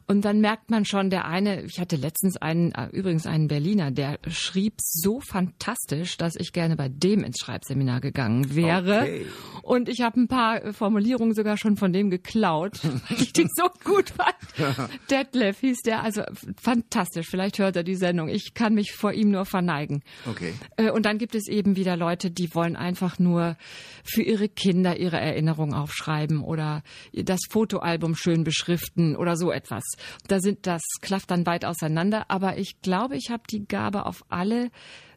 Und 0.08 0.26
dann 0.26 0.42
merkt 0.42 0.72
man 0.72 0.86
schon, 0.86 1.10
der 1.12 1.26
eine, 1.26 1.64
ich 1.64 1.80
hatte 1.80 1.96
letztens 1.96 2.36
einen, 2.38 2.72
äh, 2.72 2.88
übrigens 2.92 3.28
einen 3.28 3.48
Berliner, 3.48 3.92
der 3.92 4.18
schrieb 4.28 4.74
so 4.80 5.20
fantastisch, 5.20 6.18
dass 6.18 6.36
ich 6.36 6.52
gerne 6.52 6.76
bei 6.76 6.90
dem 6.90 7.24
ins 7.24 7.40
Schreibseminar 7.40 8.02
gegangen 8.02 8.56
wäre. 8.56 9.02
Okay. 9.02 9.26
Und 9.62 9.88
ich 9.88 10.02
habe 10.02 10.20
ein 10.20 10.28
paar 10.28 10.64
äh, 10.64 10.74
Formulierungen 10.74 11.36
sogar 11.36 11.58
schon 11.58 11.78
von 11.78 11.94
dem 11.94 12.10
geklaut, 12.10 12.80
weil 12.84 13.22
ich 13.22 13.34
die 13.34 13.48
so 13.56 13.70
gut 13.84 14.10
fand. 14.10 14.90
Detlef 15.12 15.60
hieß 15.60 15.82
der, 15.86 16.02
also 16.02 16.24
fantastisch. 16.60 17.28
Vielleicht 17.30 17.60
hört 17.60 17.76
er 17.76 17.84
die 17.84 17.96
Sendung. 17.96 18.30
Ich 18.30 18.56
kann 18.56 18.74
mich 18.74 18.94
vor 18.94 19.14
ihm 19.14 19.30
nur 19.30 19.46
verneigen. 19.46 20.02
Okay. 20.28 20.54
Äh, 20.78 20.90
Und 20.90 21.06
dann 21.06 21.20
gibt 21.20 21.36
es 21.36 21.48
eben 21.48 21.76
wieder 21.76 21.96
Leute, 21.96 22.32
die 22.32 22.56
wollen 22.56 22.76
einfach 22.76 23.20
nur 23.20 23.58
für 24.04 24.24
ihre 24.24 24.50
Kinder 24.50 24.98
ihre 24.98 25.20
Erinnerung 25.20 25.74
aufschreiben 25.74 26.39
oder 26.44 26.84
das 27.14 27.40
Fotoalbum 27.50 28.16
schön 28.16 28.44
beschriften 28.44 29.16
oder 29.16 29.38
so 29.38 29.52
etwas. 29.52 29.84
Da 30.28 30.40
sind 30.40 30.68
das 30.68 30.82
klafft 31.02 31.32
dann 31.32 31.46
weit 31.46 31.66
auseinander, 31.66 32.26
aber 32.30 32.58
ich 32.58 32.82
glaube, 32.82 33.16
ich 33.16 33.30
habe 33.30 33.44
die 33.50 33.68
Gabe 33.68 34.06
auf 34.06 34.24
alle 34.30 34.70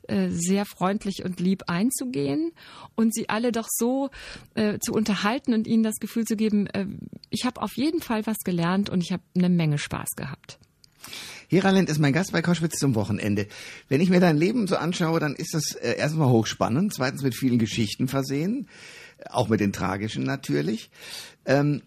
äh, 0.09 0.31
sehr 0.31 0.65
freundlich 0.65 1.25
und 1.25 1.39
lieb 1.39 1.65
einzugehen 1.69 2.51
und 2.97 3.15
sie 3.15 3.29
alle 3.29 3.53
doch 3.53 3.69
so 3.71 4.11
äh, 4.55 4.79
zu 4.81 4.93
unterhalten 4.93 5.55
und 5.55 5.69
ihnen 5.69 5.85
das 5.85 6.01
Gefühl 6.01 6.25
zu 6.25 6.35
geben, 6.35 6.67
äh, 6.67 6.87
ich 7.31 7.45
habe 7.45 7.63
auf 7.63 7.77
jeden 7.77 8.01
Fall 8.01 8.27
was 8.27 8.39
gelernt 8.39 8.91
und 8.91 9.01
ich 9.01 9.13
habe 9.13 9.23
eine 9.37 9.49
Menge 9.49 9.79
Spaß 9.79 10.11
gehabt. 10.17 10.59
Hera 11.49 11.71
Lind 11.71 11.89
ist 11.89 11.99
mein 11.99 12.13
Gast 12.13 12.33
bei 12.33 12.43
Koschwitz 12.43 12.79
zum 12.79 12.95
Wochenende. 12.95 13.47
Wenn 13.89 14.01
ich 14.01 14.11
mir 14.11 14.21
dein 14.21 14.39
Leben 14.39 14.67
so 14.67 14.77
anschaue, 14.77 15.21
dann 15.21 15.35
ist 15.35 15.55
das 15.55 15.73
äh, 15.75 15.97
erstmal 15.97 16.31
hochspannend, 16.31 16.95
zweitens 16.95 17.23
mit 17.23 17.37
vielen 17.37 17.59
Geschichten 17.59 18.09
versehen, 18.09 18.69
auch 19.31 19.49
mit 19.49 19.61
den 19.61 19.73
tragischen 19.73 20.25
natürlich. 20.25 20.91
Ähm, 21.45 21.83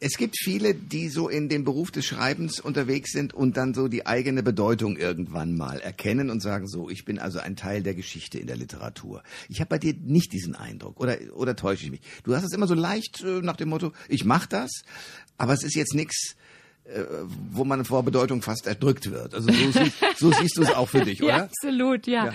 es 0.00 0.16
gibt 0.16 0.36
viele, 0.38 0.74
die 0.74 1.08
so 1.08 1.28
in 1.28 1.48
dem 1.48 1.64
Beruf 1.64 1.90
des 1.90 2.06
Schreibens 2.06 2.60
unterwegs 2.60 3.10
sind 3.10 3.34
und 3.34 3.56
dann 3.56 3.74
so 3.74 3.88
die 3.88 4.06
eigene 4.06 4.44
Bedeutung 4.44 4.96
irgendwann 4.96 5.56
mal 5.56 5.80
erkennen 5.80 6.30
und 6.30 6.40
sagen 6.40 6.68
so, 6.68 6.88
ich 6.88 7.04
bin 7.04 7.18
also 7.18 7.40
ein 7.40 7.56
Teil 7.56 7.82
der 7.82 7.94
Geschichte 7.94 8.38
in 8.38 8.46
der 8.46 8.56
Literatur. 8.56 9.22
Ich 9.48 9.60
habe 9.60 9.70
bei 9.70 9.78
dir 9.78 9.94
nicht 9.94 10.32
diesen 10.32 10.54
Eindruck 10.54 11.00
oder 11.00 11.18
oder 11.34 11.56
täusche 11.56 11.84
ich 11.84 11.90
mich? 11.90 12.00
Du 12.22 12.36
hast 12.36 12.44
es 12.44 12.52
immer 12.52 12.68
so 12.68 12.74
leicht 12.74 13.22
äh, 13.24 13.40
nach 13.40 13.56
dem 13.56 13.70
Motto, 13.70 13.92
ich 14.08 14.24
mache 14.24 14.48
das, 14.48 14.70
aber 15.36 15.52
es 15.52 15.64
ist 15.64 15.74
jetzt 15.74 15.94
nichts 15.94 16.36
wo 17.52 17.64
man 17.64 17.84
vor 17.84 18.02
Bedeutung 18.02 18.42
fast 18.42 18.66
erdrückt 18.66 19.10
wird. 19.10 19.34
Also 19.34 19.52
so, 19.52 19.70
sie, 19.72 19.92
so 20.16 20.32
siehst 20.32 20.56
du 20.56 20.62
es 20.62 20.72
auch 20.74 20.88
für 20.88 21.04
dich, 21.04 21.18
Ja, 21.20 21.24
oder? 21.26 21.42
absolut, 21.44 22.06
ja. 22.06 22.26
Ja. 22.26 22.32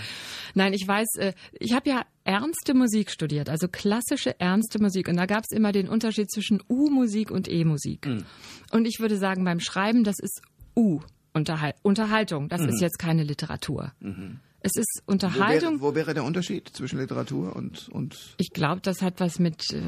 Nein, 0.56 0.74
ich 0.74 0.88
weiß, 0.88 1.08
äh, 1.18 1.34
ich 1.60 1.74
habe 1.74 1.90
ja 1.90 2.06
ernste 2.24 2.74
Musik 2.76 3.10
studiert, 3.10 3.50
also 3.50 3.68
klassische 3.68 4.40
ernste 4.40 4.80
Musik. 4.82 5.08
Und 5.08 5.18
da 5.18 5.26
gab 5.26 5.44
es 5.50 5.56
immer 5.56 5.72
den 5.72 5.90
Unterschied 5.90 6.30
zwischen 6.32 6.62
U-Musik 6.70 7.32
und 7.32 7.50
E-Musik. 7.50 8.06
Hm. 8.06 8.26
Und 8.72 8.86
ich 8.86 9.00
würde 9.00 9.18
sagen, 9.18 9.44
beim 9.44 9.60
Schreiben, 9.60 10.04
das 10.04 10.20
ist 10.20 10.42
U. 10.76 11.00
Unterhal 11.36 11.74
Unterhaltung, 11.82 12.48
das 12.48 12.62
ist 12.62 12.80
jetzt 12.80 13.00
keine 13.00 13.24
Literatur. 13.24 13.92
Es 14.60 14.76
ist 14.76 15.02
Mhm. 15.02 15.08
Wo 15.08 15.12
Unterhaltung. 15.14 15.72
wäre, 15.72 15.82
wo 15.82 15.96
wäre 15.96 16.14
der 16.14 16.24
Unterschied 16.24 16.70
zwischen 16.70 17.00
Literatur 17.00 17.56
und, 17.56 17.90
und 17.90 18.36
Ich 18.38 18.52
glaube, 18.52 18.82
das 18.82 19.02
hat 19.02 19.20
was 19.20 19.40
mit, 19.40 19.64
äh, 19.74 19.82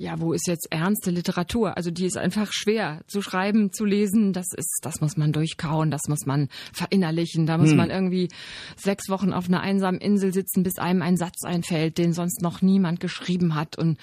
ja, 0.00 0.18
wo 0.18 0.32
ist 0.32 0.46
jetzt 0.46 0.68
ernste 0.72 1.10
Literatur? 1.10 1.76
Also 1.76 1.90
die 1.90 2.06
ist 2.06 2.16
einfach 2.16 2.52
schwer 2.54 3.02
zu 3.06 3.20
schreiben, 3.20 3.70
zu 3.70 3.84
lesen. 3.84 4.32
Das 4.32 4.46
ist, 4.56 4.78
das 4.80 5.02
muss 5.02 5.18
man 5.18 5.30
durchkauen, 5.30 5.90
das 5.90 6.00
muss 6.08 6.24
man 6.24 6.48
verinnerlichen. 6.72 7.44
Da 7.44 7.58
muss 7.58 7.74
man 7.74 7.90
irgendwie 7.90 8.28
sechs 8.76 9.10
Wochen 9.10 9.34
auf 9.34 9.48
einer 9.48 9.60
einsamen 9.60 10.00
Insel 10.00 10.32
sitzen, 10.32 10.62
bis 10.62 10.78
einem 10.78 11.02
ein 11.02 11.18
Satz 11.18 11.44
einfällt, 11.44 11.98
den 11.98 12.14
sonst 12.14 12.40
noch 12.40 12.62
niemand 12.62 13.00
geschrieben 13.00 13.54
hat. 13.54 13.76
Und 13.76 13.98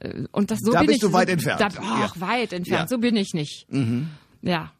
äh, 0.00 0.24
und 0.30 0.50
das 0.50 0.58
so 0.60 0.72
Da 0.72 0.80
bin 0.80 0.88
bist 0.88 0.96
ich 0.96 1.00
du 1.00 1.06
so, 1.06 1.12
weit 1.14 1.30
entfernt. 1.30 1.58
Da, 1.58 1.68
ach, 1.80 2.20
weit 2.20 2.52
entfernt. 2.52 2.68
Ja. 2.68 2.84
Mhm. 2.84 2.88
So 2.88 2.98
bin 2.98 3.16
ich 3.16 3.32
nicht. 3.32 3.66
Ja. 4.42 4.72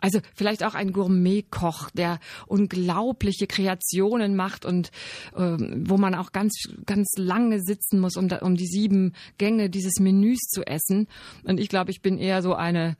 Also 0.00 0.20
vielleicht 0.34 0.64
auch 0.64 0.74
ein 0.74 0.92
Gourmetkoch, 0.92 1.90
der 1.90 2.20
unglaubliche 2.46 3.46
Kreationen 3.46 4.36
macht 4.36 4.64
und 4.64 4.90
ähm, 5.36 5.84
wo 5.86 5.96
man 5.96 6.14
auch 6.14 6.32
ganz 6.32 6.54
ganz 6.86 7.14
lange 7.16 7.60
sitzen 7.60 8.00
muss, 8.00 8.16
um 8.16 8.28
da, 8.28 8.38
um 8.38 8.56
die 8.56 8.66
sieben 8.66 9.14
Gänge 9.38 9.70
dieses 9.70 10.00
Menüs 10.00 10.38
zu 10.48 10.66
essen. 10.66 11.08
Und 11.44 11.58
ich 11.58 11.68
glaube, 11.68 11.90
ich 11.90 12.00
bin 12.00 12.18
eher 12.18 12.42
so 12.42 12.54
eine. 12.54 12.96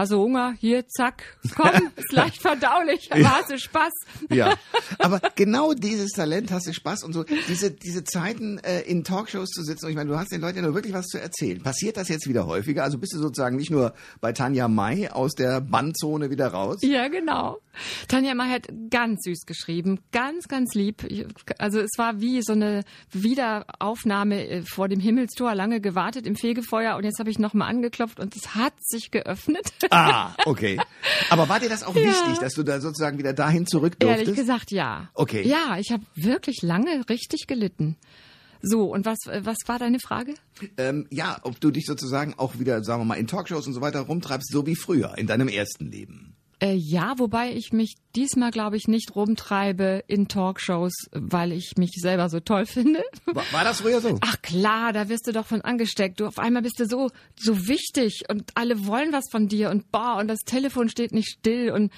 Hast 0.00 0.12
du 0.12 0.16
Hunger? 0.16 0.54
Hier, 0.58 0.88
zack, 0.88 1.36
komm, 1.54 1.68
ist 1.96 2.10
leicht 2.12 2.40
verdaulich, 2.40 3.12
aber 3.12 3.36
hast 3.36 3.50
du 3.50 3.58
Spaß? 3.58 3.92
ja. 4.30 4.54
Aber 4.98 5.20
genau 5.34 5.74
dieses 5.74 6.12
Talent 6.12 6.50
hast 6.50 6.66
du 6.66 6.72
Spaß 6.72 7.04
und 7.04 7.12
so 7.12 7.24
diese 7.48 7.70
diese 7.70 8.02
Zeiten 8.04 8.56
äh, 8.60 8.80
in 8.80 9.04
Talkshows 9.04 9.50
zu 9.50 9.62
sitzen. 9.62 9.84
Und 9.84 9.90
ich 9.90 9.96
meine, 9.98 10.08
du 10.08 10.18
hast 10.18 10.32
den 10.32 10.40
Leuten 10.40 10.56
ja 10.56 10.62
nur 10.62 10.74
wirklich 10.74 10.94
was 10.94 11.04
zu 11.04 11.20
erzählen. 11.20 11.62
Passiert 11.62 11.98
das 11.98 12.08
jetzt 12.08 12.26
wieder 12.26 12.46
häufiger? 12.46 12.82
Also 12.82 12.96
bist 12.96 13.12
du 13.12 13.18
sozusagen 13.18 13.56
nicht 13.56 13.70
nur 13.70 13.92
bei 14.22 14.32
Tanja 14.32 14.68
May 14.68 15.06
aus 15.08 15.34
der 15.34 15.60
Bandzone 15.60 16.30
wieder 16.30 16.46
raus. 16.46 16.78
Ja, 16.80 17.08
genau. 17.08 17.58
Tanja 18.08 18.34
May 18.34 18.50
hat 18.50 18.68
ganz 18.90 19.22
süß 19.24 19.46
geschrieben, 19.46 20.00
ganz, 20.12 20.48
ganz 20.48 20.74
lieb. 20.74 21.06
Also 21.58 21.80
es 21.80 21.90
war 21.96 22.20
wie 22.20 22.42
so 22.42 22.52
eine 22.52 22.84
Wiederaufnahme 23.12 24.46
äh, 24.46 24.62
vor 24.62 24.88
dem 24.88 25.00
Himmelstor, 25.00 25.54
lange 25.54 25.80
gewartet 25.80 26.26
im 26.26 26.36
Fegefeuer 26.36 26.96
und 26.96 27.04
jetzt 27.04 27.18
habe 27.18 27.30
ich 27.30 27.38
nochmal 27.38 27.68
angeklopft 27.68 28.20
und 28.20 28.34
es 28.36 28.54
hat 28.54 28.74
sich 28.80 29.10
geöffnet. 29.10 29.72
Ah, 29.90 30.34
okay. 30.44 30.78
Aber 31.30 31.48
war 31.48 31.60
dir 31.60 31.68
das 31.68 31.82
auch 31.82 31.94
ja. 31.96 32.02
wichtig, 32.04 32.38
dass 32.38 32.54
du 32.54 32.62
da 32.62 32.80
sozusagen 32.80 33.18
wieder 33.18 33.32
dahin 33.32 33.66
zurück 33.66 33.98
durftest? 33.98 34.28
Ehrlich 34.28 34.36
gesagt, 34.38 34.70
ja. 34.70 35.10
Okay. 35.14 35.46
Ja, 35.46 35.78
ich 35.78 35.90
habe 35.90 36.04
wirklich 36.14 36.62
lange 36.62 37.08
richtig 37.08 37.46
gelitten. 37.46 37.96
So, 38.62 38.92
und 38.92 39.06
was, 39.06 39.18
was 39.26 39.56
war 39.66 39.78
deine 39.78 39.98
Frage? 40.00 40.34
Ähm, 40.76 41.06
ja, 41.10 41.38
ob 41.42 41.60
du 41.60 41.70
dich 41.70 41.86
sozusagen 41.86 42.34
auch 42.36 42.58
wieder, 42.58 42.84
sagen 42.84 43.00
wir 43.00 43.06
mal, 43.06 43.14
in 43.14 43.26
Talkshows 43.26 43.66
und 43.66 43.72
so 43.72 43.80
weiter 43.80 44.00
rumtreibst, 44.00 44.50
so 44.52 44.66
wie 44.66 44.76
früher, 44.76 45.16
in 45.16 45.26
deinem 45.26 45.48
ersten 45.48 45.90
Leben. 45.90 46.36
Äh, 46.62 46.74
ja, 46.74 47.18
wobei 47.18 47.52
ich 47.54 47.72
mich 47.72 47.94
diesmal, 48.14 48.50
glaube 48.50 48.76
ich, 48.76 48.86
nicht 48.86 49.16
rumtreibe 49.16 50.04
in 50.08 50.28
Talkshows, 50.28 50.92
weil 51.12 51.52
ich 51.52 51.78
mich 51.78 51.92
selber 51.96 52.28
so 52.28 52.40
toll 52.40 52.66
finde. 52.66 53.02
War, 53.24 53.44
war, 53.52 53.64
das 53.64 53.80
früher 53.80 54.00
so? 54.02 54.18
Ach 54.20 54.42
klar, 54.42 54.92
da 54.92 55.08
wirst 55.08 55.26
du 55.26 55.32
doch 55.32 55.46
von 55.46 55.62
angesteckt. 55.62 56.20
Du 56.20 56.26
auf 56.26 56.38
einmal 56.38 56.60
bist 56.60 56.78
du 56.78 56.86
so 56.86 57.10
so 57.38 57.66
wichtig 57.66 58.24
und 58.28 58.50
alle 58.56 58.86
wollen 58.86 59.12
was 59.12 59.24
von 59.30 59.48
dir 59.48 59.70
und 59.70 59.90
boah 59.90 60.16
und 60.18 60.28
das 60.28 60.40
Telefon 60.40 60.90
steht 60.90 61.12
nicht 61.12 61.30
still 61.30 61.70
und 61.70 61.92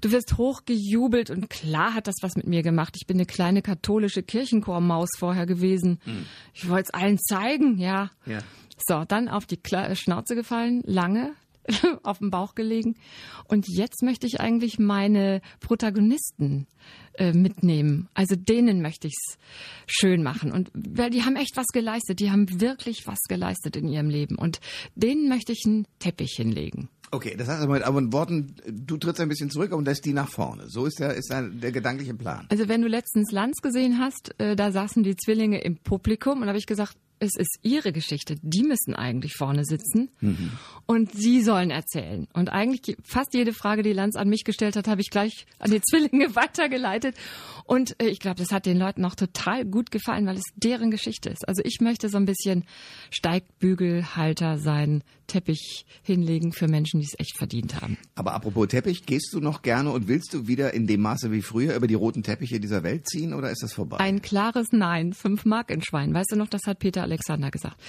du 0.00 0.10
wirst 0.12 0.38
hochgejubelt 0.38 1.28
und 1.28 1.50
klar 1.50 1.92
hat 1.92 2.06
das 2.06 2.16
was 2.22 2.36
mit 2.36 2.46
mir 2.46 2.62
gemacht. 2.62 2.94
Ich 2.96 3.06
bin 3.06 3.18
eine 3.18 3.26
kleine 3.26 3.60
katholische 3.60 4.22
Kirchenchormaus 4.22 5.10
vorher 5.18 5.44
gewesen. 5.44 5.98
Hm. 6.04 6.24
Ich 6.54 6.68
wollte 6.68 6.90
es 6.92 6.94
allen 6.94 7.18
zeigen, 7.18 7.78
ja. 7.78 8.10
Ja. 8.24 8.38
So, 8.86 9.04
dann 9.04 9.28
auf 9.28 9.46
die 9.46 9.58
Schnauze 9.94 10.34
gefallen, 10.34 10.82
lange, 10.84 11.34
auf 12.02 12.18
dem 12.18 12.30
Bauch 12.30 12.54
gelegen. 12.54 12.96
Und 13.44 13.66
jetzt 13.68 14.02
möchte 14.02 14.26
ich 14.26 14.40
eigentlich 14.40 14.78
meine 14.78 15.40
Protagonisten 15.60 16.66
äh, 17.14 17.32
mitnehmen. 17.32 18.08
Also 18.14 18.36
denen 18.36 18.82
möchte 18.82 19.08
ich 19.08 19.14
es 19.16 19.38
schön 19.86 20.22
machen. 20.22 20.52
Und 20.52 20.70
weil 20.74 21.10
die 21.10 21.22
haben 21.22 21.36
echt 21.36 21.56
was 21.56 21.66
geleistet. 21.72 22.20
Die 22.20 22.30
haben 22.30 22.60
wirklich 22.60 23.06
was 23.06 23.18
geleistet 23.28 23.76
in 23.76 23.88
ihrem 23.88 24.10
Leben. 24.10 24.36
Und 24.36 24.60
denen 24.94 25.28
möchte 25.28 25.52
ich 25.52 25.62
einen 25.66 25.86
Teppich 25.98 26.32
hinlegen. 26.36 26.88
Okay, 27.12 27.36
das 27.36 27.48
heißt 27.48 27.62
aber 27.62 27.74
mit 27.74 27.84
anderen 27.84 28.12
Worten, 28.12 28.56
du 28.66 28.96
trittst 28.96 29.20
ein 29.20 29.28
bisschen 29.28 29.48
zurück 29.48 29.72
und 29.72 29.84
lässt 29.84 30.04
die 30.04 30.12
nach 30.12 30.28
vorne. 30.28 30.68
So 30.68 30.86
ist 30.86 30.98
der, 30.98 31.14
ist 31.14 31.30
der, 31.30 31.42
der 31.42 31.70
gedankliche 31.70 32.14
Plan. 32.14 32.46
Also 32.48 32.68
wenn 32.68 32.82
du 32.82 32.88
letztens 32.88 33.30
Lanz 33.30 33.58
gesehen 33.62 33.98
hast, 33.98 34.34
äh, 34.38 34.56
da 34.56 34.72
saßen 34.72 35.04
die 35.04 35.16
Zwillinge 35.16 35.60
im 35.60 35.76
Publikum 35.76 36.42
und 36.42 36.48
habe 36.48 36.58
ich 36.58 36.66
gesagt, 36.66 36.96
es 37.18 37.36
ist 37.36 37.58
ihre 37.62 37.92
Geschichte. 37.92 38.36
Die 38.42 38.62
müssen 38.62 38.94
eigentlich 38.94 39.34
vorne 39.34 39.64
sitzen 39.64 40.10
mhm. 40.20 40.52
und 40.86 41.12
sie 41.12 41.42
sollen 41.42 41.70
erzählen. 41.70 42.26
Und 42.32 42.50
eigentlich 42.50 42.96
fast 43.02 43.34
jede 43.34 43.52
Frage, 43.52 43.82
die 43.82 43.92
Lanz 43.92 44.16
an 44.16 44.28
mich 44.28 44.44
gestellt 44.44 44.76
hat, 44.76 44.88
habe 44.88 45.00
ich 45.00 45.10
gleich 45.10 45.46
an 45.58 45.70
die 45.70 45.80
Zwillinge 45.80 46.34
weitergeleitet. 46.36 47.16
Und 47.64 48.00
äh, 48.00 48.08
ich 48.08 48.20
glaube, 48.20 48.36
das 48.36 48.52
hat 48.52 48.66
den 48.66 48.78
Leuten 48.78 49.04
auch 49.04 49.14
total 49.14 49.64
gut 49.64 49.90
gefallen, 49.90 50.26
weil 50.26 50.36
es 50.36 50.44
deren 50.54 50.90
Geschichte 50.90 51.30
ist. 51.30 51.48
Also 51.48 51.62
ich 51.64 51.80
möchte 51.80 52.08
so 52.08 52.16
ein 52.16 52.26
bisschen 52.26 52.64
Steigbügelhalter 53.10 54.58
sein, 54.58 55.02
Teppich 55.26 55.86
hinlegen 56.02 56.52
für 56.52 56.68
Menschen, 56.68 57.00
die 57.00 57.06
es 57.06 57.18
echt 57.18 57.36
verdient 57.36 57.80
haben. 57.80 57.98
Aber 58.14 58.32
apropos 58.32 58.68
Teppich, 58.68 59.06
gehst 59.06 59.32
du 59.32 59.40
noch 59.40 59.62
gerne 59.62 59.90
und 59.90 60.06
willst 60.08 60.32
du 60.34 60.46
wieder 60.46 60.72
in 60.74 60.86
dem 60.86 61.00
Maße 61.00 61.32
wie 61.32 61.42
früher 61.42 61.74
über 61.74 61.86
die 61.86 61.94
roten 61.94 62.22
Teppiche 62.22 62.60
dieser 62.60 62.82
Welt 62.82 63.08
ziehen 63.08 63.34
oder 63.34 63.50
ist 63.50 63.62
das 63.62 63.72
vorbei? 63.72 63.98
Ein 63.98 64.22
klares 64.22 64.68
Nein. 64.70 65.12
Fünf 65.12 65.44
Mark 65.44 65.70
in 65.70 65.82
Schwein. 65.82 66.14
Weißt 66.14 66.30
du 66.30 66.36
noch, 66.36 66.48
das 66.48 66.62
hat 66.66 66.78
Peter 66.78 67.05
Alexander 67.06 67.50
gesagt. 67.50 67.80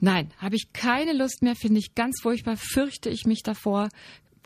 Nein, 0.00 0.32
habe 0.38 0.56
ich 0.56 0.72
keine 0.72 1.12
Lust 1.12 1.42
mehr, 1.42 1.54
finde 1.56 1.78
ich 1.78 1.94
ganz 1.94 2.20
furchtbar, 2.22 2.56
fürchte 2.56 3.08
ich 3.08 3.24
mich 3.24 3.42
davor, 3.42 3.88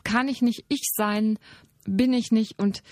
kann 0.03 0.27
ich 0.27 0.41
nicht 0.41 0.65
ich 0.69 0.83
sein, 0.95 1.39
bin 1.85 2.13
ich 2.13 2.31
nicht 2.31 2.59
und 2.59 2.83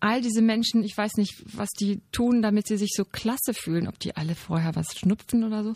all 0.00 0.20
diese 0.20 0.42
Menschen, 0.42 0.84
ich 0.84 0.96
weiß 0.96 1.14
nicht, 1.16 1.42
was 1.56 1.70
die 1.70 2.00
tun, 2.12 2.42
damit 2.42 2.66
sie 2.66 2.76
sich 2.76 2.90
so 2.94 3.04
klasse 3.04 3.54
fühlen, 3.54 3.88
ob 3.88 3.98
die 3.98 4.16
alle 4.16 4.34
vorher 4.34 4.74
was 4.76 4.96
schnupfen 4.96 5.44
oder 5.44 5.64
so. 5.64 5.72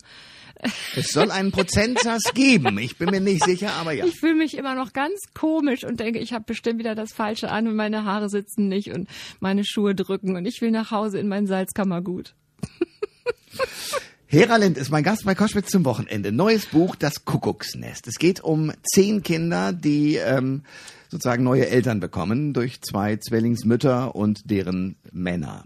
Es 0.94 1.08
soll 1.08 1.30
einen 1.30 1.52
Prozentsatz 1.52 2.22
geben. 2.34 2.78
Ich 2.78 2.98
bin 2.98 3.10
mir 3.10 3.20
nicht 3.20 3.44
sicher, 3.44 3.72
aber 3.74 3.92
ja. 3.92 4.04
Ich 4.04 4.20
fühle 4.20 4.34
mich 4.34 4.56
immer 4.56 4.74
noch 4.74 4.92
ganz 4.92 5.18
komisch 5.34 5.84
und 5.84 6.00
denke, 6.00 6.18
ich 6.18 6.32
habe 6.32 6.44
bestimmt 6.46 6.78
wieder 6.78 6.94
das 6.94 7.12
Falsche 7.12 7.50
an 7.50 7.66
und 7.66 7.76
meine 7.76 8.04
Haare 8.04 8.28
sitzen 8.28 8.68
nicht 8.68 8.92
und 8.92 9.08
meine 9.40 9.64
Schuhe 9.64 9.94
drücken 9.94 10.36
und 10.36 10.44
ich 10.44 10.60
will 10.60 10.70
nach 10.70 10.90
Hause 10.90 11.18
in 11.18 11.28
mein 11.28 11.46
Salzkammergut. 11.46 12.34
Hera 14.32 14.58
Lind 14.58 14.78
ist 14.78 14.92
mein 14.92 15.02
Gast 15.02 15.24
bei 15.24 15.34
Koschwitz 15.34 15.70
zum 15.70 15.84
Wochenende. 15.84 16.30
Neues 16.30 16.66
Buch, 16.66 16.94
Das 16.94 17.24
Kuckucksnest. 17.24 18.06
Es 18.06 18.14
geht 18.14 18.40
um 18.40 18.70
zehn 18.84 19.24
Kinder, 19.24 19.72
die 19.72 20.18
ähm, 20.18 20.62
sozusagen 21.08 21.42
neue 21.42 21.68
Eltern 21.68 21.98
bekommen 21.98 22.52
durch 22.52 22.80
zwei 22.80 23.16
Zwillingsmütter 23.16 24.14
und 24.14 24.48
deren 24.48 24.94
Männer. 25.10 25.64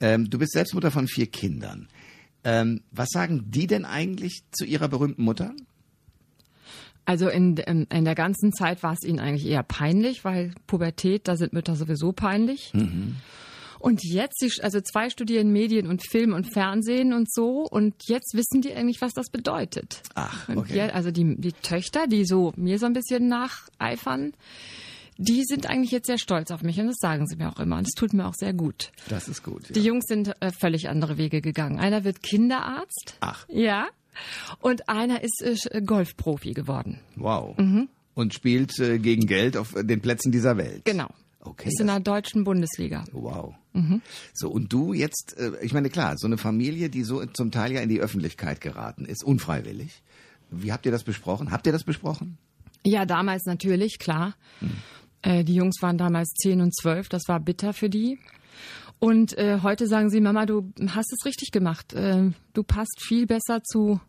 Ähm, 0.00 0.28
du 0.28 0.40
bist 0.40 0.54
selbst 0.54 0.74
Mutter 0.74 0.90
von 0.90 1.06
vier 1.06 1.28
Kindern. 1.28 1.86
Ähm, 2.42 2.80
was 2.90 3.10
sagen 3.12 3.44
die 3.46 3.68
denn 3.68 3.84
eigentlich 3.84 4.42
zu 4.50 4.64
ihrer 4.64 4.88
berühmten 4.88 5.22
Mutter? 5.22 5.54
Also 7.04 7.28
in, 7.28 7.58
in, 7.58 7.84
in 7.84 8.04
der 8.04 8.16
ganzen 8.16 8.52
Zeit 8.52 8.82
war 8.82 8.94
es 8.94 9.08
ihnen 9.08 9.20
eigentlich 9.20 9.46
eher 9.46 9.62
peinlich, 9.62 10.24
weil 10.24 10.50
Pubertät, 10.66 11.28
da 11.28 11.36
sind 11.36 11.52
Mütter 11.52 11.76
sowieso 11.76 12.10
peinlich. 12.10 12.72
Mhm. 12.74 13.14
Und 13.78 14.02
jetzt, 14.04 14.44
also 14.62 14.80
zwei 14.80 15.10
studieren 15.10 15.52
Medien 15.52 15.86
und 15.86 16.02
Film 16.08 16.32
und 16.32 16.52
Fernsehen 16.52 17.12
und 17.12 17.32
so. 17.32 17.66
Und 17.68 17.94
jetzt 18.06 18.34
wissen 18.34 18.60
die 18.60 18.74
eigentlich, 18.74 19.00
was 19.00 19.12
das 19.12 19.30
bedeutet. 19.30 20.02
Ach, 20.14 20.48
okay. 20.48 20.72
Die, 20.72 20.80
also 20.80 21.10
die, 21.10 21.36
die 21.36 21.52
Töchter, 21.52 22.06
die 22.06 22.24
so 22.24 22.52
mir 22.56 22.78
so 22.78 22.86
ein 22.86 22.92
bisschen 22.92 23.28
nacheifern, 23.28 24.32
die 25.18 25.44
sind 25.44 25.68
eigentlich 25.68 25.90
jetzt 25.90 26.06
sehr 26.06 26.18
stolz 26.18 26.50
auf 26.52 26.62
mich 26.62 26.78
und 26.78 26.86
das 26.86 26.96
sagen 27.00 27.26
sie 27.26 27.36
mir 27.36 27.48
auch 27.50 27.58
immer 27.58 27.76
und 27.76 27.88
es 27.88 27.94
tut 27.94 28.12
mir 28.12 28.26
auch 28.26 28.34
sehr 28.34 28.52
gut. 28.52 28.92
Das 29.08 29.28
ist 29.28 29.42
gut. 29.42 29.68
Ja. 29.68 29.72
Die 29.74 29.82
Jungs 29.82 30.04
sind 30.06 30.32
äh, 30.40 30.52
völlig 30.52 30.88
andere 30.88 31.18
Wege 31.18 31.40
gegangen. 31.40 31.80
Einer 31.80 32.04
wird 32.04 32.22
Kinderarzt. 32.22 33.16
Ach. 33.20 33.44
Ja. 33.48 33.88
Und 34.60 34.88
einer 34.88 35.22
ist 35.22 35.42
äh, 35.42 35.82
Golfprofi 35.84 36.52
geworden. 36.52 37.00
Wow. 37.16 37.58
Mhm. 37.58 37.88
Und 38.14 38.32
spielt 38.32 38.78
äh, 38.78 38.98
gegen 38.98 39.26
Geld 39.26 39.56
auf 39.56 39.74
den 39.74 40.00
Plätzen 40.00 40.30
dieser 40.30 40.56
Welt. 40.56 40.84
Genau. 40.84 41.08
Okay. 41.48 41.68
Ist 41.68 41.80
in 41.80 41.86
der 41.86 42.00
deutschen 42.00 42.44
Bundesliga. 42.44 43.04
Wow. 43.12 43.54
Mhm. 43.72 44.02
So, 44.34 44.50
und 44.50 44.72
du 44.72 44.92
jetzt, 44.92 45.36
äh, 45.38 45.52
ich 45.62 45.72
meine, 45.72 45.88
klar, 45.90 46.16
so 46.16 46.26
eine 46.26 46.38
Familie, 46.38 46.90
die 46.90 47.02
so 47.04 47.24
zum 47.26 47.50
Teil 47.50 47.72
ja 47.72 47.80
in 47.80 47.88
die 47.88 48.00
Öffentlichkeit 48.00 48.60
geraten 48.60 49.04
ist, 49.04 49.24
unfreiwillig. 49.24 50.02
Wie 50.50 50.72
habt 50.72 50.86
ihr 50.86 50.92
das 50.92 51.04
besprochen? 51.04 51.50
Habt 51.50 51.66
ihr 51.66 51.72
das 51.72 51.84
besprochen? 51.84 52.38
Ja, 52.84 53.06
damals 53.06 53.44
natürlich, 53.44 53.98
klar. 53.98 54.34
Hm. 54.60 54.70
Äh, 55.22 55.44
die 55.44 55.54
Jungs 55.54 55.82
waren 55.82 55.98
damals 55.98 56.28
zehn 56.40 56.60
und 56.60 56.74
zwölf, 56.74 57.08
das 57.08 57.22
war 57.28 57.40
bitter 57.40 57.72
für 57.72 57.90
die. 57.90 58.18
Und 58.98 59.36
äh, 59.38 59.60
heute 59.62 59.86
sagen 59.86 60.10
sie, 60.10 60.20
Mama, 60.20 60.46
du 60.46 60.72
hast 60.88 61.12
es 61.12 61.24
richtig 61.24 61.50
gemacht. 61.52 61.92
Äh, 61.92 62.32
du 62.52 62.62
passt 62.62 63.00
viel 63.00 63.26
besser 63.26 63.62
zu 63.62 64.00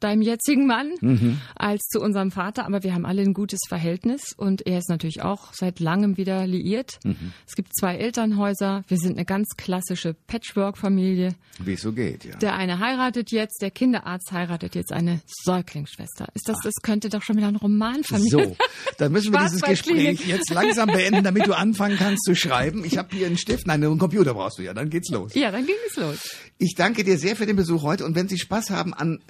deinem 0.00 0.22
jetzigen 0.22 0.66
Mann 0.66 0.92
mhm. 1.00 1.40
als 1.54 1.82
zu 1.88 2.00
unserem 2.00 2.30
Vater, 2.30 2.66
aber 2.66 2.82
wir 2.82 2.94
haben 2.94 3.06
alle 3.06 3.22
ein 3.22 3.34
gutes 3.34 3.60
Verhältnis 3.68 4.32
und 4.36 4.66
er 4.66 4.78
ist 4.78 4.88
natürlich 4.88 5.22
auch 5.22 5.52
seit 5.52 5.80
langem 5.80 6.16
wieder 6.16 6.46
liiert. 6.46 6.98
Mhm. 7.04 7.32
Es 7.46 7.54
gibt 7.54 7.76
zwei 7.78 7.96
Elternhäuser, 7.96 8.84
wir 8.88 8.98
sind 8.98 9.16
eine 9.16 9.24
ganz 9.24 9.48
klassische 9.56 10.14
Patchwork-Familie. 10.26 11.34
Wie 11.58 11.72
es 11.72 11.82
so 11.82 11.92
geht, 11.92 12.24
ja. 12.24 12.36
Der 12.36 12.54
eine 12.54 12.78
heiratet 12.78 13.30
jetzt, 13.30 13.62
der 13.62 13.70
Kinderarzt 13.70 14.32
heiratet 14.32 14.74
jetzt 14.74 14.92
eine 14.92 15.20
Säuglingsschwester. 15.44 16.28
Ist 16.34 16.48
das, 16.48 16.56
Ach. 16.60 16.64
das 16.64 16.74
könnte 16.82 17.08
doch 17.08 17.22
schon 17.22 17.36
wieder 17.36 17.48
ein 17.48 17.56
Romanfamilie. 17.56 18.30
So, 18.30 18.56
dann 18.98 19.12
müssen 19.12 19.32
wir 19.32 19.40
dieses 19.40 19.62
Gespräch 19.62 20.26
jetzt 20.26 20.50
langsam 20.50 20.88
beenden, 20.88 21.24
damit 21.24 21.46
du 21.46 21.56
anfangen 21.56 21.96
kannst 21.96 22.24
zu 22.24 22.34
schreiben. 22.34 22.84
Ich 22.84 22.98
habe 22.98 23.14
hier 23.16 23.26
einen 23.26 23.38
Stift, 23.38 23.66
nein, 23.66 23.82
einen 23.82 23.98
Computer 23.98 24.34
brauchst 24.34 24.58
du 24.58 24.62
ja, 24.62 24.74
dann 24.74 24.90
geht's 24.90 25.10
los. 25.10 25.34
Ja, 25.34 25.50
dann 25.50 25.66
ging 25.66 25.76
es 25.88 25.96
los. 25.96 26.36
Ich 26.58 26.74
danke 26.74 27.04
dir 27.04 27.18
sehr 27.18 27.36
für 27.36 27.46
den 27.46 27.56
Besuch 27.56 27.82
heute 27.82 28.04
und 28.04 28.14
wenn 28.14 28.28
Sie 28.28 28.38
Spaß 28.38 28.70
haben 28.70 28.94
an 28.94 29.20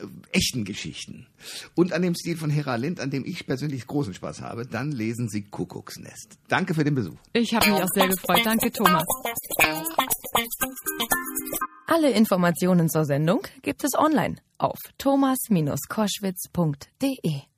echten 0.56 0.64
Geschichten 0.64 1.26
und 1.74 1.92
an 1.92 2.00
dem 2.02 2.14
Stil 2.14 2.36
von 2.36 2.50
Hera 2.50 2.76
Lind, 2.76 3.00
an 3.00 3.10
dem 3.10 3.24
ich 3.24 3.46
persönlich 3.46 3.86
großen 3.86 4.14
Spaß 4.14 4.40
habe, 4.40 4.66
dann 4.66 4.92
lesen 4.92 5.28
Sie 5.28 5.42
Kuckucksnest. 5.42 6.38
Danke 6.48 6.74
für 6.74 6.84
den 6.84 6.94
Besuch. 6.94 7.18
Ich 7.32 7.52
habe 7.54 7.70
mich 7.70 7.82
auch 7.82 7.88
sehr 7.92 8.08
gefreut. 8.08 8.40
Danke, 8.44 8.70
Thomas. 8.72 9.04
Alle 11.86 12.10
Informationen 12.10 12.88
zur 12.88 13.04
Sendung 13.04 13.42
gibt 13.62 13.84
es 13.84 13.94
online 13.94 14.36
auf 14.58 14.78
thomas-koschwitz.de. 14.98 17.55